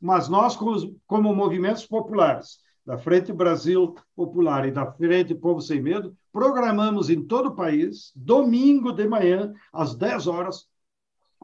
mas 0.00 0.28
nós, 0.28 0.56
como, 0.56 1.34
movimentos 1.34 1.84
populares, 1.84 2.58
da 2.84 2.96
Frente 2.96 3.32
Brasil 3.32 3.96
Popular 4.14 4.68
e 4.68 4.70
da 4.70 4.86
Frente 4.92 5.34
Povo 5.34 5.60
Sem 5.60 5.82
Medo, 5.82 6.16
programamos 6.32 7.10
em 7.10 7.20
todo 7.20 7.48
o 7.48 7.56
país, 7.56 8.12
domingo 8.14 8.92
de 8.92 9.08
manhã, 9.08 9.52
às 9.72 9.96
10 9.96 10.28
horas, 10.28 10.68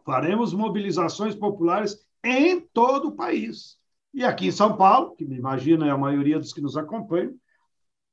faremos 0.04 0.52
mobilizações 0.52 1.34
populares 1.34 1.98
em 2.24 2.60
todo 2.60 3.08
o 3.08 3.16
país. 3.16 3.78
E 4.14 4.24
aqui 4.24 4.48
em 4.48 4.52
São 4.52 4.76
Paulo, 4.76 5.14
que 5.16 5.24
me 5.24 5.36
imagino 5.36 5.84
é 5.84 5.90
a 5.90 5.98
maioria 5.98 6.38
dos 6.38 6.52
que 6.52 6.60
nos 6.60 6.76
acompanham, 6.76 7.34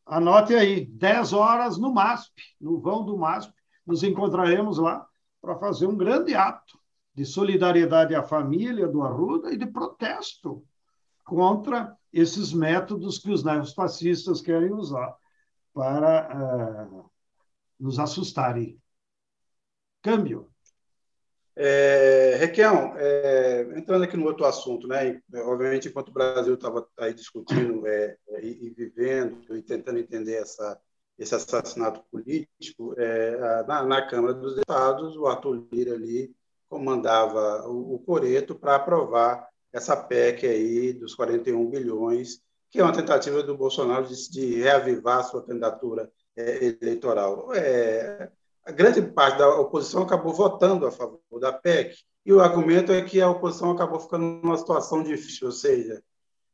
anote 0.05 0.55
aí, 0.55 0.85
10 0.85 1.33
horas 1.33 1.77
no 1.77 1.93
MASP, 1.93 2.33
no 2.59 2.79
vão 2.79 3.05
do 3.05 3.17
MASP, 3.17 3.53
nos 3.85 4.03
encontraremos 4.03 4.77
lá 4.77 5.05
para 5.41 5.57
fazer 5.57 5.87
um 5.87 5.97
grande 5.97 6.35
ato 6.35 6.79
de 7.13 7.25
solidariedade 7.25 8.15
à 8.15 8.23
família 8.23 8.87
do 8.87 9.01
Arruda 9.03 9.51
e 9.51 9.57
de 9.57 9.65
protesto 9.65 10.63
contra 11.25 11.95
esses 12.11 12.53
métodos 12.53 13.19
que 13.19 13.31
os 13.31 13.43
neofascistas 13.43 14.41
querem 14.41 14.71
usar 14.71 15.15
para 15.73 16.91
uh, 16.91 17.11
nos 17.79 17.99
assustarem. 17.99 18.79
Câmbio. 20.01 20.49
É, 21.61 22.37
Requião, 22.37 22.93
é, 22.95 23.63
entrando 23.75 24.05
aqui 24.05 24.15
no 24.15 24.25
outro 24.25 24.45
assunto, 24.45 24.87
né? 24.87 25.21
Obviamente, 25.43 25.89
enquanto 25.89 26.07
o 26.07 26.13
Brasil 26.13 26.53
estava 26.53 26.87
aí 26.97 27.13
discutindo 27.13 27.85
é, 27.85 28.15
e, 28.41 28.67
e, 28.67 28.69
vivendo 28.69 29.57
e 29.57 29.61
tentando 29.61 29.99
entender 29.99 30.35
essa, 30.35 30.79
esse 31.17 31.35
assassinato 31.35 32.01
político, 32.09 32.95
é, 32.97 33.65
na, 33.67 33.83
na, 33.83 34.07
Câmara 34.07 34.33
dos 34.33 34.55
Deputados, 34.55 35.17
o 35.17 35.27
Arthur 35.27 35.67
Lira 35.69 35.95
ali 35.95 36.33
comandava 36.69 37.67
o, 37.67 37.95
o 37.95 37.99
Coreto 37.99 38.55
para 38.55 38.75
aprovar 38.75 39.45
essa 39.73 39.97
PEC 39.97 40.47
aí 40.47 40.93
dos 40.93 41.13
41 41.13 41.69
bilhões, 41.69 42.41
que 42.71 42.79
é 42.79 42.83
uma 42.83 42.95
tentativa 42.95 43.43
do 43.43 43.57
Bolsonaro 43.57 44.07
de, 44.07 44.31
de 44.31 44.61
reavivar 44.61 45.25
sua 45.25 45.45
candidatura 45.45 46.09
é, 46.37 46.77
eleitoral. 46.81 47.53
É, 47.53 48.31
a 48.69 48.71
grande 48.71 49.01
parte 49.01 49.39
da 49.39 49.49
oposição 49.59 50.03
acabou 50.03 50.31
votando 50.31 50.85
a 50.85 50.91
favor 50.91 51.19
da 51.39 51.51
PEC, 51.51 51.97
e 52.23 52.31
o 52.31 52.39
argumento 52.39 52.91
é 52.91 53.01
que 53.01 53.19
a 53.19 53.29
oposição 53.29 53.71
acabou 53.71 53.99
ficando 53.99 54.23
numa 54.23 54.57
situação 54.57 55.01
difícil, 55.01 55.47
ou 55.47 55.51
seja, 55.51 56.03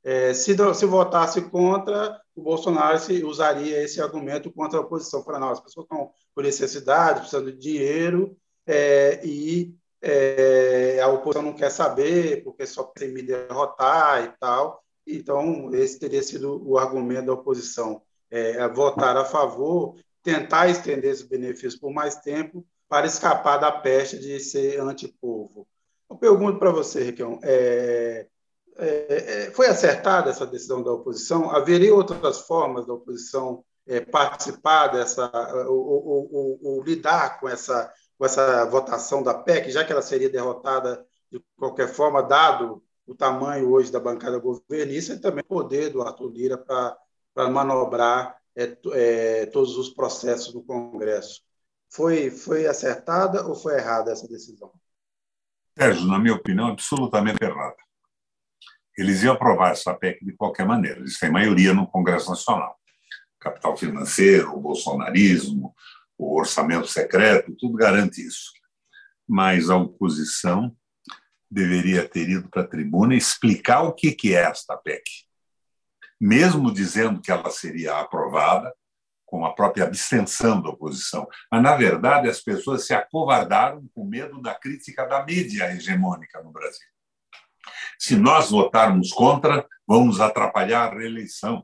é, 0.01 0.33
se, 0.33 0.55
se 0.75 0.85
votasse 0.85 1.41
contra, 1.41 2.17
o 2.33 2.41
Bolsonaro 2.41 2.97
se, 2.99 3.21
usaria 3.23 3.83
esse 3.83 4.01
argumento 4.01 4.49
contra 4.51 4.79
a 4.79 4.81
oposição. 4.81 5.23
Para 5.23 5.39
nós, 5.39 5.57
as 5.57 5.63
pessoas 5.63 5.85
estão 5.85 6.11
por 6.33 6.43
necessidade, 6.43 7.19
precisando 7.19 7.51
de 7.51 7.57
dinheiro, 7.57 8.37
é, 8.65 9.19
e 9.25 9.75
é, 10.01 11.01
a 11.01 11.07
oposição 11.09 11.41
não 11.41 11.53
quer 11.53 11.71
saber, 11.71 12.43
porque 12.43 12.65
só 12.65 12.83
tem 12.83 13.11
me 13.11 13.23
derrotar 13.23 14.23
e 14.23 14.39
tal. 14.39 14.81
Então, 15.05 15.73
esse 15.73 15.99
teria 15.99 16.23
sido 16.23 16.65
o 16.65 16.77
argumento 16.77 17.25
da 17.25 17.33
oposição, 17.33 18.01
é, 18.31 18.65
votar 18.69 19.17
a 19.17 19.25
favor, 19.25 19.95
tentar 20.25 20.67
estender 20.67 21.11
esses 21.11 21.23
benefícios 21.23 21.75
por 21.75 21.93
mais 21.93 22.15
tempo, 22.15 22.65
para 22.89 23.05
escapar 23.05 23.57
da 23.57 23.71
peste 23.71 24.17
de 24.17 24.39
ser 24.39 24.81
antipovo. 24.81 25.67
Eu 26.09 26.17
pergunto 26.17 26.57
para 26.57 26.71
você, 26.71 27.03
Riquelme, 27.03 27.39
é, 27.43 28.27
é, 28.75 29.45
é, 29.45 29.51
foi 29.51 29.67
acertada 29.67 30.31
essa 30.31 30.45
decisão 30.45 30.81
da 30.81 30.91
oposição? 30.91 31.51
Haveria 31.51 31.93
outras 31.93 32.41
formas 32.41 32.87
da 32.87 32.93
oposição 32.93 33.63
é, 33.85 34.01
participar 34.01 34.87
dessa, 34.87 35.31
ou, 35.67 35.77
ou, 35.77 36.29
ou, 36.33 36.59
ou, 36.63 36.83
lidar 36.83 37.39
com 37.39 37.47
essa, 37.47 37.91
com 38.17 38.25
essa 38.25 38.65
votação 38.65 39.21
da 39.21 39.33
PEC, 39.33 39.69
já 39.69 39.85
que 39.85 39.91
ela 39.91 40.01
seria 40.01 40.29
derrotada 40.29 41.05
de 41.31 41.39
qualquer 41.55 41.87
forma, 41.87 42.23
dado 42.23 42.83
o 43.05 43.13
tamanho 43.13 43.69
hoje 43.69 43.91
da 43.91 43.99
bancada 43.99 44.39
governista 44.39 45.13
e 45.13 45.19
também 45.19 45.43
o 45.43 45.47
poder 45.47 45.91
do 45.91 46.01
Arthur 46.01 46.31
Lira 46.31 46.57
para 46.57 47.49
manobrar 47.49 48.35
é, 48.55 48.77
é, 48.93 49.45
todos 49.47 49.77
os 49.77 49.89
processos 49.89 50.53
no 50.53 50.63
Congresso. 50.63 51.41
Foi, 51.91 52.29
foi 52.31 52.65
acertada 52.65 53.45
ou 53.45 53.55
foi 53.55 53.75
errada 53.75 54.11
essa 54.11 54.27
decisão? 54.27 54.71
Sérgio, 55.77 56.07
na 56.07 56.17
minha 56.17 56.33
opinião, 56.33 56.67
absolutamente 56.67 57.43
errada. 57.43 57.75
Eles 58.97 59.23
iam 59.23 59.33
aprovar 59.33 59.71
essa 59.71 59.93
PEC 59.93 60.23
de 60.23 60.33
qualquer 60.33 60.65
maneira. 60.65 60.99
Eles 60.99 61.19
têm 61.19 61.29
maioria 61.29 61.73
no 61.73 61.87
Congresso 61.87 62.29
Nacional. 62.29 62.79
Capital 63.39 63.75
financeiro, 63.75 64.55
o 64.55 64.59
bolsonarismo, 64.59 65.75
o 66.17 66.37
orçamento 66.37 66.87
secreto, 66.87 67.55
tudo 67.57 67.75
garante 67.75 68.25
isso. 68.25 68.51
Mas 69.27 69.69
a 69.69 69.75
oposição 69.75 70.75
deveria 71.51 72.07
ter 72.07 72.29
ido 72.29 72.49
para 72.49 72.61
a 72.61 72.67
tribuna 72.67 73.15
explicar 73.15 73.83
o 73.83 73.93
que 73.93 74.33
é 74.33 74.43
esta 74.43 74.77
PEC. 74.77 75.03
Mesmo 76.25 76.73
dizendo 76.73 77.21
que 77.21 77.31
ela 77.31 77.51
seria 77.51 77.99
aprovada, 77.99 78.73
com 79.27 79.45
a 79.45 79.53
própria 79.53 79.83
abstenção 79.83 80.59
da 80.59 80.69
oposição. 80.69 81.27
Mas, 81.51 81.61
na 81.61 81.75
verdade, 81.75 82.27
as 82.27 82.41
pessoas 82.41 82.87
se 82.87 82.95
acovardaram 82.95 83.87
com 83.93 84.03
medo 84.03 84.41
da 84.41 84.55
crítica 84.55 85.05
da 85.05 85.23
mídia 85.23 85.71
hegemônica 85.71 86.41
no 86.41 86.51
Brasil. 86.51 86.87
Se 87.99 88.15
nós 88.15 88.49
votarmos 88.49 89.11
contra, 89.11 89.67
vamos 89.87 90.19
atrapalhar 90.19 90.87
a 90.87 90.97
reeleição. 90.97 91.63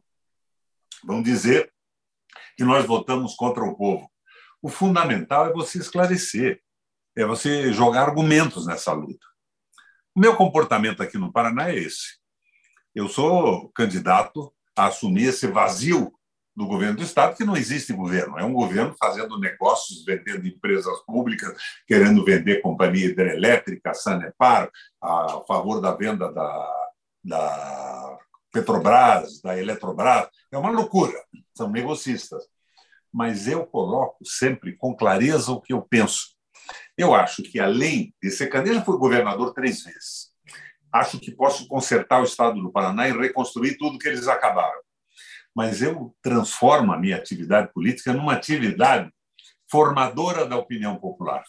Vão 1.03 1.23
dizer 1.23 1.73
que 2.55 2.63
nós 2.63 2.85
votamos 2.85 3.33
contra 3.33 3.63
o 3.63 3.75
povo. 3.75 4.07
O 4.61 4.69
fundamental 4.69 5.47
é 5.47 5.53
você 5.53 5.79
esclarecer, 5.79 6.61
é 7.17 7.25
você 7.25 7.73
jogar 7.73 8.03
argumentos 8.03 8.67
nessa 8.67 8.93
luta. 8.93 9.25
O 10.13 10.19
meu 10.19 10.35
comportamento 10.35 11.01
aqui 11.01 11.17
no 11.17 11.33
Paraná 11.33 11.71
é 11.71 11.77
esse. 11.77 12.20
Eu 12.93 13.07
sou 13.07 13.69
candidato 13.69 14.53
a 14.75 14.87
assumir 14.87 15.25
esse 15.25 15.47
vazio 15.47 16.13
do 16.53 16.67
governo 16.67 16.97
do 16.97 17.03
Estado, 17.03 17.35
que 17.35 17.45
não 17.45 17.55
existe 17.55 17.93
governo. 17.93 18.37
É 18.37 18.43
um 18.43 18.53
governo 18.53 18.93
fazendo 18.99 19.39
negócios, 19.39 20.03
vendendo 20.03 20.45
empresas 20.45 20.99
públicas, 21.05 21.55
querendo 21.87 22.25
vender 22.25 22.61
companhia 22.61 23.05
hidrelétrica, 23.05 23.93
Sanepar, 23.93 24.69
a 25.01 25.41
favor 25.47 25.79
da 25.79 25.95
venda 25.95 26.31
da, 26.31 26.87
da 27.23 28.17
Petrobras, 28.51 29.41
da 29.41 29.57
Eletrobras. 29.57 30.27
É 30.51 30.57
uma 30.57 30.71
loucura. 30.71 31.17
São 31.55 31.69
negocistas. 31.69 32.43
Mas 33.13 33.47
eu 33.47 33.65
coloco 33.65 34.17
sempre 34.25 34.75
com 34.75 34.95
clareza 34.95 35.51
o 35.51 35.61
que 35.61 35.71
eu 35.71 35.81
penso. 35.81 36.35
Eu 36.97 37.13
acho 37.15 37.43
que, 37.43 37.59
além 37.59 38.13
de 38.21 38.29
ser 38.29 38.47
candidato, 38.47 38.79
já 38.79 38.85
fui 38.85 38.97
governador 38.97 39.53
três 39.53 39.83
vezes. 39.83 40.30
Acho 40.91 41.19
que 41.19 41.31
posso 41.31 41.67
consertar 41.67 42.21
o 42.21 42.25
Estado 42.25 42.61
do 42.61 42.71
Paraná 42.71 43.07
e 43.07 43.17
reconstruir 43.17 43.77
tudo 43.77 43.97
que 43.97 44.07
eles 44.07 44.27
acabaram 44.27 44.81
mas 45.55 45.81
eu 45.81 46.15
transformo 46.21 46.91
a 46.91 46.97
minha 46.97 47.17
atividade 47.17 47.71
política 47.73 48.13
numa 48.13 48.33
atividade 48.33 49.11
formadora 49.69 50.45
da 50.45 50.57
opinião 50.57 50.95
popular. 50.95 51.43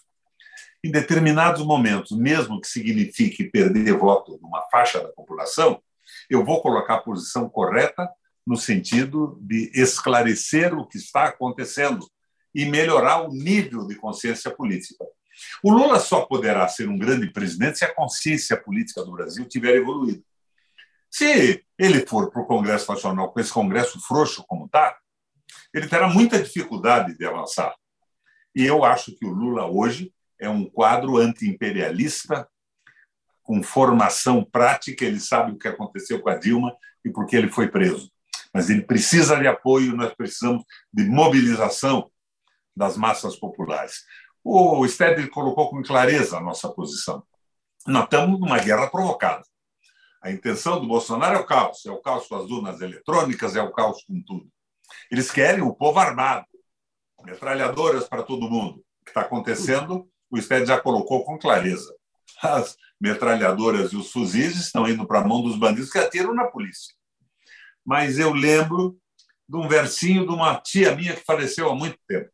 Em 0.85 0.91
determinados 0.91 1.65
momentos, 1.65 2.17
mesmo 2.17 2.61
que 2.61 2.67
signifique 2.67 3.45
perder 3.45 3.97
voto 3.97 4.39
numa 4.43 4.63
faixa 4.71 5.01
da 5.01 5.09
população, 5.09 5.81
eu 6.29 6.45
vou 6.45 6.61
colocar 6.61 6.97
a 6.97 7.03
posição 7.03 7.49
correta 7.49 8.09
no 8.45 8.57
sentido 8.57 9.39
de 9.41 9.71
esclarecer 9.75 10.75
o 10.75 10.87
que 10.87 10.99
está 10.99 11.27
acontecendo 11.27 12.05
e 12.53 12.65
melhorar 12.65 13.23
o 13.23 13.33
nível 13.33 13.87
de 13.87 13.95
consciência 13.95 14.51
política. 14.51 15.05
O 15.63 15.71
Lula 15.71 16.01
só 16.01 16.23
poderá 16.23 16.67
ser 16.69 16.89
um 16.89 16.99
grande 16.99 17.31
presidente 17.31 17.79
se 17.79 17.85
a 17.85 17.95
consciência 17.95 18.57
política 18.57 19.05
do 19.05 19.13
Brasil 19.13 19.45
tiver 19.47 19.77
evoluído. 19.77 20.25
Se 21.11 21.65
ele 21.79 22.07
for 22.07 22.31
para 22.31 22.43
o 22.43 22.47
Congresso 22.47 22.91
Nacional 22.91 23.33
com 23.33 23.41
esse 23.41 23.53
Congresso 23.53 24.01
frouxo 24.01 24.45
como 24.47 24.67
está, 24.67 24.97
ele 25.75 25.89
terá 25.89 26.09
muita 26.09 26.43
dificuldade 26.43 27.17
de 27.17 27.27
avançar. 27.27 27.75
E 28.55 28.65
eu 28.65 28.85
acho 28.85 29.15
que 29.17 29.25
o 29.25 29.31
Lula 29.33 29.67
hoje 29.67 30.13
é 30.41 30.49
um 30.49 30.65
quadro 30.65 31.19
anti-imperialista, 31.19 32.49
com 33.43 33.63
formação 33.63 34.45
prática, 34.45 35.05
ele 35.05 35.21
sabe 35.21 35.53
o 35.53 35.59
que 35.59 35.69
aconteceu 35.69 36.21
com 36.21 36.31
a 36.31 36.39
Dilma 36.39 36.75
e 37.05 37.11
por 37.11 37.27
que 37.27 37.37
ele 37.37 37.51
foi 37.51 37.69
preso. 37.69 38.11
Mas 38.55 38.71
ele 38.71 38.83
precisa 38.83 39.37
de 39.37 39.47
apoio, 39.47 39.97
nós 39.97 40.15
precisamos 40.15 40.65
de 40.93 41.05
mobilização 41.05 42.11
das 42.77 42.97
massas 42.97 43.37
populares. 43.37 44.05
O 44.45 44.87
Stedley 44.89 45.29
colocou 45.29 45.71
com 45.71 45.83
clareza 45.83 46.39
a 46.39 46.41
nossa 46.41 46.69
posição. 46.69 47.23
Nós 47.87 48.05
estamos 48.05 48.41
numa 48.41 48.59
guerra 48.59 48.89
provocada. 48.89 49.43
A 50.21 50.31
intenção 50.31 50.81
do 50.81 50.87
Bolsonaro 50.87 51.37
é 51.37 51.41
o 51.41 51.47
caos, 51.47 51.85
é 51.87 51.91
o 51.91 51.99
caos 51.99 52.29
com 52.29 52.37
as 52.37 52.51
urnas 52.51 52.81
eletrônicas, 52.81 53.57
é 53.57 53.63
o 53.63 53.73
caos 53.73 54.05
com 54.05 54.23
tudo. 54.23 54.49
Eles 55.11 55.31
querem 55.31 55.63
o 55.63 55.75
povo 55.75 55.99
armado, 55.99 56.47
metralhadoras 57.25 58.09
para 58.09 58.23
todo 58.23 58.49
mundo. 58.49 58.85
O 59.01 59.05
que 59.05 59.11
está 59.11 59.23
acontecendo, 59.23 60.09
o 60.31 60.41
Sted 60.41 60.67
já 60.67 60.81
colocou 60.81 61.25
com 61.25 61.39
clareza. 61.39 61.93
As 62.41 62.77
metralhadoras 63.01 63.93
e 63.93 63.97
os 63.97 64.13
fuzis 64.13 64.57
estão 64.57 64.89
indo 64.89 65.07
para 65.07 65.21
a 65.21 65.27
mão 65.27 65.43
dos 65.43 65.57
bandidos 65.57 65.91
que 65.91 65.99
atiram 65.99 66.35
na 66.35 66.45
polícia. 66.45 66.95
Mas 67.85 68.19
eu 68.19 68.33
lembro 68.33 68.97
de 69.49 69.57
um 69.57 69.69
versinho 69.69 70.27
de 70.27 70.33
uma 70.33 70.57
tia 70.61 70.95
minha 70.95 71.15
que 71.15 71.25
faleceu 71.25 71.69
há 71.69 71.75
muito 71.75 71.99
tempo. 72.07 72.31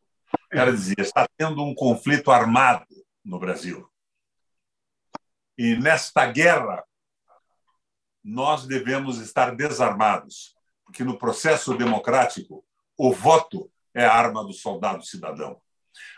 Ela 0.51 0.71
dizia: 0.71 0.95
está 0.99 1.27
tendo 1.37 1.63
um 1.63 1.75
conflito 1.75 2.31
armado 2.31 2.87
no 3.23 3.39
Brasil. 3.39 3.87
E 5.57 5.75
nesta 5.75 6.25
guerra 6.25 6.83
nós 8.23 8.65
devemos 8.65 9.19
estar 9.19 9.55
desarmados, 9.55 10.55
porque 10.85 11.03
no 11.03 11.17
processo 11.17 11.75
democrático, 11.75 12.65
o 12.97 13.13
voto 13.13 13.71
é 13.93 14.05
a 14.05 14.13
arma 14.13 14.43
do 14.43 14.53
soldado 14.53 15.03
cidadão. 15.05 15.61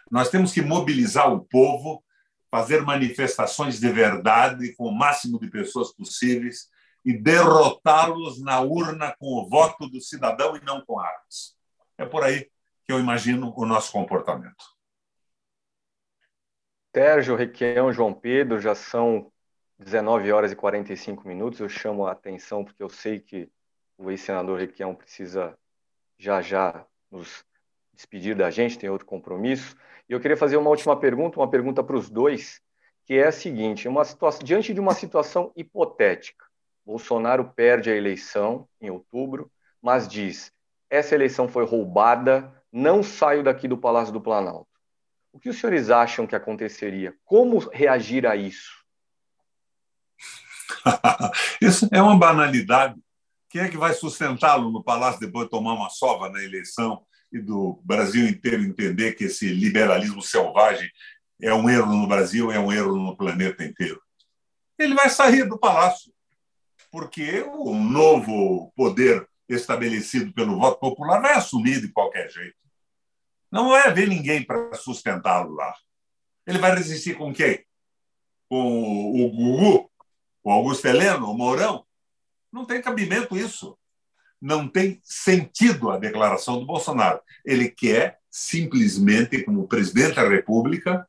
Nós 0.10 0.30
temos 0.30 0.52
que 0.52 0.62
mobilizar 0.62 1.32
o 1.32 1.46
povo, 1.46 2.04
fazer 2.50 2.82
manifestações 2.82 3.80
de 3.80 3.90
verdade 3.90 4.76
com 4.76 4.86
o 4.86 4.96
máximo 4.96 5.40
de 5.40 5.50
pessoas 5.50 5.94
possíveis 5.94 6.70
e 7.04 7.14
derrotá-los 7.14 8.42
na 8.42 8.60
urna 8.60 9.16
com 9.18 9.28
o 9.28 9.50
voto 9.50 9.88
do 9.90 10.02
cidadão 10.02 10.56
e 10.56 10.64
não 10.64 10.84
com 10.86 11.00
armas. 11.00 11.56
É 11.98 12.06
por 12.06 12.24
aí 12.24 12.50
eu 12.92 13.00
imagino 13.00 13.54
o 13.56 13.66
nosso 13.66 13.92
comportamento. 13.92 14.64
Sérgio, 16.94 17.36
Requião, 17.36 17.92
João 17.92 18.14
Pedro, 18.14 18.60
já 18.60 18.76
são 18.76 19.32
19 19.80 20.32
horas 20.32 20.52
e 20.52 20.56
45 20.56 21.28
minutos. 21.28 21.60
Eu 21.60 21.70
chamo 21.70 22.06
a 22.06 22.12
atenção 22.12 22.66
porque 22.66 22.84
eu 22.84 22.90
sei 22.90 23.20
que 23.20 23.50
o 23.98 24.12
ex-senador 24.12 24.60
Requião 24.60 24.94
precisa 24.94 25.58
já 26.18 26.42
já 26.42 26.86
nos 27.10 27.46
despedir 27.94 28.36
da 28.36 28.50
gente, 28.50 28.78
tem 28.78 28.90
outro 28.90 29.08
compromisso. 29.08 29.76
E 30.10 30.14
eu 30.14 30.20
queria 30.20 30.38
fazer 30.38 30.58
uma 30.58 30.70
última 30.70 31.00
pergunta, 31.00 31.40
uma 31.40 31.50
pergunta 31.50 31.84
para 31.84 31.96
os 31.96 32.10
dois, 32.10 32.62
que 33.06 33.14
é 33.14 33.28
a 33.28 33.32
seguinte: 33.32 33.88
uma 33.88 34.04
situação, 34.04 34.44
diante 34.44 34.74
de 34.74 34.80
uma 34.80 34.94
situação 34.94 35.52
hipotética, 35.56 36.46
Bolsonaro 36.86 37.52
perde 37.54 37.90
a 37.90 37.96
eleição 37.96 38.68
em 38.80 38.90
outubro, 38.90 39.52
mas 39.82 40.08
diz: 40.08 40.52
essa 40.90 41.16
eleição 41.16 41.48
foi 41.48 41.66
roubada, 41.66 42.61
não 42.72 43.04
saio 43.04 43.44
daqui 43.44 43.68
do 43.68 43.78
Palácio 43.78 44.14
do 44.14 44.22
Planalto. 44.22 44.70
O 45.34 45.40
que 45.40 45.50
os 45.50 45.60
senhores 45.60 45.90
acham 45.90 46.28
que 46.28 46.36
aconteceria? 46.36 47.16
Como 47.24 47.60
reagir 47.60 48.26
a 48.26 48.36
isso? 48.36 48.82
Isso 51.62 51.88
é 51.92 52.02
uma 52.02 52.18
banalidade. 52.18 52.96
Quem 53.50 53.62
é 53.62 53.70
que 53.70 53.78
vai 53.78 53.94
sustentá-lo 53.94 54.72
no 54.72 54.84
palácio 54.84 55.20
depois 55.20 55.46
de 55.46 55.52
tomar 55.52 55.74
uma 55.74 55.90
sova 55.90 56.30
na 56.30 56.42
eleição? 56.42 57.06
e 57.32 57.40
do 57.40 57.80
Brasil 57.84 58.28
inteiro 58.28 58.64
entender 58.64 59.14
que 59.14 59.26
esse 59.26 59.48
liberalismo 59.48 60.22
selvagem 60.22 60.90
é 61.42 61.54
um 61.54 61.70
erro 61.70 61.96
no 61.96 62.08
Brasil, 62.08 62.52
é 62.52 62.60
um 62.60 62.72
erro 62.72 62.96
no 62.98 63.16
planeta 63.16 63.64
inteiro. 63.64 64.02
Ele 64.78 64.94
vai 64.94 65.10
sair 65.10 65.48
do 65.48 65.58
palácio, 65.58 66.12
porque 66.92 67.42
o 67.42 67.74
novo 67.74 68.72
poder 68.76 69.28
estabelecido 69.48 70.34
pelo 70.34 70.58
voto 70.58 70.80
popular 70.80 71.22
vai 71.22 71.34
assumir 71.34 71.82
de 71.82 71.88
qualquer 71.90 72.30
jeito. 72.30 72.56
Não 73.52 73.70
vai 73.70 73.88
haver 73.88 74.08
ninguém 74.08 74.44
para 74.44 74.74
sustentá-lo 74.76 75.54
lá. 75.54 75.76
Ele 76.48 76.58
vai 76.58 76.74
resistir 76.76 77.18
com 77.18 77.34
quem? 77.34 77.66
Com 78.50 79.12
o 79.12 79.30
Gugu? 79.30 79.92
Com 80.42 80.52
Augusto 80.52 80.88
Heleno? 80.88 81.30
O 81.30 81.38
Mourão? 81.38 81.86
Não 82.52 82.66
tem 82.66 82.82
cabimento 82.82 83.38
isso. 83.38 83.78
Não 84.42 84.68
tem 84.68 85.00
sentido 85.04 85.92
a 85.92 85.98
declaração 85.98 86.60
do 86.60 86.66
Bolsonaro. 86.66 87.22
Ele 87.46 87.70
quer 87.70 88.20
simplesmente, 88.30 89.44
como 89.44 89.68
presidente 89.68 90.16
da 90.16 90.28
República, 90.28 91.08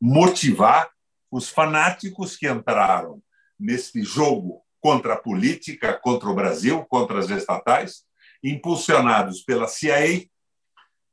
motivar 0.00 0.90
os 1.30 1.48
fanáticos 1.48 2.36
que 2.36 2.48
entraram 2.48 3.22
nesse 3.58 4.02
jogo 4.02 4.62
contra 4.80 5.14
a 5.14 5.18
política, 5.18 5.92
contra 5.94 6.28
o 6.28 6.34
Brasil, 6.34 6.84
contra 6.86 7.20
as 7.20 7.30
estatais, 7.30 8.04
impulsionados 8.42 9.42
pela 9.42 9.68
CIA, 9.68 10.26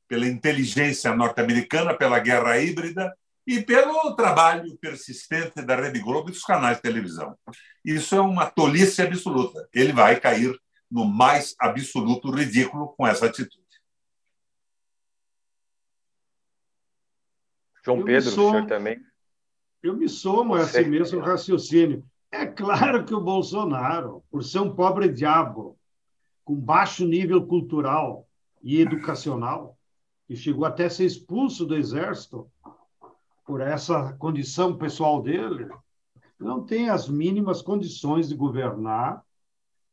pela 0.09 0.27
inteligência 0.27 1.15
norte-americana, 1.15 1.95
pela 1.95 2.19
guerra 2.19 2.57
híbrida 2.57 3.15
e 3.45 3.61
pelo 3.61 4.15
trabalho 4.15 4.75
persistente 4.79 5.61
da 5.61 5.75
Rede 5.75 5.99
Globo 5.99 6.29
e 6.29 6.31
dos 6.31 6.43
canais 6.43 6.77
de 6.77 6.83
televisão. 6.83 7.37
Isso 7.85 8.15
é 8.15 8.19
uma 8.19 8.49
tolice 8.49 9.03
absoluta. 9.03 9.69
Ele 9.71 9.93
vai 9.93 10.19
cair 10.19 10.59
no 10.91 11.05
mais 11.05 11.55
absoluto 11.59 12.31
ridículo 12.31 12.89
com 12.97 13.05
essa 13.05 13.27
atitude. 13.27 13.63
João 17.85 18.03
Pedro, 18.03 18.31
somo, 18.31 18.47
o 18.47 18.51
senhor 18.51 18.67
também? 18.67 18.99
Eu 19.81 19.95
me 19.95 20.09
somo 20.09 20.55
a 20.55 20.61
esse 20.63 20.83
mesmo 20.85 21.19
raciocínio. 21.19 22.03
É 22.31 22.45
claro 22.47 23.05
que 23.05 23.13
o 23.13 23.21
Bolsonaro, 23.21 24.23
por 24.29 24.43
ser 24.43 24.59
um 24.59 24.75
pobre 24.75 25.07
diabo, 25.07 25.77
com 26.43 26.55
baixo 26.55 27.05
nível 27.05 27.45
cultural 27.45 28.27
e 28.61 28.81
educacional, 28.81 29.78
que 30.29 30.35
chegou 30.35 30.63
até 30.63 30.85
a 30.85 30.89
ser 30.91 31.05
expulso 31.05 31.65
do 31.65 31.75
exército 31.75 32.47
por 33.43 33.61
essa 33.61 34.13
condição 34.13 34.77
pessoal 34.77 35.23
dele, 35.23 35.67
não 36.39 36.63
tem 36.63 36.87
as 36.87 37.09
mínimas 37.09 37.63
condições 37.63 38.29
de 38.29 38.35
governar 38.35 39.23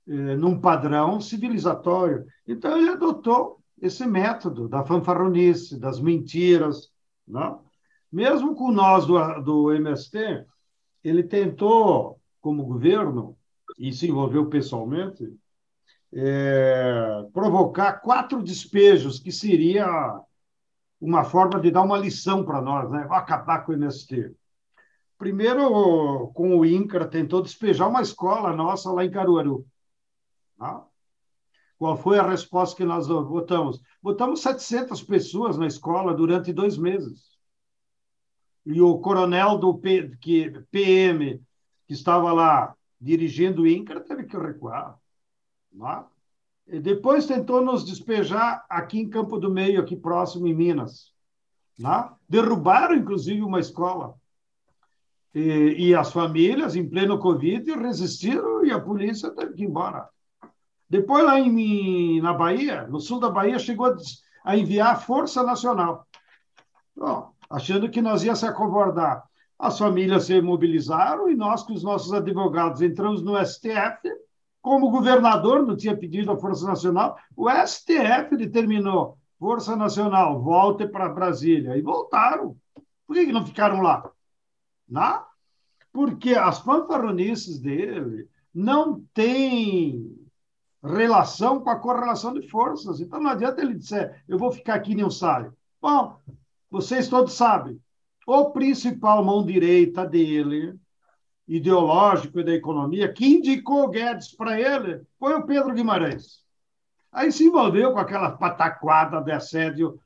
eh, 0.07 0.37
num 0.37 0.61
padrão 0.61 1.22
civilizatório. 1.22 2.26
Então, 2.47 2.76
ele 2.76 2.91
adotou 2.91 3.62
esse 3.80 4.07
método 4.07 4.68
da 4.68 4.84
fanfarronice, 4.84 5.80
das 5.80 5.99
mentiras. 5.99 6.93
Não? 7.26 7.64
Mesmo 8.12 8.55
com 8.55 8.70
nós 8.70 9.07
do, 9.07 9.41
do 9.41 9.72
MST, 9.72 10.45
ele 11.03 11.22
tentou 11.22 12.20
como 12.43 12.66
governo, 12.66 13.34
e 13.78 13.91
se 13.91 14.07
envolveu 14.07 14.51
pessoalmente, 14.51 15.34
é, 16.19 17.27
provocar 17.33 18.01
quatro 18.01 18.43
despejos, 18.43 19.19
que 19.19 19.31
seria 19.31 19.87
uma 20.99 21.25
forma 21.25 21.61
de 21.61 21.71
dar 21.71 21.83
uma 21.83 21.99
lição 21.99 22.43
para 22.43 22.62
nós, 22.62 22.91
né? 22.91 23.07
acabar 23.11 23.67
com 23.67 23.73
o 23.73 23.75
MST. 23.75 24.35
Primeiro, 25.19 26.29
com 26.29 26.57
o 26.57 26.64
INCRA, 26.64 27.07
tentou 27.07 27.43
despejar 27.43 27.89
uma 27.89 28.01
escola 28.01 28.57
nossa 28.57 28.91
lá 28.91 29.05
em 29.05 29.11
Caruaru. 29.11 29.67
Tá? 30.59 30.87
Qual 31.79 31.97
foi 31.99 32.19
a 32.19 32.27
resposta 32.27 32.77
que 32.77 32.85
nós 32.85 33.07
votamos? 33.07 33.83
Votamos 34.03 34.41
700 34.41 35.03
pessoas 35.03 35.59
na 35.59 35.67
escola 35.67 36.14
durante 36.14 36.53
dois 36.53 36.79
meses. 36.79 37.37
E 38.64 38.81
o 38.81 38.99
coronel 38.99 39.59
do 39.59 39.77
P, 39.79 40.17
que, 40.19 40.51
PM 40.71 41.43
que 41.87 41.93
estava 41.93 42.33
lá 42.33 42.75
dirigindo 42.99 43.62
o 43.62 43.67
INCRA 43.67 44.01
teve 44.01 44.25
que 44.25 44.37
recuar. 44.37 44.99
É? 45.85 46.81
Depois 46.81 47.27
tentou 47.27 47.64
nos 47.64 47.85
despejar 47.85 48.64
aqui 48.68 49.01
em 49.01 49.09
Campo 49.09 49.39
do 49.39 49.51
Meio, 49.51 49.81
aqui 49.81 49.97
próximo, 49.97 50.47
em 50.47 50.55
Minas. 50.55 51.12
É? 51.81 52.09
Derrubaram, 52.29 52.95
inclusive, 52.95 53.43
uma 53.43 53.61
escola. 53.61 54.14
E, 55.35 55.89
e, 55.89 55.95
as 55.95 56.12
famílias, 56.12 56.74
em 56.74 56.89
pleno 56.89 57.18
Covid, 57.18 57.70
resistiram 57.72 58.64
e 58.64 58.72
a 58.72 58.81
polícia 58.81 59.31
teve 59.31 59.53
que 59.53 59.62
ir 59.62 59.66
embora. 59.66 60.09
Depois, 60.89 61.24
lá 61.24 61.39
em, 61.39 62.20
na 62.22 62.33
Bahia, 62.33 62.87
no 62.87 63.01
sul 63.01 63.20
da 63.20 63.29
Bahia, 63.29 63.59
chegou 63.59 63.87
a, 63.87 63.97
a 64.45 64.57
enviar 64.57 64.95
a 64.95 64.99
Força 64.99 65.43
Nacional, 65.43 66.07
Bom, 66.97 67.31
achando 67.51 67.91
que 67.91 68.01
nós 68.01 68.24
ia 68.24 68.35
se 68.35 68.47
acovardar. 68.47 69.22
As 69.59 69.79
famílias 69.79 70.24
se 70.24 70.41
mobilizaram 70.41 71.29
e 71.29 71.37
nós, 71.37 71.62
com 71.62 71.74
os 71.74 71.83
nossos 71.83 72.12
advogados, 72.12 72.81
entramos 72.81 73.22
no 73.22 73.37
STF. 73.45 74.01
Como 74.67 74.91
governador 74.91 75.64
não 75.64 75.77
tinha 75.77 75.97
pedido 75.97 76.33
a 76.33 76.37
Força 76.37 76.67
Nacional, 76.67 77.17
o 77.37 77.49
STF 77.49 78.37
determinou: 78.37 79.17
Força 79.39 79.77
Nacional, 79.77 80.43
volte 80.43 80.89
para 80.89 81.09
Brasília. 81.09 81.77
E 81.77 81.83
voltaram. 81.83 82.57
Por 83.07 83.14
que 83.14 83.31
não 83.31 83.47
ficaram 83.47 83.81
lá? 83.81 84.11
Não? 84.89 85.23
Porque 85.93 86.35
as 86.35 86.59
fanfarronices 86.59 87.61
dele 87.61 88.29
não 88.53 89.05
têm 89.14 90.12
relação 90.83 91.61
com 91.61 91.71
a 91.71 91.79
correlação 91.79 92.35
de 92.35 92.49
forças. 92.49 92.99
Então 93.01 93.21
não 93.21 93.31
adianta 93.31 93.62
ele 93.62 93.75
dizer, 93.75 94.21
eu 94.27 94.37
vou 94.37 94.51
ficar 94.51 94.75
aqui 94.75 94.95
e 94.95 94.97
não 94.97 95.12
saio. 95.12 95.57
Bom, 95.81 96.19
vocês 96.69 97.07
todos 97.07 97.35
sabem, 97.35 97.81
o 98.27 98.51
principal 98.51 99.25
mão 99.25 99.47
direita 99.47 100.05
dele, 100.05 100.77
ideológico 101.47 102.41
e 102.41 102.45
da 102.45 102.53
economia, 102.53 103.13
que 103.13 103.27
indicou 103.27 103.89
Guedes 103.89 104.35
para 104.35 104.61
ele, 104.61 105.03
foi 105.19 105.35
o 105.35 105.47
Pedro 105.47 105.75
Guimarães. 105.75 106.45
Aí 107.13 107.31
se 107.31 107.45
envolveu 107.45 107.93
com 107.93 107.99
aquela 107.99 108.33
pataquada 108.33 109.21
de 109.21 109.33
assédio 109.33 109.99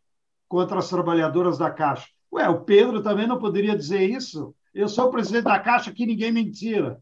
contra 0.49 0.79
as 0.79 0.89
trabalhadoras 0.89 1.59
da 1.59 1.71
Caixa. 1.71 2.09
Ué, 2.33 2.49
o 2.49 2.61
Pedro 2.61 3.03
também 3.03 3.27
não 3.27 3.39
poderia 3.39 3.77
dizer 3.77 4.03
isso? 4.03 4.55
Eu 4.73 4.89
sou 4.89 5.09
o 5.09 5.11
presidente 5.11 5.45
da 5.45 5.59
Caixa, 5.59 5.93
que 5.93 6.07
ninguém 6.07 6.31
mentira. 6.31 7.01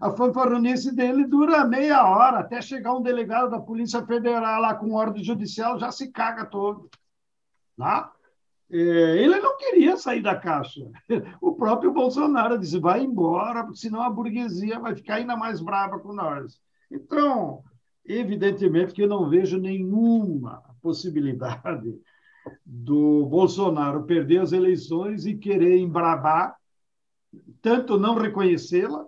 A 0.00 0.10
fanfarronice 0.10 0.94
dele 0.94 1.26
dura 1.26 1.64
meia 1.64 2.06
hora, 2.06 2.40
até 2.40 2.60
chegar 2.60 2.94
um 2.94 3.02
delegado 3.02 3.50
da 3.50 3.60
Polícia 3.60 4.04
Federal 4.04 4.60
lá 4.60 4.74
com 4.74 4.92
ordem 4.92 5.24
judicial, 5.24 5.78
já 5.78 5.90
se 5.90 6.10
caga 6.10 6.44
todo. 6.44 6.90
Tá? 7.76 8.12
É, 8.76 9.22
ele 9.22 9.38
não 9.38 9.56
queria 9.56 9.96
sair 9.96 10.20
da 10.20 10.34
caixa. 10.34 10.90
O 11.40 11.54
próprio 11.54 11.92
Bolsonaro 11.92 12.58
disse: 12.58 12.76
vai 12.80 13.04
embora, 13.04 13.64
senão 13.72 14.02
a 14.02 14.10
burguesia 14.10 14.80
vai 14.80 14.96
ficar 14.96 15.16
ainda 15.16 15.36
mais 15.36 15.60
brava 15.60 16.00
com 16.00 16.12
nós. 16.12 16.60
Então, 16.90 17.62
evidentemente 18.04 18.92
que 18.92 19.02
eu 19.02 19.08
não 19.08 19.28
vejo 19.28 19.58
nenhuma 19.58 20.60
possibilidade 20.82 21.96
do 22.66 23.24
Bolsonaro 23.26 24.02
perder 24.02 24.40
as 24.40 24.50
eleições 24.50 25.24
e 25.24 25.36
querer 25.36 25.78
embrabar, 25.78 26.56
tanto 27.62 27.96
não 27.96 28.16
reconhecê-la, 28.16 29.06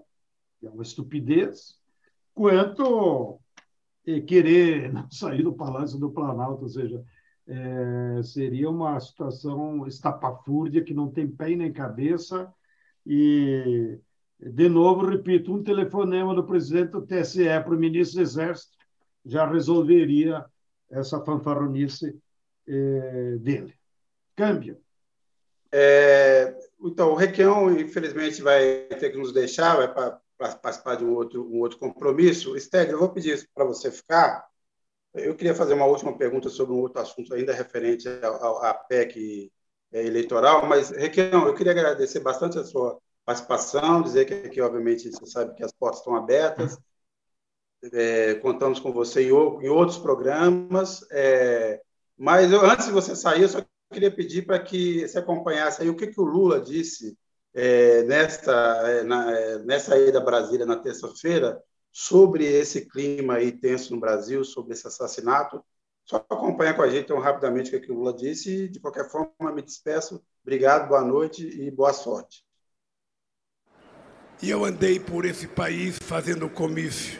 que 0.61 0.67
é 0.69 0.71
uma 0.71 0.85
estupidez, 0.85 1.75
quanto 2.33 3.41
querer 4.29 4.93
não 4.93 5.11
sair 5.11 5.43
do 5.43 5.53
Palácio 5.53 5.99
do 5.99 6.11
Planalto, 6.11 6.63
ou 6.63 6.69
seja, 6.69 7.05
é, 7.49 8.23
seria 8.23 8.69
uma 8.69 8.99
situação 8.99 9.87
estapafúrdia 9.87 10.83
que 10.83 10.95
não 10.95 11.11
tem 11.11 11.31
pé 11.31 11.55
nem 11.55 11.73
cabeça 11.73 12.53
e, 13.07 13.99
de 14.41 14.69
novo, 14.69 15.07
repito, 15.07 15.55
um 15.55 15.63
telefonema 15.63 16.35
do 16.35 16.45
presidente 16.45 16.91
do 16.91 17.07
TSE 17.07 17.45
para 17.45 17.75
o 17.75 17.79
ministro 17.79 18.19
do 18.19 18.23
Exército 18.23 18.77
já 19.25 19.49
resolveria 19.49 20.45
essa 20.91 21.21
fanfarronice 21.25 22.19
é, 22.67 23.37
dele. 23.39 23.75
Câmbio. 24.35 24.79
É, 25.73 26.57
então, 26.81 27.13
o 27.13 27.15
Requião, 27.15 27.71
infelizmente, 27.79 28.43
vai 28.43 28.85
ter 28.85 29.11
que 29.11 29.19
nos 29.19 29.33
deixar, 29.33 29.77
vai 29.77 29.93
para 29.93 30.21
participar 30.57 30.97
de 30.97 31.05
um 31.05 31.15
outro, 31.15 31.47
um 31.49 31.61
outro 31.61 31.79
compromisso. 31.79 32.59
Steg, 32.59 32.91
eu 32.91 32.99
vou 32.99 33.09
pedir 33.09 33.49
para 33.55 33.65
você 33.65 33.91
ficar, 33.91 34.47
eu 35.17 35.35
queria 35.35 35.55
fazer 35.55 35.75
uma 35.75 35.87
última 35.87 36.17
pergunta 36.17 36.49
sobre 36.49 36.75
um 36.75 36.81
outro 36.81 37.01
assunto 37.01 37.35
ainda 37.35 37.53
referente 37.53 38.09
à 38.09 38.75
PEC 38.75 39.53
é, 39.93 40.05
eleitoral, 40.05 40.67
mas, 40.67 40.91
Requião, 40.91 41.47
eu 41.47 41.55
queria 41.55 41.73
agradecer 41.73 42.21
bastante 42.21 42.59
a 42.59 42.65
sua 42.65 42.99
participação, 43.25 44.03
dizer 44.03 44.25
que 44.25 44.35
aqui, 44.35 44.61
obviamente, 44.61 45.11
você 45.11 45.27
sabe 45.27 45.55
que 45.55 45.65
as 45.65 45.73
portas 45.73 46.01
estão 46.01 46.15
abertas, 46.15 46.79
é, 47.93 48.35
contamos 48.35 48.81
com 48.81 48.93
você 48.93 49.23
em, 49.23 49.33
outros 49.33 49.99
programas, 49.99 51.05
é, 51.11 51.81
mas 52.17 52.51
eu, 52.51 52.65
antes 52.65 52.87
de 52.87 52.93
você 52.93 53.15
sair, 53.15 53.43
eu 53.43 53.49
só 53.49 53.65
queria 53.93 54.11
pedir 54.11 54.47
para 54.47 54.59
que 54.59 55.07
você 55.07 55.19
acompanhasse 55.19 55.83
aí 55.83 55.89
o 55.89 55.97
que, 55.97 56.07
que 56.09 56.21
o 56.21 56.25
Lula 56.25 56.61
disse 56.61 57.17
é, 57.55 58.03
nesta, 58.03 58.53
é, 58.89 59.03
na, 59.03 59.33
é, 59.33 59.59
nessa 59.61 59.99
ida 59.99 60.19
a 60.19 60.25
Brasília 60.25 60.67
na 60.67 60.77
terça-feira 60.77 61.63
sobre 61.99 62.45
esse 62.45 62.85
clima 62.85 63.37
aí 63.37 63.51
tenso 63.51 63.95
no 63.95 63.99
Brasil, 63.99 64.45
sobre 64.45 64.75
esse 64.75 64.87
assassinato, 64.87 65.65
Só 66.05 66.17
acompanha 66.17 66.75
com 66.75 66.83
a 66.83 66.91
gente 66.91 67.05
então, 67.05 67.19
rapidamente 67.19 67.75
o 67.75 67.81
que 67.81 67.91
o 67.91 67.95
Lula 67.95 68.13
disse 68.13 68.65
e, 68.65 68.69
de 68.69 68.79
qualquer 68.79 69.11
forma, 69.11 69.51
me 69.51 69.63
despeço. 69.63 70.23
Obrigado, 70.43 70.89
boa 70.89 71.01
noite 71.01 71.43
e 71.43 71.71
boa 71.71 71.95
sorte. 71.95 72.45
E 74.43 74.51
eu 74.51 74.63
andei 74.63 75.01
por 75.01 75.25
esse 75.25 75.49
país 75.49 75.99
fazendo 75.99 76.51
comício. 76.51 77.19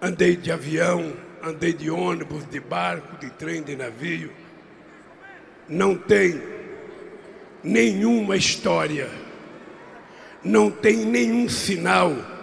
Andei 0.00 0.36
de 0.36 0.50
avião, 0.50 1.14
andei 1.42 1.74
de 1.74 1.90
ônibus, 1.90 2.48
de 2.48 2.58
barco, 2.58 3.18
de 3.18 3.28
trem, 3.32 3.62
de 3.62 3.76
navio. 3.76 4.32
Não 5.68 5.98
tem 5.98 6.42
nenhuma 7.62 8.38
história, 8.38 9.10
não 10.42 10.70
tem 10.70 11.04
nenhum 11.04 11.46
sinal 11.46 12.35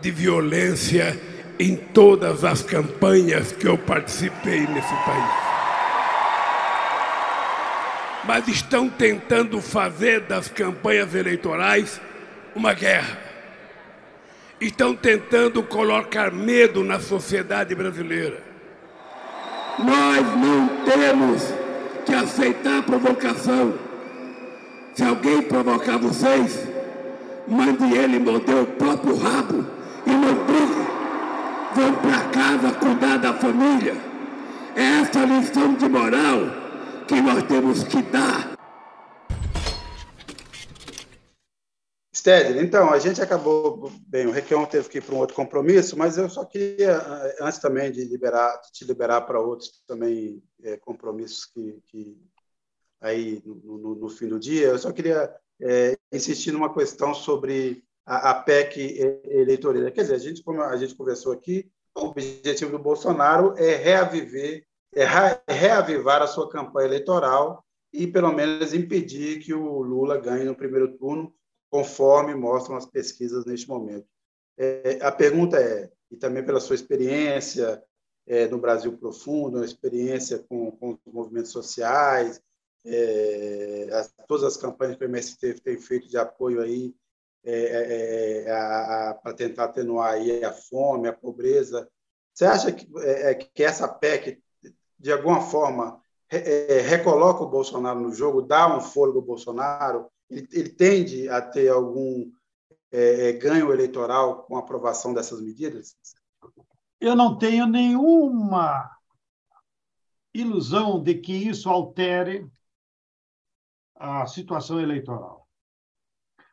de 0.00 0.10
violência 0.10 1.18
em 1.58 1.76
todas 1.76 2.44
as 2.44 2.62
campanhas 2.62 3.52
que 3.52 3.66
eu 3.66 3.78
participei 3.78 4.60
nesse 4.66 4.94
país. 4.94 5.46
Mas 8.24 8.48
estão 8.48 8.88
tentando 8.88 9.60
fazer 9.60 10.20
das 10.22 10.48
campanhas 10.48 11.14
eleitorais 11.14 12.00
uma 12.54 12.72
guerra. 12.74 13.18
Estão 14.60 14.94
tentando 14.96 15.62
colocar 15.62 16.32
medo 16.32 16.82
na 16.82 16.98
sociedade 16.98 17.74
brasileira. 17.74 18.42
Nós 19.78 20.26
não 20.36 20.68
temos 20.84 21.42
que 22.04 22.14
aceitar 22.14 22.82
provocação. 22.82 23.74
Se 24.94 25.04
alguém 25.04 25.42
provocar 25.42 25.98
vocês, 25.98 26.66
mande 27.46 27.94
ele 27.94 28.18
morder 28.18 28.56
o 28.56 28.66
próprio 28.66 29.14
rabo 29.16 29.75
e 30.06 30.10
não 30.10 30.44
brigue 30.44 30.86
vão 31.74 31.94
para 32.00 32.30
casa 32.30 32.78
cuidar 32.78 33.18
da 33.18 33.34
família. 33.34 33.94
É 34.74 35.00
essa 35.02 35.24
lição 35.24 35.74
de 35.74 35.88
moral 35.88 36.38
que 37.06 37.20
nós 37.20 37.42
temos 37.44 37.84
que 37.84 38.00
dar. 38.02 38.56
Stedley, 42.14 42.64
então, 42.64 42.90
a 42.90 42.98
gente 42.98 43.22
acabou, 43.22 43.92
bem, 44.08 44.26
o 44.26 44.32
Requião 44.32 44.66
teve 44.66 44.88
que 44.88 44.98
ir 44.98 45.00
para 45.02 45.14
um 45.14 45.18
outro 45.18 45.36
compromisso, 45.36 45.96
mas 45.96 46.18
eu 46.18 46.28
só 46.28 46.44
queria, 46.44 47.00
antes 47.40 47.60
também 47.60 47.92
de 47.92 48.04
liberar, 48.04 48.60
de 48.62 48.72
te 48.72 48.84
liberar 48.84 49.20
para 49.20 49.38
outros 49.38 49.82
também 49.86 50.42
é, 50.64 50.76
compromissos 50.78 51.44
que, 51.44 51.78
que 51.86 52.16
aí 53.00 53.40
no, 53.44 53.78
no, 53.78 53.94
no, 53.94 54.08
fim 54.08 54.26
do 54.26 54.40
dia, 54.40 54.68
eu 54.68 54.78
só 54.78 54.90
queria 54.90 55.32
é, 55.60 55.96
insistir 56.10 56.50
numa 56.50 56.72
questão 56.74 57.14
sobre 57.14 57.84
a, 58.06 58.30
a 58.30 58.34
PEC 58.34 59.22
eleitoreira. 59.24 59.90
Quer 59.90 60.02
dizer, 60.02 60.14
a 60.14 60.18
gente, 60.18 60.42
como 60.42 60.62
a 60.62 60.76
gente 60.76 60.94
conversou 60.94 61.32
aqui, 61.32 61.68
o 61.96 62.06
objetivo 62.06 62.72
do 62.72 62.78
Bolsonaro 62.78 63.54
é 63.58 63.74
reaviver, 63.74 64.64
é 64.94 65.04
reavivar 65.48 66.22
a 66.22 66.26
sua 66.26 66.48
campanha 66.48 66.86
eleitoral 66.86 67.64
e, 67.92 68.06
pelo 68.06 68.32
menos, 68.32 68.72
impedir 68.72 69.40
que 69.40 69.52
o 69.52 69.82
Lula 69.82 70.18
ganhe 70.18 70.44
no 70.44 70.54
primeiro 70.54 70.96
turno, 70.96 71.34
conforme 71.68 72.34
mostram 72.34 72.76
as 72.76 72.86
pesquisas 72.86 73.44
neste 73.44 73.68
momento. 73.68 74.06
É, 74.56 74.98
a 75.02 75.10
pergunta 75.10 75.58
é, 75.58 75.90
e 76.10 76.16
também 76.16 76.44
pela 76.44 76.60
sua 76.60 76.74
experiência 76.74 77.82
é, 78.26 78.46
no 78.46 78.58
Brasil 78.58 78.96
profundo, 78.96 79.64
experiência 79.64 80.38
com, 80.48 80.70
com 80.72 80.98
os 81.04 81.12
movimentos 81.12 81.50
sociais, 81.50 82.40
é, 82.84 83.88
as, 83.92 84.12
todas 84.28 84.44
as 84.44 84.56
campanhas 84.56 84.96
que 84.96 85.04
o 85.04 85.08
MST 85.08 85.54
tem 85.60 85.78
feito 85.78 86.08
de 86.08 86.16
apoio 86.16 86.60
aí 86.60 86.94
é, 86.94 86.94
é, 86.94 86.94
é 86.94 87.05
para 89.22 89.34
tentar 89.34 89.64
atenuar 89.64 90.14
aí 90.14 90.44
a 90.44 90.52
fome, 90.52 91.08
a 91.08 91.12
pobreza. 91.12 91.88
Você 92.34 92.44
acha 92.44 92.72
que, 92.72 92.86
é, 92.98 93.30
é 93.30 93.34
que 93.34 93.62
essa 93.62 93.88
PEC, 93.88 94.42
de 94.98 95.12
alguma 95.12 95.40
forma, 95.40 96.00
recoloca 96.28 97.44
o 97.44 97.48
Bolsonaro 97.48 98.00
no 98.00 98.12
jogo, 98.12 98.42
dá 98.42 98.76
um 98.76 98.80
fôlego 98.80 99.20
ao 99.20 99.24
Bolsonaro? 99.24 100.10
Ele, 100.28 100.48
ele 100.52 100.68
tende 100.70 101.28
a 101.28 101.40
ter 101.40 101.68
algum 101.68 102.30
ganho 103.40 103.72
eleitoral 103.72 104.44
com 104.44 104.56
a 104.56 104.60
aprovação 104.60 105.12
dessas 105.12 105.40
medidas? 105.40 105.96
Eu 107.00 107.14
não 107.14 107.36
tenho 107.36 107.66
nenhuma 107.66 108.90
ilusão 110.32 111.02
de 111.02 111.14
que 111.14 111.32
isso 111.32 111.68
altere 111.68 112.50
a 113.94 114.26
situação 114.26 114.80
eleitoral. 114.80 115.45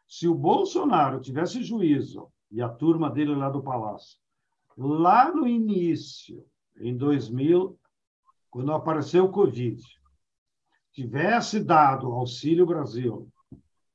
Se 0.07 0.27
o 0.27 0.35
Bolsonaro 0.35 1.19
tivesse 1.19 1.63
juízo, 1.63 2.31
e 2.51 2.61
a 2.61 2.69
turma 2.69 3.09
dele 3.09 3.33
lá 3.35 3.49
do 3.49 3.63
Palácio, 3.63 4.19
lá 4.77 5.33
no 5.33 5.47
início, 5.47 6.45
em 6.77 6.95
2000, 6.95 7.79
quando 8.49 8.71
apareceu 8.71 9.25
o 9.25 9.31
Covid, 9.31 9.81
tivesse 10.91 11.63
dado 11.63 12.11
Auxílio 12.11 12.65
Brasil 12.65 13.27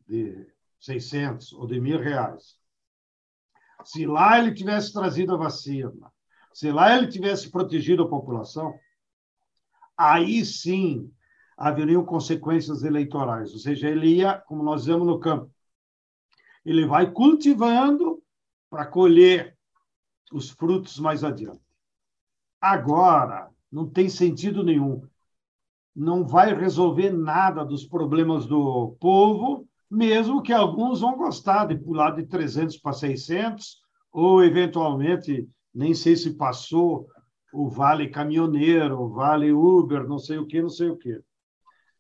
de 0.09 0.47
600 0.81 1.53
ou 1.53 1.67
de 1.67 1.81
mil 1.81 2.01
reais, 2.01 2.57
se 3.85 4.07
lá 4.07 4.39
ele 4.39 4.53
tivesse 4.53 4.93
trazido 4.93 5.35
a 5.35 5.39
vacina, 5.39 6.13
se 6.53 6.73
lá 6.73 6.97
ele 6.97 7.07
tivesse 7.07 7.51
protegido 7.51 8.03
a 8.03 8.09
população, 8.09 8.75
aí 9.97 10.45
sim 10.45 11.13
haveriam 11.57 12.05
consequências 12.05 12.83
eleitorais. 12.83 13.53
Ou 13.53 13.59
seja, 13.59 13.89
ele 13.89 14.17
ia, 14.17 14.39
como 14.39 14.63
nós 14.63 14.83
dizemos 14.83 15.07
no 15.07 15.21
campo, 15.21 15.53
ele 16.65 16.87
vai 16.87 17.11
cultivando 17.11 18.23
para 18.71 18.87
colher 18.87 19.57
os 20.33 20.51
frutos 20.51 20.99
mais 20.99 21.25
adiante. 21.25 21.61
Agora, 22.61 23.51
não 23.71 23.89
tem 23.89 24.09
sentido 24.09 24.63
nenhum. 24.63 25.03
Não 25.95 26.27
vai 26.27 26.55
resolver 26.55 27.11
nada 27.11 27.65
dos 27.65 27.85
problemas 27.85 28.47
do 28.47 28.97
povo, 29.01 29.67
mesmo 29.91 30.43
que 30.43 30.53
alguns 30.53 31.01
vão 31.01 31.17
gostar 31.17 31.67
de 31.67 31.77
pular 31.77 32.11
de 32.11 32.27
300 32.27 32.77
para 32.77 32.93
600, 32.93 33.81
ou, 34.13 34.43
eventualmente, 34.43 35.49
nem 35.75 35.95
sei 35.95 36.17
se 36.17 36.35
passou 36.35 37.09
o 37.53 37.69
Vale 37.69 38.09
Caminhoneiro, 38.09 39.01
o 39.01 39.09
Vale 39.09 39.53
Uber, 39.53 40.07
não 40.07 40.19
sei 40.19 40.39
o 40.39 40.47
que, 40.47 40.61
não 40.61 40.69
sei 40.69 40.91
o 40.91 40.97
que. 40.97 41.21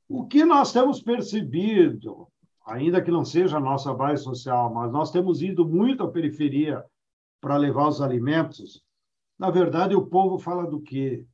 O 0.08 0.26
que 0.26 0.44
nós 0.44 0.72
temos 0.72 1.02
percebido 1.02 2.28
ainda 2.68 3.02
que 3.02 3.10
não 3.10 3.24
seja 3.24 3.56
a 3.56 3.60
nossa 3.60 3.94
base 3.94 4.22
social, 4.22 4.72
mas 4.72 4.92
nós 4.92 5.10
temos 5.10 5.40
ido 5.40 5.66
muito 5.66 6.02
à 6.02 6.10
periferia 6.10 6.84
para 7.40 7.56
levar 7.56 7.88
os 7.88 8.02
alimentos. 8.02 8.84
Na 9.38 9.50
verdade, 9.50 9.94
o 9.96 10.06
povo 10.06 10.38
fala 10.38 10.66
do 10.66 10.80
quê? 10.80 11.26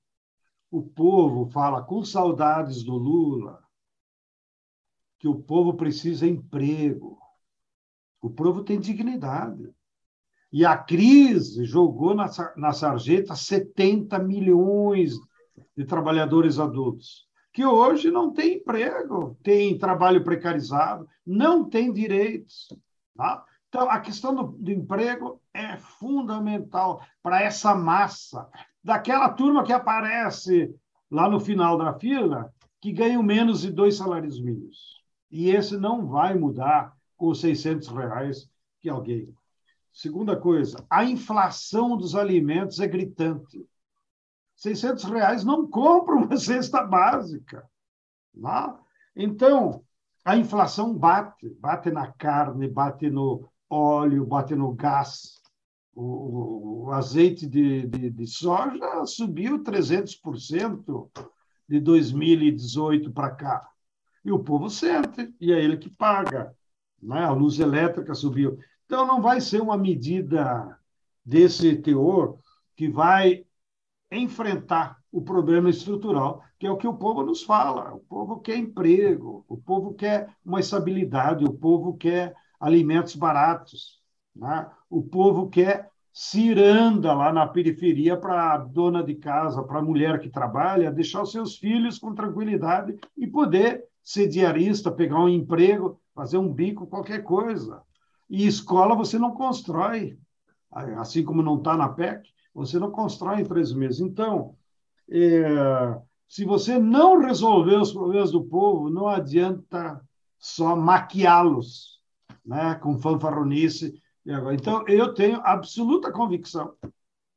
O 0.71 0.81
povo 0.81 1.51
fala 1.51 1.83
com 1.83 2.05
saudades 2.05 2.85
do 2.85 2.95
Lula, 2.95 3.63
que 5.19 5.27
o 5.27 5.35
povo 5.35 5.75
precisa 5.75 6.27
emprego. 6.27 7.19
O 8.23 8.31
povo 8.31 8.63
tem 8.63 8.79
dignidade. 8.79 9.75
E 10.53 10.65
a 10.65 10.77
crise 10.77 11.65
jogou 11.65 12.15
na, 12.15 12.27
na 12.57 12.73
sarjeta 12.73 13.35
70 13.35 14.21
milhões 14.21 15.15
de 15.77 15.85
trabalhadores 15.85 16.61
adultos 16.61 17.27
que 17.55 17.65
hoje 17.65 18.11
não 18.11 18.33
tem 18.33 18.57
emprego, 18.57 19.39
tem 19.41 19.79
trabalho 19.79 20.25
precarizado, 20.25 21.09
não 21.25 21.71
tem 21.71 21.93
direitos. 21.93 22.67
Tá? 23.17 23.45
Então, 23.69 23.89
a 23.89 24.01
questão 24.01 24.35
do, 24.35 24.43
do 24.43 24.73
emprego 24.73 25.41
é 25.55 25.77
fundamental 25.77 27.01
para 27.23 27.41
essa 27.41 27.73
massa, 27.73 28.49
daquela 28.83 29.29
turma 29.29 29.63
que 29.63 29.73
aparece 29.73 30.75
lá 31.09 31.31
no 31.31 31.39
final 31.39 31.79
da 31.79 31.95
fila, 31.95 32.53
que 32.81 32.91
ganha 32.91 33.23
menos 33.23 33.61
de 33.61 33.71
dois 33.71 33.97
salários 33.97 34.41
mínimos. 34.43 35.01
E 35.31 35.51
esse 35.51 35.77
não 35.77 36.09
vai 36.09 36.35
mudar 36.35 36.93
com 37.17 37.29
os 37.29 37.41
600 37.41 37.87
reais 37.89 38.51
que 38.81 38.89
alguém. 38.89 39.33
Segunda 39.93 40.37
coisa, 40.37 40.85
a 40.91 41.05
inflação 41.05 41.97
dos 41.97 42.17
alimentos 42.17 42.81
é 42.81 42.89
gritante. 42.89 43.65
600 44.65 45.05
reais 45.05 45.45
não 45.45 45.69
compra 45.69 46.15
uma 46.17 46.37
cesta 46.39 46.83
básica. 46.83 47.69
Não? 48.35 48.69
Né? 48.69 48.79
Então, 49.17 49.85
a 50.25 50.37
inflação 50.37 50.97
bate, 50.97 51.49
bate 51.61 51.91
na 51.91 52.11
carne, 52.11 52.67
bate 52.67 53.11
no 53.11 53.47
óleo, 53.69 54.25
bate 54.25 54.55
no 54.55 54.73
gás. 54.73 55.43
O, 55.95 56.87
o 56.87 56.93
azeite 56.93 57.47
de, 57.47 57.87
de, 57.87 58.11
de, 58.11 58.27
soja 58.27 59.07
subiu 59.07 59.63
300% 59.63 61.09
de 61.69 61.79
2018 61.79 63.13
para 63.13 63.31
cá. 63.31 63.69
E 64.25 64.33
o 64.33 64.43
povo 64.43 64.69
sente, 64.71 65.33
e 65.41 65.53
é 65.53 65.63
ele 65.63 65.77
que 65.77 65.91
paga. 65.91 66.53
Né? 67.01 67.23
A 67.23 67.31
luz 67.31 67.61
elétrica 67.61 68.15
subiu. 68.15 68.59
Então, 68.87 69.07
não 69.07 69.21
vai 69.21 69.41
ser 69.41 69.61
uma 69.61 69.77
medida 69.77 70.77
desse 71.25 71.77
teor 71.77 72.39
que 72.75 72.89
vai 72.89 73.44
enfrentar 74.17 74.99
o 75.11 75.23
problema 75.23 75.71
estrutural, 75.71 76.43
que 76.59 76.67
é 76.67 76.71
o 76.71 76.77
que 76.77 76.89
o 76.89 76.95
povo 76.95 77.23
nos 77.23 77.43
fala. 77.43 77.95
O 77.95 78.01
povo 78.01 78.41
quer 78.41 78.57
emprego, 78.57 79.45
o 79.49 79.57
povo 79.57 79.95
quer 79.95 80.29
uma 80.45 80.61
estabilidade, 80.61 81.45
o 81.45 81.53
povo 81.53 81.97
quer 81.97 82.35
alimentos 82.59 83.15
baratos, 83.15 84.01
né? 84.35 84.69
o 84.91 85.03
povo 85.03 85.49
quer 85.49 85.91
ciranda 86.13 87.13
lá 87.13 87.33
na 87.33 87.47
periferia 87.47 88.17
para 88.17 88.55
a 88.55 88.59
dona 88.59 89.03
de 89.03 89.17
casa, 89.17 89.63
para 89.63 89.81
a 89.81 89.83
mulher 89.83 90.21
que 90.21 90.31
trabalha, 90.31 90.93
deixar 90.93 91.23
os 91.23 91.33
seus 91.33 91.57
filhos 91.57 91.99
com 91.99 92.15
tranquilidade 92.15 92.97
e 93.17 93.27
poder 93.27 93.85
ser 94.03 94.29
diarista, 94.29 94.93
pegar 94.93 95.19
um 95.19 95.29
emprego, 95.29 96.01
fazer 96.15 96.39
um 96.39 96.53
bico, 96.53 96.87
qualquer 96.87 97.23
coisa. 97.25 97.83
E 98.31 98.47
escola 98.47 98.95
você 98.95 99.19
não 99.19 99.33
constrói, 99.33 100.17
assim 100.71 101.25
como 101.25 101.43
não 101.43 101.59
está 101.59 101.77
na 101.77 101.89
PEC, 101.89 102.34
você 102.55 102.79
não 102.79 102.91
constrói 102.91 103.41
em 103.41 103.45
três 103.45 103.73
meses. 103.73 104.01
Então, 104.01 104.57
é, 105.11 105.99
se 106.29 106.45
você 106.45 106.79
não 106.79 107.19
resolver 107.19 107.77
os 107.77 107.93
problemas 107.93 108.31
do 108.31 108.45
povo, 108.45 108.89
não 108.89 109.09
adianta 109.09 110.01
só 110.39 110.77
maquiá-los 110.77 112.01
né, 112.45 112.75
com 112.77 112.99
fanfarronice 112.99 114.01
então, 114.53 114.89
eu 114.89 115.13
tenho 115.13 115.41
absoluta 115.45 116.11
convicção, 116.11 116.75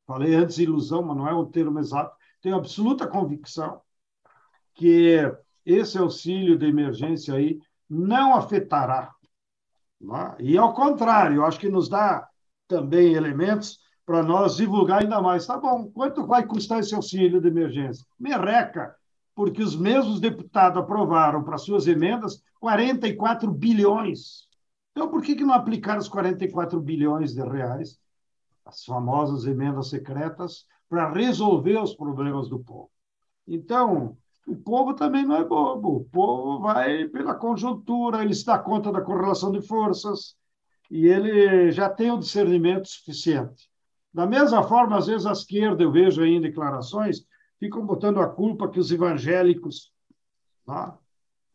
falei 0.06 0.36
antes 0.36 0.58
ilusão, 0.58 1.02
mas 1.04 1.18
não 1.18 1.28
é 1.28 1.34
o 1.34 1.46
termo 1.46 1.80
exato, 1.80 2.16
tenho 2.42 2.56
absoluta 2.56 3.06
convicção 3.06 3.82
que 4.74 5.20
esse 5.66 5.98
auxílio 5.98 6.58
de 6.58 6.66
emergência 6.66 7.34
aí 7.34 7.60
não 7.90 8.36
afetará. 8.36 9.14
Não 10.00 10.16
é? 10.16 10.36
E, 10.40 10.58
ao 10.58 10.74
contrário, 10.74 11.44
acho 11.44 11.60
que 11.60 11.68
nos 11.68 11.90
dá 11.90 12.30
também 12.68 13.16
elementos 13.16 13.80
para 14.08 14.24
nós 14.24 14.56
divulgar 14.56 15.02
ainda 15.02 15.22
mais. 15.22 15.46
Tá 15.46 15.58
bom, 15.58 15.92
quanto 15.92 16.26
vai 16.26 16.48
custar 16.48 16.80
esse 16.80 16.96
auxílio 16.96 17.42
de 17.42 17.50
emergência? 17.50 18.08
Merreca, 18.18 18.96
porque 19.36 19.62
os 19.62 19.76
mesmos 19.76 20.22
deputados 20.22 20.82
aprovaram 20.82 21.44
para 21.44 21.58
suas 21.58 21.88
emendas 21.88 22.42
44 22.62 23.52
bilhões. 23.52 24.48
Então, 24.92 25.10
por 25.10 25.22
que, 25.22 25.36
que 25.36 25.44
não 25.44 25.54
aplicar 25.54 25.98
os 25.98 26.08
44 26.08 26.80
bilhões 26.80 27.34
de 27.34 27.42
reais, 27.42 28.00
as 28.66 28.86
famosas 28.86 29.46
emendas 29.46 29.90
secretas, 29.90 30.66
para 30.88 31.12
resolver 31.12 31.78
os 31.78 31.94
problemas 31.94 32.48
do 32.48 32.60
povo? 32.60 32.90
Então, 33.46 34.16
o 34.48 34.56
povo 34.56 34.94
também 34.94 35.26
não 35.26 35.36
é 35.36 35.44
bobo. 35.44 35.98
O 35.98 36.06
povo 36.06 36.62
vai 36.62 37.06
pela 37.10 37.36
conjuntura, 37.36 38.24
ele 38.24 38.34
se 38.34 38.46
dá 38.46 38.58
conta 38.58 38.90
da 38.90 39.02
correlação 39.02 39.52
de 39.52 39.62
forças 39.62 40.38
e 40.90 41.08
ele 41.08 41.72
já 41.72 41.90
tem 41.90 42.10
o 42.10 42.18
discernimento 42.18 42.88
suficiente. 42.88 43.70
Da 44.14 44.26
mesma 44.26 44.64
forma, 44.64 44.98
às 44.98 45.08
vezes, 45.08 45.26
a 45.26 45.32
esquerda, 45.32 45.84
eu 45.84 45.92
vejo 45.92 46.22
aí 46.22 46.36
em 46.36 46.42
declarações, 46.42 47.26
ficam 47.60 47.86
botando 47.86 48.20
a 48.20 48.28
culpa 48.28 48.70
que 48.70 48.80
os 48.80 48.92
evangélicos 48.92 49.92
tá? 50.68 50.98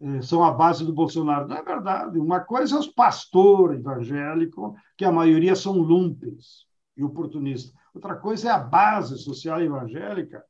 É, 0.00 0.22
são 0.22 0.42
a 0.42 0.50
base 0.50 0.84
do 0.84 0.92
Bolsonaro. 0.92 1.46
Não 1.46 1.56
é 1.56 1.62
verdade. 1.62 2.18
Uma 2.18 2.40
coisa 2.40 2.74
é 2.74 2.78
os 2.78 2.88
pastores 2.88 3.78
evangélicos, 3.78 4.72
que 4.96 5.04
a 5.04 5.12
maioria 5.12 5.54
são 5.54 5.74
lumpes 5.74 6.66
e 6.96 7.04
oportunistas. 7.04 7.72
Outra 7.94 8.16
coisa 8.16 8.48
é 8.48 8.50
a 8.50 8.58
base 8.58 9.18
social 9.18 9.60
evangélica, 9.60 10.42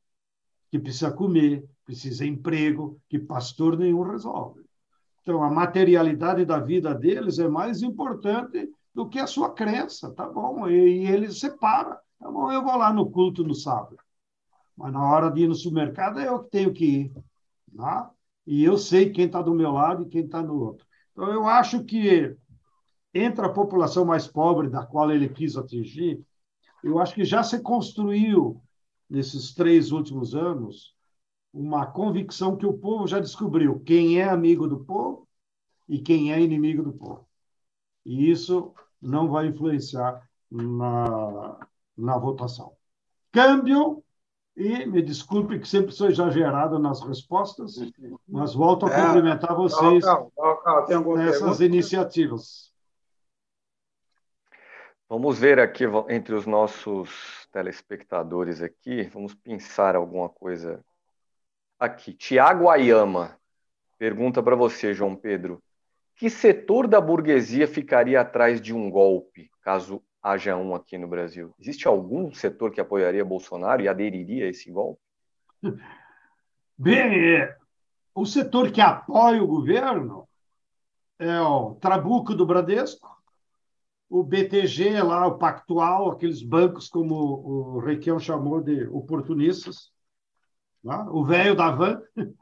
que 0.70 0.78
precisa 0.78 1.10
comer, 1.10 1.68
precisa 1.84 2.24
emprego, 2.24 2.98
que 3.08 3.18
pastor 3.18 3.76
nenhum 3.76 4.02
resolve. 4.02 4.62
Então, 5.20 5.42
a 5.42 5.50
materialidade 5.50 6.44
da 6.44 6.58
vida 6.58 6.94
deles 6.94 7.38
é 7.38 7.48
mais 7.48 7.82
importante 7.82 8.70
do 8.94 9.08
que 9.08 9.18
a 9.18 9.26
sua 9.26 9.52
crença, 9.52 10.10
tá 10.12 10.28
bom? 10.28 10.68
E, 10.68 11.04
e 11.04 11.06
eles 11.06 11.38
separam. 11.40 11.96
Tá 12.18 12.30
bom, 12.30 12.50
eu 12.52 12.62
vou 12.62 12.76
lá 12.76 12.92
no 12.92 13.10
culto 13.10 13.42
no 13.44 13.54
sábado. 13.54 13.96
Mas 14.76 14.92
na 14.92 15.04
hora 15.04 15.30
de 15.30 15.42
ir 15.42 15.48
no 15.48 15.54
supermercado, 15.54 16.20
é 16.20 16.28
eu 16.28 16.42
que 16.44 16.50
tenho 16.50 16.72
que 16.72 16.84
ir. 16.84 17.12
Tá? 17.76 18.10
e 18.46 18.64
eu 18.64 18.76
sei 18.76 19.10
quem 19.10 19.26
está 19.26 19.40
do 19.40 19.54
meu 19.54 19.72
lado 19.72 20.02
e 20.02 20.08
quem 20.08 20.24
está 20.24 20.42
no 20.42 20.58
outro. 20.58 20.86
Então, 21.12 21.30
eu 21.30 21.46
acho 21.46 21.84
que 21.84 22.36
entre 23.14 23.44
a 23.44 23.48
população 23.48 24.04
mais 24.04 24.26
pobre, 24.26 24.68
da 24.68 24.84
qual 24.84 25.10
ele 25.10 25.28
quis 25.28 25.56
atingir, 25.56 26.24
eu 26.82 26.98
acho 26.98 27.14
que 27.14 27.24
já 27.24 27.42
se 27.42 27.60
construiu, 27.60 28.60
nesses 29.08 29.54
três 29.54 29.92
últimos 29.92 30.34
anos, 30.34 30.94
uma 31.52 31.86
convicção 31.86 32.56
que 32.56 32.64
o 32.64 32.72
povo 32.72 33.06
já 33.06 33.20
descobriu 33.20 33.78
quem 33.80 34.18
é 34.18 34.24
amigo 34.24 34.66
do 34.66 34.84
povo 34.84 35.28
e 35.86 36.00
quem 36.00 36.32
é 36.32 36.40
inimigo 36.40 36.82
do 36.82 36.92
povo. 36.94 37.28
E 38.06 38.30
isso 38.30 38.72
não 39.02 39.28
vai 39.28 39.46
influenciar 39.46 40.22
na, 40.50 41.58
na 41.96 42.18
votação. 42.18 42.76
Câmbio 43.32 44.04
e 44.56 44.84
me 44.86 45.02
desculpe 45.02 45.58
que 45.58 45.66
sempre 45.66 45.92
sou 45.92 46.08
exagerado 46.08 46.78
nas 46.78 47.00
respostas, 47.02 47.74
mas 48.28 48.54
volto 48.54 48.86
a 48.86 48.90
é, 48.90 49.02
cumprimentar 49.06 49.56
vocês 49.56 50.04
nessas 51.16 51.60
iniciativas. 51.60 52.70
Vamos 55.08 55.38
ver 55.38 55.58
aqui 55.58 55.84
entre 56.08 56.34
os 56.34 56.46
nossos 56.46 57.46
telespectadores 57.50 58.62
aqui, 58.62 59.04
vamos 59.04 59.34
pensar 59.34 59.96
alguma 59.96 60.28
coisa 60.28 60.82
aqui. 61.78 62.14
Tiago 62.14 62.68
Ayama 62.70 63.36
pergunta 63.98 64.42
para 64.42 64.56
você, 64.56 64.92
João 64.92 65.14
Pedro, 65.14 65.62
que 66.16 66.30
setor 66.30 66.86
da 66.86 67.00
burguesia 67.00 67.66
ficaria 67.66 68.20
atrás 68.20 68.60
de 68.60 68.74
um 68.74 68.90
golpe, 68.90 69.50
caso 69.62 70.02
haja 70.22 70.56
um 70.56 70.74
aqui 70.74 70.96
no 70.96 71.08
Brasil? 71.08 71.54
Existe 71.58 71.88
algum 71.88 72.32
setor 72.32 72.70
que 72.70 72.80
apoiaria 72.80 73.24
Bolsonaro 73.24 73.82
e 73.82 73.88
aderiria 73.88 74.46
a 74.46 74.48
esse 74.48 74.70
golpe? 74.70 75.00
Bem, 76.78 77.36
é, 77.36 77.56
o 78.14 78.24
setor 78.24 78.70
que 78.70 78.80
apoia 78.80 79.42
o 79.42 79.46
governo 79.46 80.28
é 81.18 81.40
o 81.40 81.74
Trabuco 81.76 82.34
do 82.34 82.46
Bradesco, 82.46 83.08
o 84.08 84.22
BTG 84.22 85.00
lá, 85.02 85.26
o 85.26 85.38
Pactual, 85.38 86.10
aqueles 86.10 86.42
bancos 86.42 86.88
como 86.88 87.14
o 87.14 87.78
Requião 87.78 88.18
chamou 88.18 88.60
de 88.60 88.86
oportunistas, 88.88 89.90
né? 90.84 91.06
o 91.10 91.24
velho 91.24 91.54
da 91.54 91.70
van. 91.70 92.02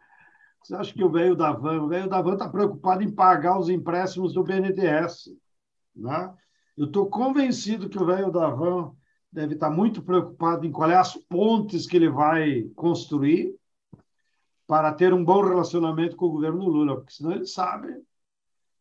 Você 0.63 0.75
acha 0.75 0.93
que 0.93 1.03
o 1.03 1.11
velho 1.11 1.35
da 1.35 1.53
van, 1.53 1.83
o 1.83 1.89
velho 1.89 2.09
da 2.09 2.21
van 2.21 2.35
está 2.35 2.49
preocupado 2.49 3.03
em 3.03 3.11
pagar 3.11 3.59
os 3.59 3.69
empréstimos 3.69 4.35
do 4.35 4.45
BNDES, 4.45 5.31
né? 5.97 6.35
Eu 6.77 6.87
estou 6.87 7.09
convencido 7.11 7.89
que 7.89 8.01
o 8.01 8.07
velho 8.07 8.31
da 8.31 8.49
van 8.49 8.93
deve 9.33 9.55
estar 9.55 9.71
muito 9.71 10.03
preocupado 10.03 10.67
em 10.67 10.73
quais 10.73 10.93
é 10.93 10.97
as 10.97 11.17
pontes 11.17 11.87
que 11.87 11.97
ele 11.97 12.09
vai 12.09 12.63
construir 12.75 13.55
para 14.67 14.93
ter 14.93 15.13
um 15.13 15.25
bom 15.25 15.43
relacionamento 15.43 16.17
com 16.17 16.27
o 16.27 16.31
governo 16.33 16.69
Lula, 16.69 16.97
porque 16.97 17.13
senão 17.13 17.33
ele 17.33 17.47
sabe 17.47 17.89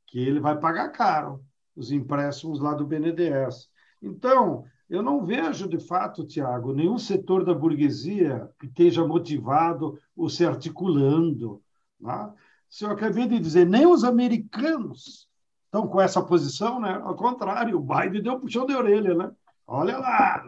que 0.05 0.19
ele 0.19 0.39
vai 0.39 0.59
pagar 0.59 0.89
caro 0.89 1.43
os 1.75 1.91
empréstimos 1.91 2.59
lá 2.59 2.73
do 2.73 2.85
BNDES. 2.85 3.69
Então, 4.01 4.65
eu 4.89 5.01
não 5.01 5.25
vejo, 5.25 5.67
de 5.67 5.79
fato, 5.79 6.25
Tiago, 6.25 6.73
nenhum 6.73 6.97
setor 6.97 7.45
da 7.45 7.53
burguesia 7.53 8.49
que 8.59 8.65
esteja 8.65 9.05
motivado 9.05 9.99
ou 10.15 10.29
se 10.29 10.45
articulando. 10.45 11.61
Né? 11.99 12.33
Se 12.69 12.85
eu 12.85 12.91
acabei 12.91 13.27
de 13.27 13.39
dizer, 13.39 13.65
nem 13.65 13.85
os 13.85 14.03
americanos 14.03 15.27
estão 15.65 15.87
com 15.87 16.01
essa 16.01 16.21
posição, 16.21 16.79
né? 16.79 16.99
Ao 17.03 17.15
contrário, 17.15 17.77
o 17.77 17.81
Biden 17.81 18.21
deu 18.21 18.33
um 18.33 18.39
puxão 18.39 18.65
de 18.65 18.75
orelha, 18.75 19.13
né? 19.13 19.31
Olha 19.65 19.97
lá. 19.97 20.43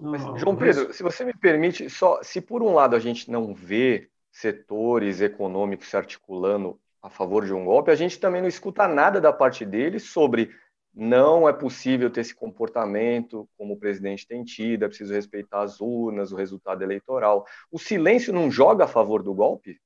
Não, 0.00 0.10
Mas, 0.10 0.22
João 0.40 0.56
Pedro, 0.56 0.92
se 0.92 1.02
você 1.02 1.24
me 1.24 1.34
permite, 1.34 1.90
só 1.90 2.22
se 2.22 2.40
por 2.40 2.62
um 2.62 2.74
lado 2.74 2.96
a 2.96 3.00
gente 3.00 3.30
não 3.30 3.54
vê 3.54 4.08
setores 4.30 5.20
econômicos 5.20 5.88
se 5.88 5.96
articulando 5.96 6.78
a 7.02 7.10
favor 7.10 7.44
de 7.44 7.52
um 7.52 7.64
golpe, 7.64 7.90
a 7.90 7.94
gente 7.94 8.18
também 8.18 8.40
não 8.40 8.48
escuta 8.48 8.88
nada 8.88 9.20
da 9.20 9.32
parte 9.32 9.64
deles 9.64 10.04
sobre 10.04 10.50
não 10.94 11.48
é 11.48 11.52
possível 11.52 12.08
ter 12.08 12.20
esse 12.20 12.34
comportamento 12.34 13.48
como 13.58 13.74
o 13.74 13.76
presidente 13.76 14.26
tem 14.26 14.44
tido, 14.44 14.84
é 14.84 14.88
preciso 14.88 15.12
respeitar 15.12 15.62
as 15.62 15.80
urnas, 15.80 16.30
o 16.30 16.36
resultado 16.36 16.82
eleitoral. 16.82 17.44
O 17.70 17.78
silêncio 17.78 18.32
não 18.32 18.50
joga 18.50 18.84
a 18.84 18.88
favor 18.88 19.22
do 19.22 19.34
golpe? 19.34 19.80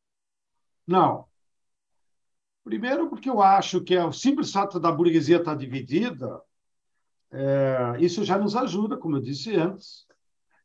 Não, 0.89 1.29
Primeiro, 2.69 3.09
porque 3.09 3.31
eu 3.31 3.41
acho 3.41 3.81
que 3.81 3.95
é 3.95 4.05
o 4.05 4.13
simples 4.13 4.53
fato 4.53 4.79
da 4.79 4.93
burguesia 4.93 5.39
estar 5.39 5.55
dividida, 5.55 6.39
é, 7.33 7.97
isso 7.99 8.23
já 8.23 8.37
nos 8.37 8.55
ajuda, 8.55 8.95
como 8.95 9.17
eu 9.17 9.23
disse 9.23 9.57
antes. 9.57 10.07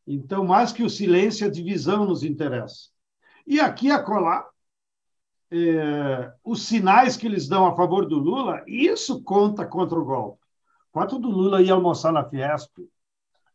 Então, 0.05 0.43
mais 0.43 0.73
que 0.73 0.83
o 0.83 0.89
silêncio, 0.89 1.47
a 1.47 1.49
divisão 1.49 2.05
nos 2.05 2.21
interessa. 2.21 2.89
E 3.47 3.57
aqui 3.61 3.89
a 3.89 4.03
colar, 4.03 4.45
é, 5.49 6.33
os 6.43 6.63
sinais 6.63 7.15
que 7.15 7.25
eles 7.25 7.47
dão 7.47 7.65
a 7.65 7.73
favor 7.73 8.05
do 8.05 8.19
Lula, 8.19 8.61
isso 8.67 9.23
conta 9.23 9.65
contra 9.65 9.97
o 9.97 10.03
golpe. 10.03 10.43
O 10.91 10.99
fato 10.99 11.17
do 11.17 11.29
Lula 11.29 11.61
ir 11.61 11.71
almoçar 11.71 12.11
na 12.11 12.25
Fiesp, 12.25 12.79
o 12.79 12.89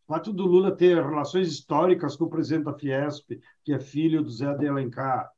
fato 0.07 0.33
do 0.33 0.47
Lula 0.47 0.75
ter 0.75 1.05
relações 1.05 1.49
históricas 1.49 2.16
com 2.16 2.25
o 2.25 2.31
presidente 2.31 2.64
da 2.64 2.73
Fiesp, 2.73 3.39
que 3.62 3.75
é 3.75 3.79
filho 3.79 4.23
do 4.23 4.31
Zé 4.31 4.55
de 4.55 4.66
Alencar, 4.66 5.31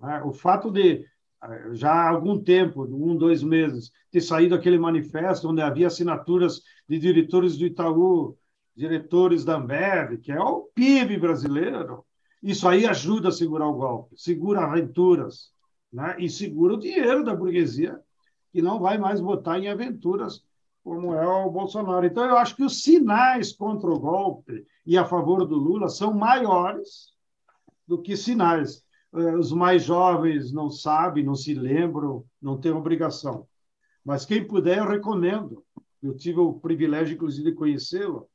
né? 0.00 0.22
o 0.24 0.32
fato 0.32 0.70
de 0.70 1.04
já 1.72 1.90
há 1.90 2.08
algum 2.10 2.38
tempo, 2.38 2.84
um, 2.84 3.16
dois 3.16 3.42
meses, 3.42 3.90
ter 4.10 4.20
saído 4.20 4.54
aquele 4.54 4.78
manifesto 4.78 5.48
onde 5.48 5.62
havia 5.62 5.86
assinaturas 5.86 6.60
de 6.86 6.98
diretores 6.98 7.56
do 7.56 7.64
Itaú, 7.64 8.36
diretores 8.76 9.44
da 9.44 9.56
Ambev, 9.56 10.18
que 10.18 10.32
é 10.32 10.40
o 10.40 10.68
PIB 10.74 11.16
brasileiro. 11.18 12.04
Isso 12.42 12.68
aí 12.68 12.86
ajuda 12.86 13.28
a 13.28 13.32
segurar 13.32 13.68
o 13.68 13.74
golpe, 13.74 14.20
segura 14.20 14.60
aventuras, 14.60 15.50
né? 15.92 16.16
e 16.18 16.28
segura 16.28 16.74
o 16.74 16.78
dinheiro 16.78 17.24
da 17.24 17.34
burguesia, 17.34 17.98
que 18.52 18.60
não 18.60 18.78
vai 18.78 18.98
mais 18.98 19.20
botar 19.20 19.58
em 19.58 19.68
aventuras 19.68 20.44
como 20.82 21.14
é 21.14 21.26
o 21.26 21.50
Bolsonaro. 21.50 22.06
Então, 22.06 22.24
eu 22.24 22.36
acho 22.36 22.56
que 22.56 22.64
os 22.64 22.82
sinais 22.82 23.52
contra 23.52 23.90
o 23.90 23.98
golpe 23.98 24.66
e 24.84 24.96
a 24.96 25.04
favor 25.04 25.46
do 25.46 25.56
Lula 25.56 25.88
são 25.88 26.12
maiores 26.14 27.12
do 27.86 28.00
que 28.00 28.16
sinais. 28.16 28.82
Eh, 29.14 29.36
os 29.36 29.52
mais 29.52 29.82
jovens 29.84 30.52
não 30.52 30.70
sabem, 30.70 31.24
não 31.24 31.34
se 31.34 31.54
lembram, 31.54 32.24
não 32.40 32.60
têm 32.60 32.72
obrigação. 32.72 33.46
Mas 34.04 34.24
quem 34.24 34.46
puder, 34.46 34.78
eu 34.78 34.88
recomendo. 34.88 35.64
Eu 36.02 36.16
tive 36.16 36.40
o 36.40 36.54
privilégio, 36.54 37.14
inclusive, 37.14 37.50
de 37.50 37.56
conhecê-lo. 37.56 38.28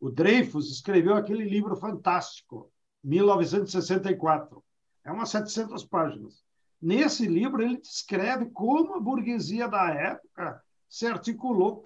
O 0.00 0.10
Dreyfus 0.10 0.70
escreveu 0.70 1.14
aquele 1.14 1.44
livro 1.44 1.74
fantástico, 1.76 2.70
1964. 3.02 4.62
É 5.04 5.10
umas 5.10 5.30
700 5.30 5.84
páginas. 5.84 6.44
Nesse 6.80 7.26
livro, 7.26 7.62
ele 7.62 7.78
descreve 7.78 8.46
como 8.50 8.94
a 8.94 9.00
burguesia 9.00 9.66
da 9.66 9.88
época 9.88 10.62
se 10.88 11.06
articulou 11.06 11.82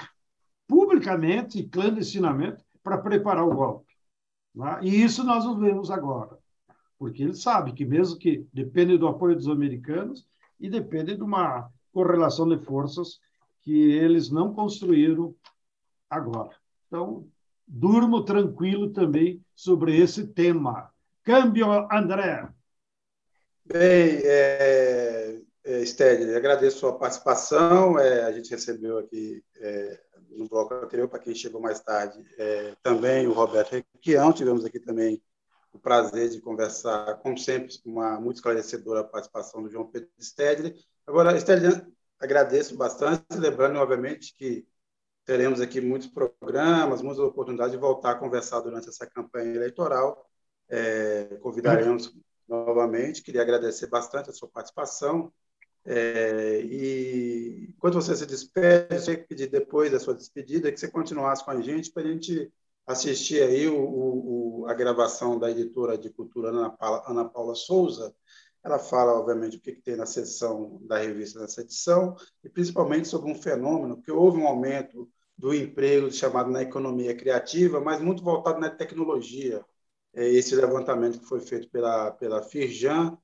publicamente 0.66 1.58
e 1.58 1.68
clandestinamente 1.68 2.64
para 2.82 2.98
preparar 2.98 3.44
o 3.44 3.54
golpe. 3.54 3.92
Né? 4.54 4.80
E 4.82 5.02
isso 5.02 5.22
nós 5.22 5.44
vemos 5.58 5.90
agora, 5.90 6.38
porque 7.00 7.22
ele 7.22 7.34
sabe 7.34 7.72
que, 7.72 7.82
mesmo 7.82 8.18
que 8.18 8.46
depende 8.52 8.98
do 8.98 9.08
apoio 9.08 9.34
dos 9.34 9.48
americanos 9.48 10.28
e 10.60 10.68
depende 10.68 11.16
de 11.16 11.22
uma 11.22 11.72
correlação 11.94 12.46
de 12.46 12.62
forças 12.62 13.18
que 13.62 13.72
eles 13.72 14.30
não 14.30 14.52
construíram 14.52 15.34
agora. 16.10 16.54
Então, 16.86 17.26
durmo 17.66 18.22
tranquilo 18.22 18.90
também 18.90 19.42
sobre 19.56 19.98
esse 19.98 20.26
tema. 20.26 20.92
Câmbio, 21.22 21.72
André. 21.90 22.46
Bem, 23.64 24.20
é, 24.22 25.40
é, 25.64 26.36
agradeço 26.36 26.76
a 26.76 26.80
sua 26.80 26.98
participação. 26.98 27.98
É, 27.98 28.24
a 28.24 28.32
gente 28.32 28.50
recebeu 28.50 28.98
aqui 28.98 29.42
é, 29.56 29.98
no 30.28 30.46
bloco 30.46 30.74
anterior, 30.74 31.08
para 31.08 31.20
quem 31.20 31.34
chegou 31.34 31.62
mais 31.62 31.80
tarde, 31.80 32.22
é, 32.36 32.74
também 32.82 33.26
o 33.26 33.32
Roberto 33.32 33.72
Requião. 33.72 34.34
Tivemos 34.34 34.66
aqui 34.66 34.78
também 34.78 35.22
o 35.72 35.78
prazer 35.78 36.28
de 36.30 36.40
conversar, 36.40 37.18
como 37.18 37.38
sempre, 37.38 37.74
uma 37.84 38.20
muito 38.20 38.36
esclarecedora 38.36 39.04
participação 39.04 39.62
do 39.62 39.70
João 39.70 39.86
Pedro 39.86 40.10
Stedley. 40.20 40.74
Agora, 41.06 41.38
Stedley, 41.38 41.80
agradeço 42.18 42.76
bastante, 42.76 43.24
lembrando, 43.36 43.78
obviamente, 43.78 44.34
que 44.36 44.66
teremos 45.24 45.60
aqui 45.60 45.80
muitos 45.80 46.08
programas, 46.08 47.02
muitas 47.02 47.20
oportunidades 47.20 47.72
de 47.72 47.78
voltar 47.78 48.12
a 48.12 48.14
conversar 48.16 48.60
durante 48.60 48.88
essa 48.88 49.06
campanha 49.06 49.54
eleitoral. 49.54 50.28
É, 50.68 51.36
convidaremos 51.40 52.12
novamente. 52.48 53.22
Queria 53.22 53.42
agradecer 53.42 53.86
bastante 53.86 54.30
a 54.30 54.32
sua 54.32 54.48
participação. 54.48 55.32
É, 55.84 56.60
e 56.62 57.74
quando 57.78 57.94
você 57.94 58.14
se 58.14 58.26
despede, 58.26 59.10
eu 59.10 59.24
pedir 59.26 59.46
depois 59.46 59.90
da 59.90 60.00
sua 60.00 60.14
despedida 60.14 60.70
que 60.70 60.78
você 60.78 60.88
continuasse 60.88 61.44
com 61.44 61.52
a 61.52 61.60
gente 61.60 61.90
para 61.90 62.02
a 62.02 62.12
gente 62.12 62.52
assistir 62.92 63.42
aí 63.42 63.68
o, 63.68 64.62
o, 64.62 64.66
a 64.68 64.74
gravação 64.74 65.38
da 65.38 65.50
editora 65.50 65.96
de 65.98 66.10
cultura 66.10 66.50
Ana 66.50 66.70
Paula, 66.70 67.02
Ana 67.06 67.24
Paula 67.28 67.54
Souza. 67.54 68.14
Ela 68.62 68.78
fala, 68.78 69.18
obviamente, 69.18 69.56
o 69.56 69.60
que, 69.60 69.72
que 69.72 69.82
tem 69.82 69.96
na 69.96 70.06
seção 70.06 70.78
da 70.82 70.98
revista 70.98 71.40
nessa 71.40 71.62
edição 71.62 72.14
e 72.44 72.48
principalmente 72.48 73.08
sobre 73.08 73.30
um 73.30 73.34
fenômeno 73.34 74.00
que 74.02 74.12
houve 74.12 74.38
um 74.38 74.46
aumento 74.46 75.08
do 75.36 75.54
emprego 75.54 76.12
chamado 76.12 76.50
na 76.50 76.60
economia 76.62 77.16
criativa, 77.16 77.80
mas 77.80 78.00
muito 78.02 78.22
voltado 78.22 78.60
na 78.60 78.68
tecnologia. 78.68 79.64
É 80.12 80.28
esse 80.28 80.54
levantamento 80.54 81.18
que 81.20 81.26
foi 81.26 81.40
feito 81.40 81.70
pela, 81.70 82.10
pela 82.10 82.42
Firjan, 82.42 83.16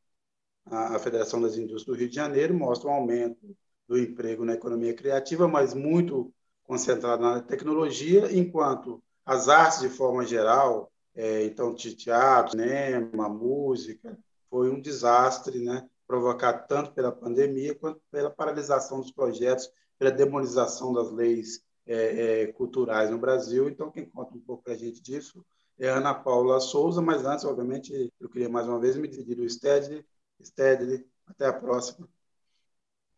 a 0.64 0.98
Federação 0.98 1.40
das 1.40 1.56
Indústrias 1.56 1.84
do 1.84 1.94
Rio 1.94 2.08
de 2.08 2.14
Janeiro, 2.14 2.54
mostra 2.54 2.88
um 2.88 2.94
aumento 2.94 3.56
do 3.86 3.98
emprego 3.98 4.44
na 4.44 4.54
economia 4.54 4.94
criativa, 4.94 5.46
mas 5.46 5.74
muito 5.74 6.32
concentrado 6.64 7.22
na 7.22 7.40
tecnologia, 7.40 8.32
enquanto 8.36 9.02
as 9.26 9.48
artes, 9.48 9.80
de 9.80 9.90
forma 9.90 10.24
geral, 10.24 10.90
é, 11.14 11.44
então 11.44 11.74
teatro, 11.74 12.52
cinema, 12.52 13.28
música, 13.28 14.16
foi 14.48 14.70
um 14.70 14.80
desastre, 14.80 15.58
né? 15.58 15.86
provocado 16.06 16.66
tanto 16.68 16.92
pela 16.92 17.10
pandemia 17.10 17.74
quanto 17.74 18.00
pela 18.10 18.30
paralisação 18.30 19.00
dos 19.00 19.10
projetos, 19.10 19.68
pela 19.98 20.10
demonização 20.10 20.92
das 20.92 21.10
leis 21.10 21.64
é, 21.84 22.42
é, 22.42 22.46
culturais 22.52 23.10
no 23.10 23.18
Brasil. 23.18 23.68
Então, 23.68 23.90
quem 23.90 24.08
conta 24.08 24.36
um 24.36 24.40
pouco 24.40 24.62
para 24.62 24.74
a 24.74 24.76
gente 24.76 25.02
disso 25.02 25.44
é 25.78 25.88
Ana 25.88 26.14
Paula 26.14 26.60
Souza, 26.60 27.02
mas 27.02 27.24
antes, 27.24 27.44
obviamente, 27.44 28.12
eu 28.20 28.28
queria 28.28 28.48
mais 28.48 28.66
uma 28.66 28.78
vez 28.78 28.96
me 28.96 29.08
despedir 29.08 29.36
do 29.36 29.48
STED, 29.48 30.04
Stedley. 30.42 31.04
Até 31.26 31.46
a 31.46 31.52
próxima. 31.52 32.08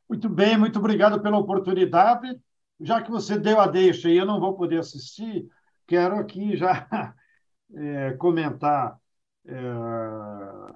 Muito 0.09 0.29
bem, 0.29 0.57
muito 0.57 0.79
obrigado 0.79 1.21
pela 1.21 1.39
oportunidade. 1.39 2.41
Já 2.81 3.03
que 3.03 3.11
você 3.11 3.39
deu 3.39 3.61
a 3.61 3.67
deixa 3.67 4.09
e 4.09 4.17
eu 4.17 4.25
não 4.25 4.41
vou 4.41 4.57
poder 4.57 4.79
assistir, 4.79 5.49
quero 5.89 6.17
aqui 6.17 6.57
já 6.57 6.87
é, 7.75 8.13
comentar. 8.13 9.01
É, 9.45 9.55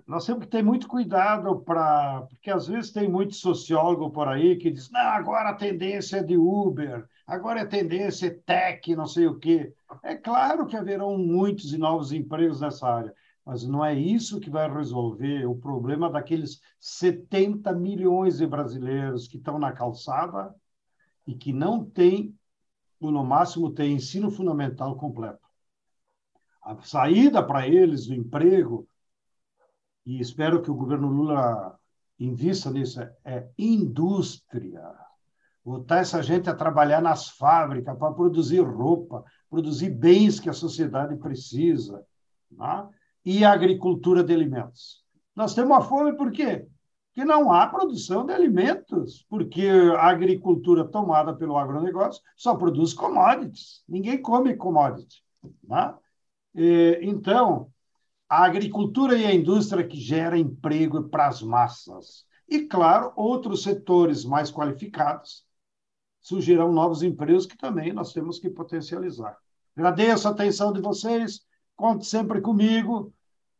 nós 0.06 0.26
que 0.26 0.46
ter 0.46 0.62
muito 0.62 0.88
cuidado 0.88 1.60
para. 1.60 2.22
Porque 2.22 2.50
às 2.50 2.66
vezes 2.66 2.90
tem 2.90 3.08
muito 3.08 3.34
sociólogo 3.34 4.10
por 4.10 4.26
aí 4.28 4.56
que 4.56 4.70
diz: 4.70 4.90
não, 4.90 5.00
agora 5.00 5.50
a 5.50 5.54
tendência 5.54 6.18
é 6.18 6.22
de 6.22 6.36
Uber, 6.36 7.06
agora 7.26 7.62
a 7.62 7.66
tendência 7.66 8.26
é 8.28 8.30
tech, 8.30 8.96
não 8.96 9.06
sei 9.06 9.26
o 9.26 9.38
quê. 9.38 9.74
É 10.02 10.16
claro 10.16 10.66
que 10.66 10.76
haverão 10.76 11.18
muitos 11.18 11.72
e 11.72 11.78
novos 11.78 12.12
empregos 12.12 12.60
nessa 12.60 12.88
área, 12.88 13.14
mas 13.44 13.62
não 13.66 13.84
é 13.84 13.94
isso 13.94 14.40
que 14.40 14.50
vai 14.50 14.72
resolver 14.72 15.46
o 15.46 15.54
problema 15.54 16.10
daqueles 16.10 16.60
70 16.80 17.72
milhões 17.74 18.38
de 18.38 18.46
brasileiros 18.46 19.28
que 19.28 19.36
estão 19.36 19.58
na 19.58 19.72
calçada 19.72 20.54
e 21.26 21.34
que 21.34 21.52
não 21.52 21.84
têm, 21.84 22.34
no 23.10 23.24
máximo, 23.24 23.72
têm 23.72 23.94
ensino 23.94 24.30
fundamental 24.30 24.96
completo. 24.96 25.40
A 26.62 26.80
saída 26.82 27.42
para 27.42 27.66
eles 27.66 28.06
do 28.06 28.14
emprego, 28.14 28.86
e 30.06 30.20
espero 30.20 30.62
que 30.62 30.70
o 30.70 30.74
governo 30.74 31.08
Lula 31.08 31.78
invista 32.18 32.70
nisso, 32.70 33.00
é 33.24 33.48
indústria. 33.58 34.82
Botar 35.64 35.98
essa 35.98 36.22
gente 36.22 36.48
a 36.50 36.54
trabalhar 36.54 37.00
nas 37.00 37.28
fábricas 37.28 37.96
para 37.96 38.14
produzir 38.14 38.60
roupa, 38.60 39.24
produzir 39.50 39.90
bens 39.90 40.38
que 40.38 40.48
a 40.48 40.52
sociedade 40.52 41.16
precisa. 41.16 42.04
Né? 42.50 42.88
e 43.24 43.44
a 43.44 43.52
agricultura 43.52 44.22
de 44.22 44.34
alimentos. 44.34 45.02
Nós 45.34 45.54
temos 45.54 45.70
uma 45.70 45.82
fome 45.82 46.16
por 46.16 46.30
quê? 46.30 46.66
Porque 47.14 47.26
não 47.26 47.52
há 47.52 47.66
produção 47.66 48.24
de 48.24 48.32
alimentos, 48.32 49.26
porque 49.28 49.68
a 49.98 50.08
agricultura 50.08 50.82
tomada 50.82 51.34
pelo 51.34 51.58
agronegócio 51.58 52.22
só 52.34 52.54
produz 52.54 52.94
commodities. 52.94 53.84
Ninguém 53.86 54.20
come 54.20 54.56
commodity. 54.56 55.22
Né? 55.62 55.94
Então, 57.02 57.70
a 58.26 58.44
agricultura 58.44 59.14
e 59.14 59.26
a 59.26 59.34
indústria 59.34 59.86
que 59.86 60.00
gera 60.00 60.38
emprego 60.38 61.02
para 61.04 61.28
as 61.28 61.42
massas. 61.42 62.24
E, 62.48 62.60
claro, 62.60 63.12
outros 63.14 63.62
setores 63.62 64.24
mais 64.24 64.50
qualificados 64.50 65.44
surgirão 66.18 66.72
novos 66.72 67.02
empregos 67.02 67.44
que 67.44 67.58
também 67.58 67.92
nós 67.92 68.14
temos 68.14 68.38
que 68.38 68.48
potencializar. 68.48 69.36
Agradeço 69.76 70.28
a 70.28 70.30
atenção 70.30 70.72
de 70.72 70.80
vocês. 70.80 71.44
Conte 71.76 72.06
sempre 72.06 72.40
comigo. 72.40 73.12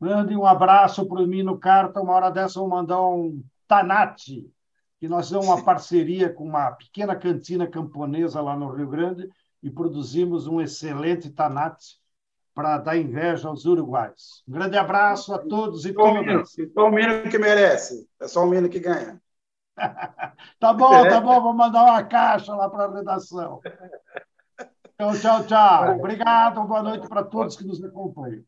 Mande 0.02 0.36
um 0.36 0.44
abraço 0.44 1.06
para 1.06 1.22
o 1.22 1.26
Mino 1.28 1.56
Carta. 1.56 2.00
Uma 2.00 2.14
hora 2.14 2.28
dessa 2.28 2.58
eu 2.58 2.62
vou 2.62 2.70
mandar 2.70 3.00
um 3.00 3.40
Tanate, 3.68 4.52
que 4.98 5.06
nós 5.06 5.30
temos 5.30 5.46
uma 5.46 5.62
parceria 5.62 6.28
com 6.28 6.42
uma 6.42 6.72
pequena 6.72 7.14
cantina 7.14 7.68
camponesa 7.68 8.40
lá 8.40 8.56
no 8.56 8.68
Rio 8.72 8.88
Grande 8.88 9.30
e 9.62 9.70
produzimos 9.70 10.48
um 10.48 10.60
excelente 10.60 11.30
Tanate 11.30 12.00
para 12.52 12.78
dar 12.78 12.96
inveja 12.96 13.46
aos 13.46 13.64
uruguaios. 13.64 14.42
Um 14.48 14.54
grande 14.54 14.76
abraço 14.76 15.32
a 15.32 15.38
todos 15.38 15.86
e 15.86 15.92
todas. 15.92 16.52
Só 16.74 16.88
o 16.88 16.90
Mino 16.90 17.30
que 17.30 17.38
merece. 17.38 18.08
É 18.20 18.26
só 18.26 18.44
o 18.44 18.48
Mino 18.48 18.68
que 18.68 18.80
ganha. 18.80 19.22
tá 20.58 20.72
bom, 20.72 21.00
tá 21.08 21.20
bom. 21.20 21.40
Vou 21.40 21.54
mandar 21.54 21.84
uma 21.84 22.02
caixa 22.02 22.52
lá 22.56 22.68
para 22.68 22.86
a 22.86 22.92
redação. 22.92 23.60
Então, 24.94 25.18
tchau, 25.18 25.44
tchau. 25.46 25.96
Obrigado, 25.96 26.62
boa 26.64 26.80
noite 26.80 27.08
para 27.08 27.24
todos 27.24 27.56
que 27.56 27.64
nos 27.64 27.82
acompanham. 27.82 28.44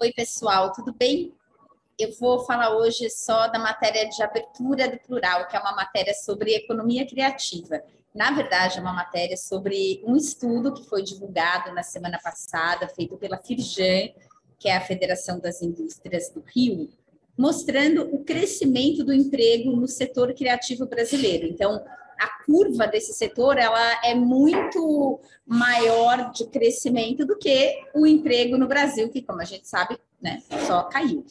Oi, 0.00 0.12
pessoal, 0.12 0.72
tudo 0.72 0.92
bem? 0.92 1.32
Eu 1.96 2.12
vou 2.18 2.44
falar 2.44 2.76
hoje 2.76 3.08
só 3.08 3.46
da 3.46 3.58
matéria 3.58 4.08
de 4.08 4.20
abertura 4.20 4.90
do 4.90 4.98
plural, 4.98 5.46
que 5.46 5.56
é 5.56 5.60
uma 5.60 5.76
matéria 5.76 6.12
sobre 6.12 6.54
economia 6.54 7.06
criativa. 7.06 7.80
Na 8.12 8.32
verdade, 8.32 8.78
é 8.78 8.80
uma 8.80 8.92
matéria 8.92 9.36
sobre 9.36 10.02
um 10.04 10.16
estudo 10.16 10.74
que 10.74 10.84
foi 10.88 11.02
divulgado 11.02 11.72
na 11.72 11.84
semana 11.84 12.18
passada, 12.20 12.88
feito 12.88 13.16
pela 13.16 13.38
Firjan, 13.38 14.08
que 14.58 14.68
é 14.68 14.76
a 14.76 14.80
Federação 14.80 15.38
das 15.38 15.62
Indústrias 15.62 16.30
do 16.30 16.40
Rio, 16.40 16.90
mostrando 17.38 18.02
o 18.12 18.24
crescimento 18.24 19.04
do 19.04 19.12
emprego 19.12 19.76
no 19.76 19.86
setor 19.86 20.34
criativo 20.34 20.84
brasileiro. 20.86 21.46
Então, 21.46 21.84
a 22.22 22.44
curva 22.44 22.86
desse 22.86 23.12
setor 23.12 23.58
ela 23.58 24.00
é 24.04 24.14
muito 24.14 25.18
maior 25.44 26.30
de 26.30 26.46
crescimento 26.46 27.26
do 27.26 27.36
que 27.36 27.82
o 27.94 28.06
emprego 28.06 28.56
no 28.56 28.68
Brasil, 28.68 29.08
que, 29.08 29.22
como 29.22 29.40
a 29.40 29.44
gente 29.44 29.68
sabe, 29.68 29.98
né, 30.20 30.40
só 30.66 30.84
caiu. 30.84 31.24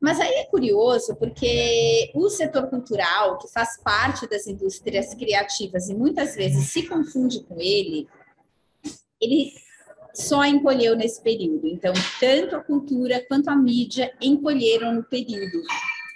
Mas 0.00 0.20
aí 0.20 0.32
é 0.34 0.44
curioso 0.44 1.14
porque 1.16 2.10
o 2.14 2.28
setor 2.28 2.68
cultural, 2.68 3.38
que 3.38 3.48
faz 3.48 3.80
parte 3.82 4.28
das 4.28 4.46
indústrias 4.46 5.14
criativas 5.14 5.88
e 5.88 5.94
muitas 5.94 6.34
vezes 6.34 6.70
se 6.70 6.88
confunde 6.88 7.42
com 7.44 7.60
ele, 7.60 8.08
ele 9.20 9.52
só 10.14 10.44
encolheu 10.44 10.96
nesse 10.96 11.22
período. 11.22 11.66
Então, 11.66 11.92
tanto 12.20 12.56
a 12.56 12.60
cultura 12.60 13.24
quanto 13.28 13.48
a 13.48 13.56
mídia 13.56 14.12
encolheram 14.20 14.94
no 14.94 15.04
período. 15.04 15.62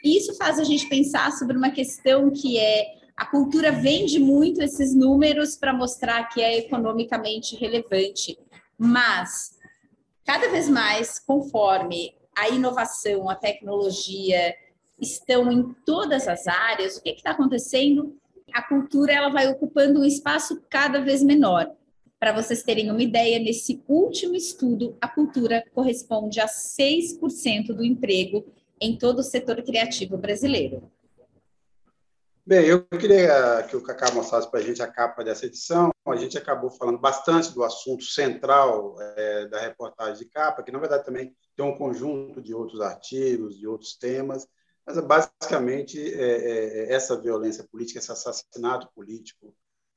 E 0.03 0.17
isso 0.17 0.35
faz 0.37 0.59
a 0.59 0.65
gente 0.65 0.89
pensar 0.89 1.33
sobre 1.33 1.57
uma 1.57 1.71
questão 1.71 2.31
que 2.31 2.59
é 2.59 2.96
a 3.17 3.25
cultura 3.25 3.73
vende 3.73 4.19
muito 4.19 4.63
esses 4.63 4.95
números 4.95 5.57
para 5.57 5.73
mostrar 5.73 6.29
que 6.29 6.43
é 6.43 6.59
economicamente 6.59 7.57
relevante, 7.57 8.39
mas 8.77 9.57
cada 10.25 10.51
vez 10.51 10.69
mais, 10.69 11.19
conforme 11.19 12.15
a 12.37 12.51
inovação, 12.51 13.31
a 13.31 13.35
tecnologia 13.35 14.55
estão 15.01 15.51
em 15.51 15.75
todas 15.87 16.29
as 16.29 16.47
áreas, 16.47 16.97
o 16.97 17.03
que 17.03 17.11
está 17.11 17.31
acontecendo? 17.31 18.15
A 18.53 18.63
cultura 18.63 19.13
ela 19.13 19.31
vai 19.31 19.49
ocupando 19.49 20.01
um 20.01 20.05
espaço 20.05 20.63
cada 20.69 21.01
vez 21.01 21.23
menor. 21.23 21.71
Para 22.19 22.33
vocês 22.33 22.63
terem 22.63 22.91
uma 22.91 23.03
ideia, 23.03 23.39
nesse 23.39 23.83
último 23.89 24.35
estudo, 24.35 24.97
a 25.01 25.09
cultura 25.09 25.65
corresponde 25.75 26.41
a 26.41 26.47
6% 26.47 27.69
do 27.69 27.85
emprego 27.85 28.47
em 28.81 28.97
todo 28.97 29.21
o 29.21 29.23
setor 29.23 29.63
criativo 29.63 30.17
brasileiro. 30.19 30.91
Bem, 32.49 32.65
eu 32.65 32.87
queria 32.87 33.67
que 33.69 33.77
o 33.77 33.83
Cacá 33.83 34.13
mostrasse 34.13 34.49
para 34.49 34.61
a 34.61 34.63
gente 34.63 34.81
a 34.81 34.87
capa 34.87 35.25
dessa 35.25 35.47
edição. 35.47 35.91
A 36.07 36.15
gente 36.15 36.39
acabou 36.39 36.71
falando 36.71 36.97
bastante 36.97 37.53
do 37.53 37.65
assunto 37.65 38.05
central 38.05 38.95
é, 39.01 39.49
da 39.49 39.59
reportagem 39.59 40.19
de 40.19 40.31
capa, 40.31 40.63
que 40.63 40.71
na 40.71 40.79
verdade 40.79 41.05
também 41.05 41.35
tem 41.57 41.67
um 41.67 41.77
conjunto 41.77 42.41
de 42.41 42.55
outros 42.55 42.81
artigos, 42.81 43.59
de 43.59 43.67
outros 43.67 43.97
temas, 43.97 44.47
mas 44.87 44.97
é 44.97 45.03
basicamente 45.03 45.99
é, 46.01 46.23
é, 46.23 46.79
é, 46.79 46.93
essa 46.93 47.21
violência 47.21 47.65
política, 47.65 47.99
esse 47.99 48.13
assassinato 48.13 48.89
político 48.95 49.53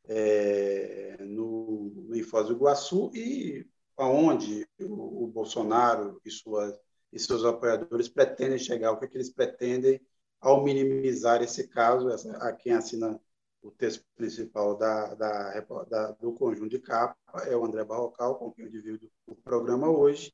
é, 0.08 1.18
no, 1.20 1.94
no 2.08 2.24
Foz 2.24 2.48
do 2.48 2.54
Iguaçu 2.54 3.12
e 3.14 3.64
aonde 3.96 4.68
o, 4.80 5.26
o 5.26 5.28
Bolsonaro 5.28 6.20
e, 6.26 6.32
suas, 6.32 6.74
e 7.14 7.20
seus 7.20 7.46
apoiadores 7.46 8.10
pretendem 8.10 8.58
chegar, 8.58 8.92
o 8.92 8.98
que, 8.98 9.08
que 9.08 9.18
eles 9.18 9.30
pretendem 9.30 10.02
ao 10.40 10.64
minimizar 10.64 11.42
esse 11.42 11.68
caso, 11.68 12.10
essa, 12.10 12.32
a 12.38 12.54
quem 12.54 12.74
assina 12.74 13.20
o 13.62 13.72
texto 13.72 14.06
principal 14.16 14.78
da, 14.78 15.14
da, 15.16 15.60
da, 15.90 16.12
do 16.12 16.34
conjunto 16.34 16.70
de 16.70 16.80
capa 16.80 17.18
é 17.46 17.56
o 17.56 17.66
André 17.66 17.84
Barrocal, 17.84 18.36
com 18.36 18.52
quem 18.52 18.66
eu 18.66 18.72
divido 18.72 19.12
o 19.28 19.36
programa 19.36 19.90
hoje. 19.90 20.34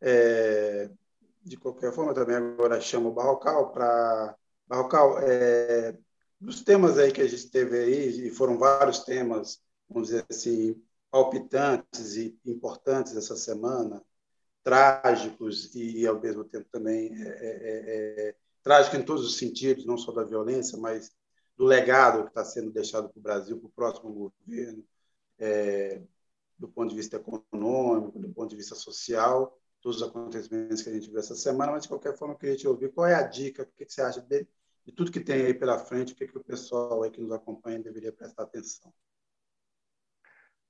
É, 0.00 0.90
de 1.42 1.56
qualquer 1.56 1.92
forma, 1.92 2.14
também 2.14 2.36
agora 2.36 2.80
chamo 2.80 3.10
o 3.10 3.12
Barrocal 3.12 3.70
para... 3.70 4.36
Barrocal, 4.66 5.18
é, 5.20 5.94
dos 6.40 6.62
temas 6.62 6.98
aí 6.98 7.12
que 7.12 7.20
a 7.20 7.28
gente 7.28 7.50
teve 7.50 7.78
aí, 7.78 8.26
e 8.26 8.30
foram 8.30 8.56
vários 8.56 9.00
temas, 9.00 9.60
vamos 9.88 10.08
dizer 10.08 10.24
assim, 10.30 10.82
palpitantes 11.10 12.16
e 12.16 12.38
importantes 12.46 13.14
essa 13.14 13.36
semana, 13.36 14.02
trágicos 14.62 15.74
e, 15.74 16.06
ao 16.06 16.18
mesmo 16.18 16.44
tempo, 16.44 16.66
também 16.72 17.10
é, 17.14 18.34
trágico 18.64 18.96
em 18.96 19.04
todos 19.04 19.24
os 19.24 19.36
sentidos, 19.36 19.86
não 19.86 19.98
só 19.98 20.10
da 20.10 20.24
violência, 20.24 20.76
mas 20.78 21.12
do 21.56 21.64
legado 21.64 22.24
que 22.24 22.30
está 22.30 22.44
sendo 22.44 22.72
deixado 22.72 23.08
para 23.08 23.18
o 23.18 23.22
Brasil, 23.22 23.58
para 23.58 23.66
o 23.68 23.72
próximo 23.72 24.12
governo, 24.12 24.84
é, 25.38 26.02
do 26.58 26.68
ponto 26.68 26.90
de 26.90 26.96
vista 26.96 27.16
econômico, 27.16 28.18
do 28.18 28.28
ponto 28.30 28.50
de 28.50 28.56
vista 28.56 28.74
social, 28.74 29.56
todos 29.80 30.00
os 30.00 30.08
acontecimentos 30.08 30.82
que 30.82 30.88
a 30.88 30.92
gente 30.92 31.10
viu 31.10 31.18
essa 31.18 31.34
semana, 31.34 31.72
mas 31.72 31.82
de 31.82 31.88
qualquer 31.88 32.16
forma 32.16 32.34
eu 32.34 32.38
queria 32.38 32.56
te 32.56 32.66
ouvir 32.66 32.90
qual 32.92 33.06
é 33.06 33.14
a 33.14 33.22
dica, 33.22 33.62
o 33.62 33.66
que, 33.66 33.84
você 33.86 34.00
acha 34.00 34.20
de, 34.22 34.48
de 34.84 34.92
tudo 34.92 35.12
que 35.12 35.20
tem 35.20 35.46
aí 35.46 35.54
pela 35.54 35.78
frente, 35.78 36.14
o 36.14 36.16
que, 36.16 36.26
que 36.26 36.38
o 36.38 36.42
pessoal 36.42 37.02
aí 37.02 37.10
que 37.10 37.20
nos 37.20 37.32
acompanha 37.32 37.78
deveria 37.78 38.12
prestar 38.12 38.44
atenção. 38.44 38.92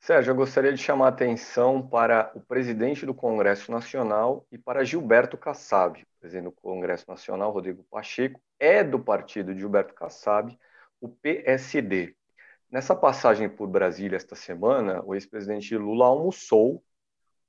Sérgio, 0.05 0.33
eu 0.33 0.37
gostaria 0.37 0.71
de 0.71 0.83
chamar 0.83 1.07
a 1.07 1.09
atenção 1.09 1.81
para 1.81 2.31
o 2.35 2.41
presidente 2.43 3.07
do 3.07 3.15
Congresso 3.15 3.73
Nacional 3.73 4.47
e 4.53 4.59
para 4.59 4.85
Gilberto 4.85 5.39
Kassab. 5.39 5.99
O 5.99 6.21
presidente 6.21 6.45
do 6.45 6.53
Congresso 6.53 7.07
Nacional, 7.09 7.51
Rodrigo 7.51 7.83
Pacheco, 7.85 8.39
é 8.61 8.85
do 8.85 8.99
partido 8.99 9.55
de 9.55 9.61
Gilberto 9.61 9.95
Kassab, 9.95 10.59
o 11.01 11.09
PSD. 11.09 12.15
Nessa 12.71 12.95
passagem 12.95 13.49
por 13.49 13.67
Brasília 13.67 14.17
esta 14.17 14.37
semana, 14.37 15.03
o 15.07 15.15
ex-presidente 15.15 15.75
Lula 15.75 16.05
almoçou 16.05 16.85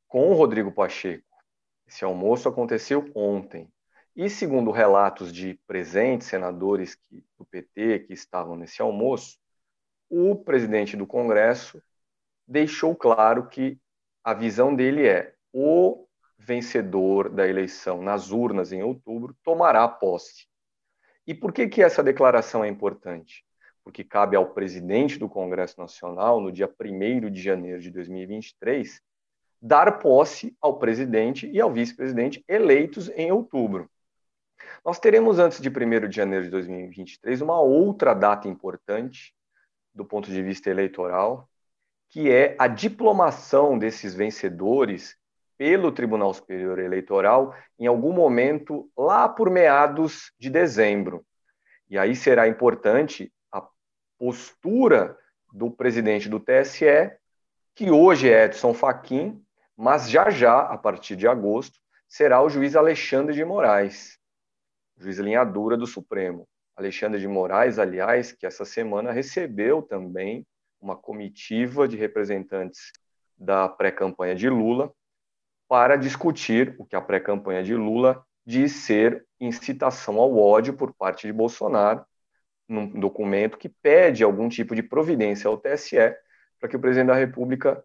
com 0.07 0.29
o 0.29 0.33
Rodrigo 0.33 0.71
Pacheco. 0.71 1.27
Esse 1.85 2.05
almoço 2.05 2.47
aconteceu 2.47 3.11
ontem. 3.13 3.69
E 4.15 4.29
segundo 4.29 4.71
relatos 4.71 5.33
de 5.33 5.59
presentes 5.67 6.27
senadores 6.27 6.95
que, 6.95 7.21
do 7.37 7.43
PT 7.43 8.05
que 8.07 8.13
estavam 8.13 8.55
nesse 8.55 8.81
almoço, 8.81 9.37
o 10.09 10.37
presidente 10.37 10.95
do 10.95 11.05
Congresso 11.05 11.83
deixou 12.47 12.95
claro 12.95 13.47
que 13.47 13.79
a 14.23 14.33
visão 14.33 14.75
dele 14.75 15.07
é 15.07 15.33
o 15.53 16.05
vencedor 16.37 17.29
da 17.29 17.47
eleição 17.47 18.01
nas 18.01 18.31
urnas 18.31 18.71
em 18.71 18.83
outubro 18.83 19.35
tomará 19.43 19.87
posse. 19.87 20.47
E 21.25 21.33
por 21.33 21.51
que, 21.51 21.67
que 21.67 21.81
essa 21.81 22.03
declaração 22.03 22.63
é 22.63 22.67
importante? 22.67 23.43
Porque 23.83 24.03
cabe 24.03 24.35
ao 24.35 24.53
presidente 24.53 25.17
do 25.17 25.29
Congresso 25.29 25.79
Nacional, 25.79 26.39
no 26.39 26.51
dia 26.51 26.67
1 26.67 27.31
de 27.31 27.41
janeiro 27.41 27.81
de 27.81 27.89
2023, 27.89 29.01
dar 29.61 29.99
posse 29.99 30.55
ao 30.61 30.77
presidente 30.77 31.49
e 31.49 31.59
ao 31.59 31.71
vice-presidente 31.71 32.43
eleitos 32.47 33.09
em 33.09 33.31
outubro. 33.31 33.89
Nós 34.83 34.99
teremos, 34.99 35.39
antes 35.39 35.59
de 35.59 35.69
1 35.69 36.07
de 36.07 36.15
janeiro 36.15 36.45
de 36.45 36.51
2023, 36.51 37.41
uma 37.41 37.59
outra 37.59 38.13
data 38.13 38.47
importante 38.47 39.33
do 39.93 40.05
ponto 40.05 40.29
de 40.29 40.41
vista 40.43 40.69
eleitoral, 40.69 41.49
que 42.09 42.31
é 42.31 42.55
a 42.57 42.67
diplomação 42.67 43.77
desses 43.77 44.13
vencedores 44.13 45.17
pelo 45.57 45.91
Tribunal 45.91 46.33
Superior 46.33 46.79
Eleitoral 46.79 47.55
em 47.79 47.87
algum 47.87 48.11
momento 48.11 48.89
lá 48.97 49.27
por 49.27 49.49
meados 49.49 50.31
de 50.39 50.49
dezembro. 50.49 51.25
E 51.89 51.97
aí 51.97 52.15
será 52.15 52.47
importante 52.47 53.31
a 53.51 53.65
postura 54.17 55.17
do 55.53 55.71
presidente 55.71 56.27
do 56.27 56.39
TSE, 56.39 57.11
que 57.73 57.89
hoje 57.91 58.29
é 58.29 58.45
Edson 58.45 58.73
Fachin, 58.73 59.41
mas 59.77 60.09
já 60.09 60.29
já, 60.29 60.59
a 60.59 60.77
partir 60.77 61.15
de 61.15 61.27
agosto, 61.27 61.79
será 62.07 62.41
o 62.41 62.49
juiz 62.49 62.75
Alexandre 62.75 63.33
de 63.33 63.43
Moraes, 63.43 64.17
juiz 64.97 65.17
linha 65.17 65.43
dura 65.43 65.77
do 65.77 65.85
Supremo. 65.85 66.47
Alexandre 66.75 67.19
de 67.19 67.27
Moraes, 67.27 67.79
aliás, 67.79 68.31
que 68.31 68.45
essa 68.45 68.65
semana 68.65 69.11
recebeu 69.11 69.81
também 69.81 70.45
uma 70.85 70.95
comitiva 70.95 71.87
de 71.87 71.97
representantes 71.97 72.91
da 73.35 73.67
pré-campanha 73.67 74.35
de 74.35 74.47
Lula 74.47 74.93
para 75.67 75.95
discutir 75.95 76.75
o 76.77 76.85
que 76.85 76.95
a 76.95 77.01
pré-campanha 77.01 77.63
de 77.63 77.75
Lula 77.75 78.23
diz 78.45 78.71
ser 78.71 79.25
incitação 79.39 80.19
ao 80.19 80.37
ódio 80.37 80.75
por 80.75 80.93
parte 80.93 81.25
de 81.25 81.33
Bolsonaro, 81.33 82.05
num 82.69 82.87
documento 82.99 83.57
que 83.57 83.67
pede 83.67 84.23
algum 84.23 84.47
tipo 84.47 84.75
de 84.75 84.83
providência 84.83 85.47
ao 85.47 85.57
TSE 85.57 86.15
para 86.59 86.69
que 86.69 86.75
o 86.75 86.79
presidente 86.79 87.07
da 87.07 87.15
República 87.15 87.83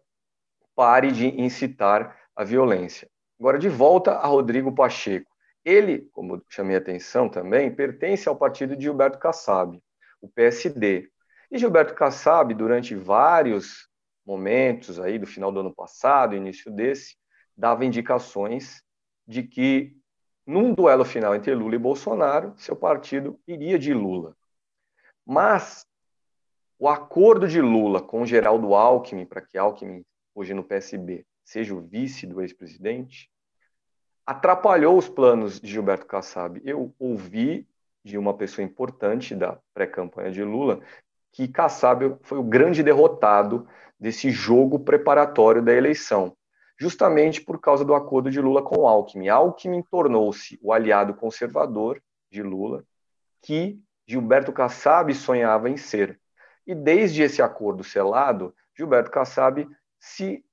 pare 0.75 1.11
de 1.11 1.27
incitar 1.41 2.15
a 2.35 2.43
violência. 2.43 3.09
Agora, 3.39 3.57
de 3.57 3.67
volta 3.67 4.11
a 4.11 4.27
Rodrigo 4.27 4.73
Pacheco. 4.73 5.29
Ele, 5.65 6.07
como 6.11 6.43
chamei 6.49 6.75
a 6.75 6.79
atenção 6.79 7.27
também, 7.27 7.73
pertence 7.73 8.29
ao 8.29 8.35
partido 8.35 8.75
de 8.75 8.83
Gilberto 8.83 9.19
Kassab, 9.19 9.79
o 10.21 10.27
PSD. 10.27 11.09
E 11.51 11.57
Gilberto 11.57 11.93
Kassab, 11.93 12.53
durante 12.53 12.95
vários 12.95 13.89
momentos 14.25 14.99
aí 14.99 15.19
do 15.19 15.27
final 15.27 15.51
do 15.51 15.59
ano 15.59 15.75
passado, 15.75 16.33
início 16.33 16.71
desse, 16.71 17.17
dava 17.57 17.83
indicações 17.83 18.81
de 19.27 19.43
que 19.43 19.93
num 20.45 20.73
duelo 20.73 21.03
final 21.03 21.35
entre 21.35 21.53
Lula 21.53 21.75
e 21.75 21.79
Bolsonaro, 21.79 22.53
seu 22.57 22.75
partido 22.75 23.37
iria 23.45 23.77
de 23.77 23.93
Lula. 23.93 24.35
Mas 25.25 25.85
o 26.79 26.87
acordo 26.87 27.47
de 27.47 27.61
Lula 27.61 28.01
com 28.01 28.25
Geraldo 28.25 28.73
Alckmin, 28.73 29.25
para 29.25 29.41
que 29.41 29.57
Alckmin, 29.57 30.05
hoje 30.33 30.53
no 30.53 30.63
PSB, 30.63 31.25
seja 31.43 31.75
o 31.75 31.81
vice 31.81 32.25
do 32.25 32.41
ex-presidente, 32.41 33.29
atrapalhou 34.25 34.97
os 34.97 35.09
planos 35.09 35.59
de 35.59 35.69
Gilberto 35.69 36.05
Kassab. 36.05 36.61
Eu 36.63 36.95
ouvi 36.97 37.67
de 38.03 38.17
uma 38.17 38.35
pessoa 38.35 38.65
importante 38.65 39.35
da 39.35 39.59
pré-campanha 39.73 40.31
de 40.31 40.43
Lula 40.43 40.81
que 41.31 41.47
Kassab 41.47 42.17
foi 42.21 42.37
o 42.37 42.43
grande 42.43 42.83
derrotado 42.83 43.67
desse 43.99 44.31
jogo 44.31 44.79
preparatório 44.79 45.61
da 45.61 45.73
eleição, 45.73 46.35
justamente 46.77 47.41
por 47.41 47.59
causa 47.59 47.85
do 47.85 47.93
acordo 47.93 48.29
de 48.29 48.41
Lula 48.41 48.61
com 48.61 48.87
Alckmin. 48.87 49.29
Alckmin 49.29 49.81
tornou-se 49.83 50.59
o 50.61 50.73
aliado 50.73 51.13
conservador 51.13 52.01
de 52.29 52.41
Lula, 52.41 52.83
que 53.41 53.79
Gilberto 54.07 54.51
Kassab 54.51 55.13
sonhava 55.13 55.69
em 55.69 55.77
ser. 55.77 56.19
E 56.65 56.75
desde 56.75 57.23
esse 57.23 57.41
acordo 57.41 57.83
selado, 57.83 58.53
Gilberto 58.75 59.11
Kassab 59.11 59.67
se 59.99 60.43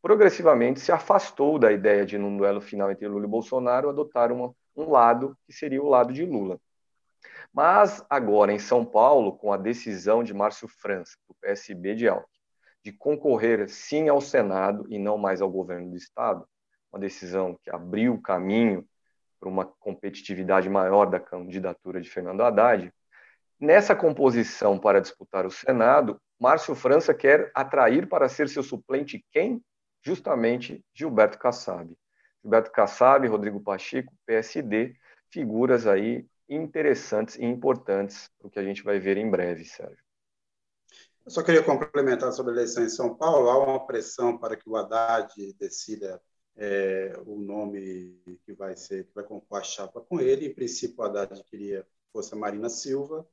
progressivamente 0.00 0.80
se 0.80 0.92
afastou 0.92 1.58
da 1.58 1.72
ideia 1.72 2.04
de, 2.04 2.18
num 2.18 2.36
duelo 2.36 2.60
final 2.60 2.90
entre 2.90 3.06
Lula 3.06 3.24
e 3.24 3.28
Bolsonaro, 3.28 3.88
adotar 3.88 4.32
uma 4.32 4.54
um 4.76 4.90
lado 4.90 5.36
que 5.46 5.52
seria 5.52 5.82
o 5.82 5.88
lado 5.88 6.12
de 6.12 6.24
Lula. 6.24 6.58
Mas 7.52 8.04
agora 8.08 8.52
em 8.52 8.58
São 8.58 8.84
Paulo, 8.84 9.36
com 9.36 9.52
a 9.52 9.56
decisão 9.56 10.22
de 10.22 10.32
Márcio 10.32 10.68
França, 10.68 11.16
do 11.28 11.34
PSB 11.40 11.94
de 11.94 12.08
Alckmin, 12.08 12.26
de 12.84 12.92
concorrer 12.92 13.68
sim 13.68 14.08
ao 14.08 14.20
Senado 14.20 14.86
e 14.88 14.98
não 14.98 15.16
mais 15.16 15.40
ao 15.40 15.50
governo 15.50 15.90
do 15.90 15.96
Estado, 15.96 16.46
uma 16.92 16.98
decisão 16.98 17.58
que 17.62 17.70
abriu 17.70 18.14
o 18.14 18.22
caminho 18.22 18.86
para 19.38 19.48
uma 19.48 19.64
competitividade 19.64 20.68
maior 20.68 21.06
da 21.06 21.18
candidatura 21.18 22.00
de 22.00 22.08
Fernando 22.08 22.42
Haddad, 22.42 22.92
nessa 23.58 23.94
composição 23.94 24.78
para 24.78 25.00
disputar 25.00 25.46
o 25.46 25.50
Senado, 25.50 26.20
Márcio 26.38 26.74
França 26.74 27.14
quer 27.14 27.50
atrair 27.54 28.08
para 28.08 28.28
ser 28.28 28.48
seu 28.48 28.62
suplente 28.62 29.24
quem? 29.30 29.62
Justamente 30.04 30.84
Gilberto 30.92 31.38
Kassab. 31.38 31.96
Gilberto 32.42 32.72
Kassab, 32.72 33.26
Rodrigo 33.28 33.60
Pacheco, 33.60 34.12
PSD, 34.26 34.96
figuras 35.30 35.86
aí 35.86 36.26
interessantes 36.54 37.36
e 37.36 37.44
importantes 37.44 38.30
o 38.40 38.50
que 38.50 38.58
a 38.58 38.64
gente 38.64 38.82
vai 38.82 38.98
ver 38.98 39.16
em 39.16 39.30
breve, 39.30 39.64
Sérgio. 39.64 40.04
Eu 41.24 41.30
só 41.30 41.42
queria 41.42 41.62
complementar 41.62 42.32
sobre 42.32 42.52
a 42.52 42.56
eleição 42.56 42.84
em 42.84 42.88
São 42.88 43.14
Paulo. 43.14 43.48
Há 43.48 43.64
uma 43.64 43.86
pressão 43.86 44.36
para 44.36 44.56
que 44.56 44.68
o 44.68 44.76
Haddad 44.76 45.32
decida 45.54 46.20
é, 46.56 47.12
o 47.24 47.38
nome 47.38 48.18
que 48.44 48.52
vai 48.52 48.76
ser 48.76 49.04
que 49.04 49.14
vai 49.14 49.24
compor 49.24 49.60
a 49.60 49.62
chapa 49.62 50.00
com 50.00 50.20
ele. 50.20 50.46
Em 50.46 50.54
princípio, 50.54 50.96
o 50.98 51.02
Haddad 51.04 51.42
queria 51.44 51.82
que 51.82 52.12
fosse 52.12 52.34
a 52.34 52.36
Marina 52.36 52.68
Silva, 52.68 53.26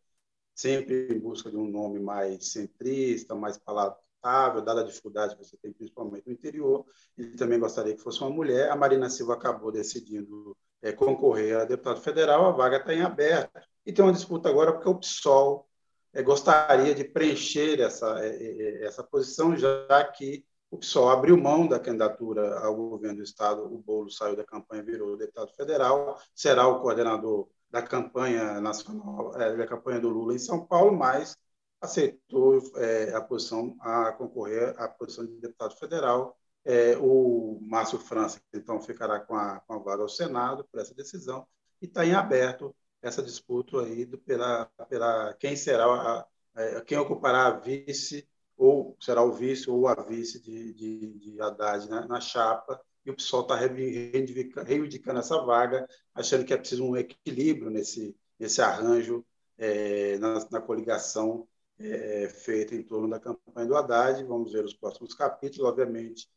sempre 0.53 1.11
em 1.11 1.19
busca 1.19 1.49
de 1.49 1.57
um 1.57 1.67
nome 1.67 1.99
mais 1.99 2.51
centrista, 2.51 3.33
mais 3.33 3.57
palatável, 3.57 4.61
dada 4.61 4.81
a 4.81 4.85
dificuldade 4.85 5.35
que 5.35 5.43
você 5.43 5.57
tem 5.57 5.73
principalmente 5.73 6.27
no 6.27 6.33
interior. 6.33 6.85
Ele 7.17 7.35
também 7.35 7.59
gostaria 7.59 7.95
que 7.95 8.01
fosse 8.03 8.21
uma 8.21 8.29
mulher. 8.29 8.69
A 8.69 8.75
Marina 8.75 9.09
Silva 9.09 9.33
acabou 9.33 9.71
decidindo 9.71 10.55
é, 10.81 10.91
concorrer 10.91 11.57
a 11.57 11.65
deputado 11.65 12.01
federal. 12.01 12.45
A 12.45 12.51
vaga 12.51 12.77
está 12.77 12.93
em 12.93 13.01
aberto 13.01 13.59
e 13.85 13.93
tem 13.93 14.03
uma 14.03 14.13
disputa 14.13 14.49
agora 14.49 14.73
porque 14.73 14.89
o 14.89 14.95
PSOL 14.95 15.67
é, 16.13 16.23
gostaria 16.23 16.95
de 16.95 17.03
preencher 17.03 17.79
essa, 17.79 18.19
é, 18.23 18.29
é, 18.29 18.85
essa 18.85 19.03
posição, 19.03 19.55
já 19.55 20.03
que 20.05 20.45
o 20.71 20.77
PSOL 20.77 21.09
abriu 21.09 21.37
mão 21.37 21.67
da 21.67 21.79
candidatura 21.79 22.59
ao 22.59 22.75
governo 22.75 23.17
do 23.17 23.23
Estado, 23.23 23.65
o 23.65 23.77
Bolo 23.79 24.09
saiu 24.09 24.35
da 24.35 24.43
campanha 24.43 24.83
virou 24.83 25.17
deputado 25.17 25.51
federal, 25.53 26.19
será 26.33 26.67
o 26.67 26.79
coordenador 26.79 27.47
da 27.69 27.81
campanha 27.81 28.59
nacional, 28.61 29.31
da 29.31 29.67
campanha 29.67 29.99
do 29.99 30.09
Lula 30.09 30.33
em 30.33 30.39
São 30.39 30.65
Paulo, 30.65 30.95
mas 30.95 31.35
aceitou 31.81 32.61
é, 32.75 33.13
a 33.15 33.21
posição 33.21 33.75
a 33.79 34.11
concorrer 34.11 34.75
à 34.77 34.87
posição 34.87 35.25
de 35.25 35.39
deputado 35.39 35.75
federal. 35.77 36.37
É, 36.65 36.97
o 36.97 37.59
Márcio 37.61 37.97
França, 37.97 38.41
então, 38.53 38.79
ficará 38.81 39.19
com 39.19 39.35
a, 39.35 39.59
com 39.61 39.73
a 39.73 39.79
vaga 39.79 40.03
ao 40.03 40.09
Senado 40.09 40.65
por 40.69 40.79
essa 40.79 40.93
decisão 40.93 41.47
e 41.81 41.85
está 41.85 42.05
em 42.05 42.13
aberto 42.13 42.75
essa 43.01 43.23
disputa 43.23 43.81
aí 43.81 44.05
do, 44.05 44.17
pela, 44.17 44.65
pela 44.89 45.33
quem 45.35 45.55
será 45.55 45.85
a, 45.85 46.27
a, 46.55 46.81
quem 46.81 46.97
ocupará 46.97 47.47
a 47.47 47.51
vice 47.51 48.27
ou 48.57 48.97
será 48.99 49.23
o 49.23 49.31
vice 49.31 49.69
ou 49.69 49.87
a 49.87 49.95
vice 49.95 50.41
de, 50.41 50.73
de, 50.73 51.13
de 51.17 51.41
Haddad 51.41 51.89
na, 51.89 52.05
na 52.05 52.19
chapa 52.19 52.79
e 53.05 53.11
o 53.11 53.15
PSOL 53.15 53.43
está 53.43 53.55
reivindicando 53.55 55.19
essa 55.19 55.41
vaga, 55.41 55.87
achando 56.13 56.45
que 56.45 56.53
é 56.53 56.57
preciso 56.57 56.83
um 56.83 56.97
equilíbrio 56.97 57.69
nesse, 57.69 58.15
nesse 58.37 58.61
arranjo 58.61 59.25
é, 59.57 60.17
na, 60.17 60.47
na, 60.51 60.61
coligação 60.61 61.47
é, 61.79 62.27
feita 62.29 62.75
em 62.75 62.83
torno 62.83 63.09
da 63.09 63.19
campanha 63.19 63.67
do 63.67 63.75
Haddad. 63.75 64.23
Vamos 64.25 64.51
ver 64.51 64.63
os 64.65 64.73
próximos 64.73 65.13
capítulos. 65.13 65.67
Obviamente, 65.67 66.29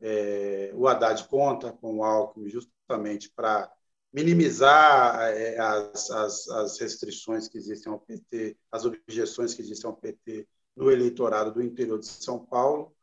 é, 0.00 0.70
o 0.74 0.88
Haddad 0.88 1.26
conta 1.28 1.72
com 1.72 1.98
o 1.98 2.04
Alckmin 2.04 2.48
justamente 2.48 3.30
para 3.30 3.70
minimizar 4.12 5.20
é, 5.30 5.58
as, 5.58 6.10
as, 6.10 6.48
as, 6.48 6.80
restrições 6.80 7.48
que 7.48 7.58
existem 7.58 7.92
ao 7.92 8.00
PT, 8.00 8.56
as 8.72 8.84
objeções 8.84 9.54
que 9.54 9.62
existem 9.62 9.88
ao 9.88 9.96
PT 9.96 10.48
no 10.74 10.90
eleitorado 10.90 11.52
do 11.52 11.62
interior 11.62 11.98
de 11.98 12.06
São 12.06 12.44
Paulo, 12.44 12.94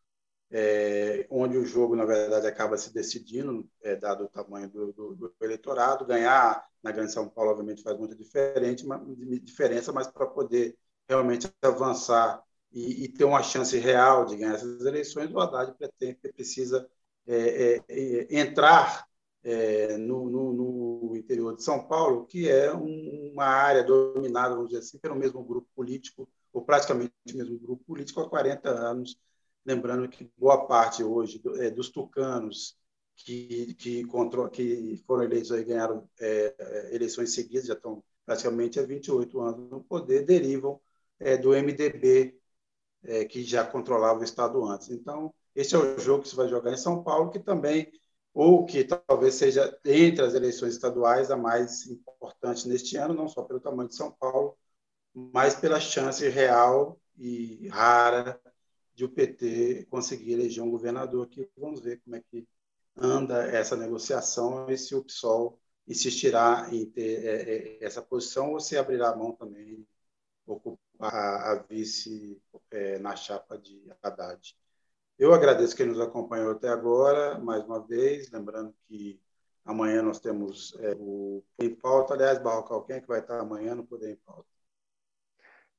é, 0.49 1.27
onde 1.29 1.57
o 1.57 1.65
jogo, 1.65 1.95
na 1.95 2.05
verdade, 2.05 2.47
acaba 2.47 2.77
se 2.77 2.93
decidindo, 2.93 3.69
é, 3.81 3.95
dado 3.95 4.25
o 4.25 4.29
tamanho 4.29 4.69
do, 4.69 4.93
do, 4.93 5.15
do, 5.15 5.35
eleitorado. 5.41 6.05
Ganhar 6.05 6.65
na 6.81 6.91
Grande 6.91 7.11
São 7.11 7.27
Paulo, 7.29 7.51
obviamente, 7.51 7.83
faz 7.83 7.97
muita 7.97 8.15
diferença, 8.15 9.91
mas 9.93 10.07
para 10.07 10.25
poder 10.25 10.77
realmente 11.07 11.51
avançar 11.61 12.41
e, 12.71 13.05
e, 13.05 13.07
ter 13.09 13.23
uma 13.23 13.41
chance 13.43 13.77
real 13.77 14.25
de 14.25 14.35
ganhar 14.37 14.55
essas 14.55 14.85
eleições, 14.85 15.31
o 15.31 15.39
Haddad 15.39 15.73
pretende, 15.77 16.17
precisa 16.33 16.87
é, 17.25 17.75
é, 17.77 17.83
é 17.89 18.39
entrar 18.39 19.07
é, 19.43 19.97
no, 19.97 20.29
no, 20.29 20.53
no, 20.53 21.15
interior 21.15 21.55
de 21.55 21.63
São 21.63 21.87
Paulo, 21.87 22.25
que 22.25 22.49
é 22.49 22.73
um, 22.73 23.31
uma 23.33 23.45
área 23.45 23.83
dominada, 23.83 24.55
vamos 24.55 24.69
dizer 24.69 24.81
assim, 24.81 24.97
pelo 24.99 25.15
mesmo 25.15 25.43
grupo 25.43 25.67
político, 25.75 26.27
ou 26.51 26.61
praticamente 26.63 27.13
o 27.33 27.37
mesmo 27.37 27.57
grupo 27.59 27.83
político 27.85 28.21
há 28.21 28.29
40 28.29 28.69
anos. 28.69 29.17
Lembrando 29.65 30.07
que 30.09 30.29
boa 30.37 30.65
parte 30.67 31.03
hoje 31.03 31.41
é, 31.59 31.69
dos 31.69 31.89
tucanos 31.89 32.77
que, 33.15 33.73
que, 33.75 34.05
control, 34.05 34.49
que 34.49 35.01
foram 35.05 35.23
eleitos 35.23 35.51
e 35.51 35.63
ganharam 35.63 36.09
é, 36.19 36.89
eleições 36.93 37.33
seguidas, 37.33 37.67
já 37.67 37.73
estão 37.73 38.03
praticamente 38.25 38.79
há 38.79 38.83
28 38.83 39.39
anos 39.41 39.69
no 39.69 39.83
poder, 39.83 40.25
derivam 40.25 40.79
é, 41.19 41.37
do 41.37 41.53
MDB, 41.53 42.37
é, 43.03 43.25
que 43.25 43.43
já 43.43 43.65
controlava 43.65 44.19
o 44.19 44.23
Estado 44.23 44.63
antes. 44.65 44.89
Então, 44.89 45.33
esse 45.55 45.75
é 45.75 45.77
o 45.77 45.99
jogo 45.99 46.23
que 46.23 46.29
se 46.29 46.35
vai 46.35 46.47
jogar 46.47 46.71
em 46.71 46.77
São 46.77 47.03
Paulo, 47.03 47.31
que 47.31 47.39
também 47.39 47.91
ou 48.33 48.65
que 48.65 48.83
talvez 48.83 49.33
seja, 49.33 49.75
entre 49.83 50.23
as 50.23 50.35
eleições 50.35 50.73
estaduais, 50.73 51.31
a 51.31 51.35
mais 51.35 51.87
importante 51.87 52.67
neste 52.67 52.95
ano, 52.95 53.13
não 53.13 53.27
só 53.27 53.41
pelo 53.41 53.59
tamanho 53.59 53.89
de 53.89 53.95
São 53.95 54.11
Paulo, 54.11 54.55
mas 55.11 55.55
pela 55.55 55.79
chance 55.79 56.27
real 56.29 56.99
e 57.17 57.67
rara 57.69 58.39
de 58.93 59.05
o 59.05 59.09
PT 59.09 59.87
conseguir 59.89 60.33
eleger 60.33 60.63
um 60.63 60.69
governador 60.69 61.25
aqui. 61.25 61.49
Vamos 61.57 61.79
ver 61.81 61.99
como 62.01 62.15
é 62.15 62.21
que 62.21 62.47
anda 62.95 63.43
essa 63.47 63.75
negociação 63.75 64.69
e 64.69 64.77
se 64.77 64.93
o 64.93 65.03
PSOL 65.03 65.59
insistirá 65.87 66.67
em 66.71 66.85
ter 66.85 67.25
é, 67.25 67.77
é, 67.81 67.83
essa 67.83 68.01
posição 68.01 68.53
ou 68.53 68.59
se 68.59 68.77
abrirá 68.77 69.09
a 69.09 69.15
mão 69.15 69.31
também 69.31 69.83
ocupar 70.47 71.13
a, 71.13 71.55
vice 71.69 72.41
é, 72.71 72.97
na 72.99 73.15
chapa 73.15 73.57
de 73.57 73.91
Haddad. 74.01 74.55
Eu 75.19 75.33
agradeço 75.33 75.75
quem 75.75 75.87
nos 75.87 75.99
acompanhou 75.99 76.51
até 76.51 76.69
agora, 76.69 77.37
mais 77.39 77.63
uma 77.63 77.85
vez, 77.85 78.31
lembrando 78.31 78.73
que 78.87 79.19
amanhã 79.65 80.01
nós 80.01 80.19
temos 80.19 80.75
é, 80.79 80.95
o 80.97 81.43
Em 81.59 81.73
Pauta. 81.73 82.13
Aliás, 82.13 82.39
Barrocal, 82.39 82.83
quem 82.83 82.97
é 82.97 83.01
que 83.01 83.07
vai 83.07 83.19
estar 83.19 83.39
amanhã 83.39 83.75
no 83.75 83.85
Poder 83.85 84.11
em 84.11 84.15
Pauta? 84.15 84.47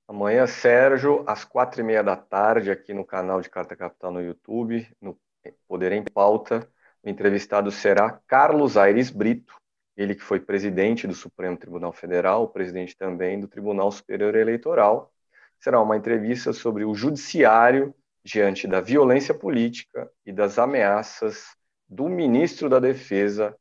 Amanhã, 0.06 0.46
Sérgio, 0.46 1.22
às 1.26 1.44
quatro 1.44 1.80
e 1.80 1.84
meia 1.84 2.02
da 2.02 2.16
tarde, 2.16 2.70
aqui 2.70 2.94
no 2.94 3.04
canal 3.04 3.40
de 3.40 3.50
Carta 3.50 3.76
Capital 3.76 4.10
no 4.10 4.22
YouTube, 4.22 4.88
no 5.00 5.18
Poder 5.66 5.92
em 5.92 6.02
Pauta, 6.02 6.68
o 7.02 7.08
entrevistado 7.08 7.70
será 7.70 8.20
Carlos 8.26 8.76
Aires 8.76 9.10
Brito, 9.10 9.54
ele 9.98 10.14
que 10.14 10.22
foi 10.22 10.38
presidente 10.38 11.08
do 11.08 11.14
Supremo 11.14 11.56
Tribunal 11.56 11.92
Federal, 11.92 12.48
presidente 12.48 12.96
também 12.96 13.40
do 13.40 13.48
Tribunal 13.48 13.90
Superior 13.90 14.36
Eleitoral. 14.36 15.12
Será 15.58 15.82
uma 15.82 15.96
entrevista 15.96 16.52
sobre 16.52 16.84
o 16.84 16.94
judiciário 16.94 17.92
diante 18.24 18.68
da 18.68 18.80
violência 18.80 19.34
política 19.34 20.08
e 20.24 20.32
das 20.32 20.56
ameaças 20.56 21.46
do 21.88 22.08
ministro 22.08 22.68
da 22.68 22.78
Defesa 22.78 23.56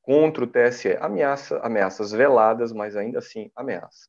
contra 0.00 0.44
o 0.44 0.46
TSE. 0.46 0.96
Ameaça, 0.98 1.58
ameaças 1.58 2.12
veladas, 2.12 2.72
mas 2.72 2.96
ainda 2.96 3.18
assim 3.18 3.50
ameaças. 3.54 4.08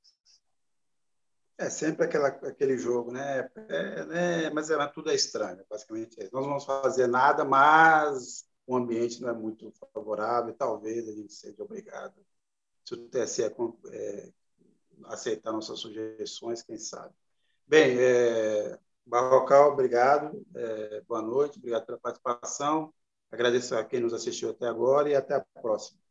É 1.58 1.70
sempre 1.70 2.06
aquela, 2.06 2.30
aquele 2.30 2.78
jogo, 2.78 3.12
né? 3.12 3.50
É, 3.68 4.06
né? 4.06 4.50
Mas 4.52 4.70
é, 4.70 4.88
tudo 4.88 5.12
é 5.12 5.16
estranho, 5.16 5.62
basicamente. 5.70 6.22
É. 6.22 6.30
Nós 6.32 6.44
não 6.44 6.52
vamos 6.52 6.66
fazer 6.66 7.08
nada, 7.08 7.44
mas 7.44 8.46
o 8.68 8.76
ambiente 8.76 9.22
não 9.22 9.30
é 9.30 9.34
muito 9.34 9.72
favorável 9.94 10.54
talvez 10.54 11.08
a 11.08 11.12
gente 11.12 11.34
seja 11.34 11.64
obrigado, 11.64 12.14
se 12.84 12.94
o 12.94 13.08
TSE 13.08 13.44
é, 13.92 14.32
aceitar 15.06 15.52
nossas 15.52 15.80
sugestões, 15.80 16.62
quem 16.62 16.78
sabe. 16.78 17.14
Bem, 17.68 17.98
é, 18.00 18.80
Barrocal, 19.06 19.72
obrigado. 19.72 20.46
É, 20.56 21.02
boa 21.08 21.22
noite, 21.22 21.58
obrigado 21.58 21.86
pela 21.86 22.00
participação. 22.00 22.94
Agradeço 23.32 23.76
a 23.76 23.84
quem 23.84 24.00
nos 24.00 24.14
assistiu 24.14 24.52
até 24.52 24.68
agora 24.68 25.10
e 25.10 25.16
até 25.16 25.36
a 25.36 25.42
próxima. 25.62 26.05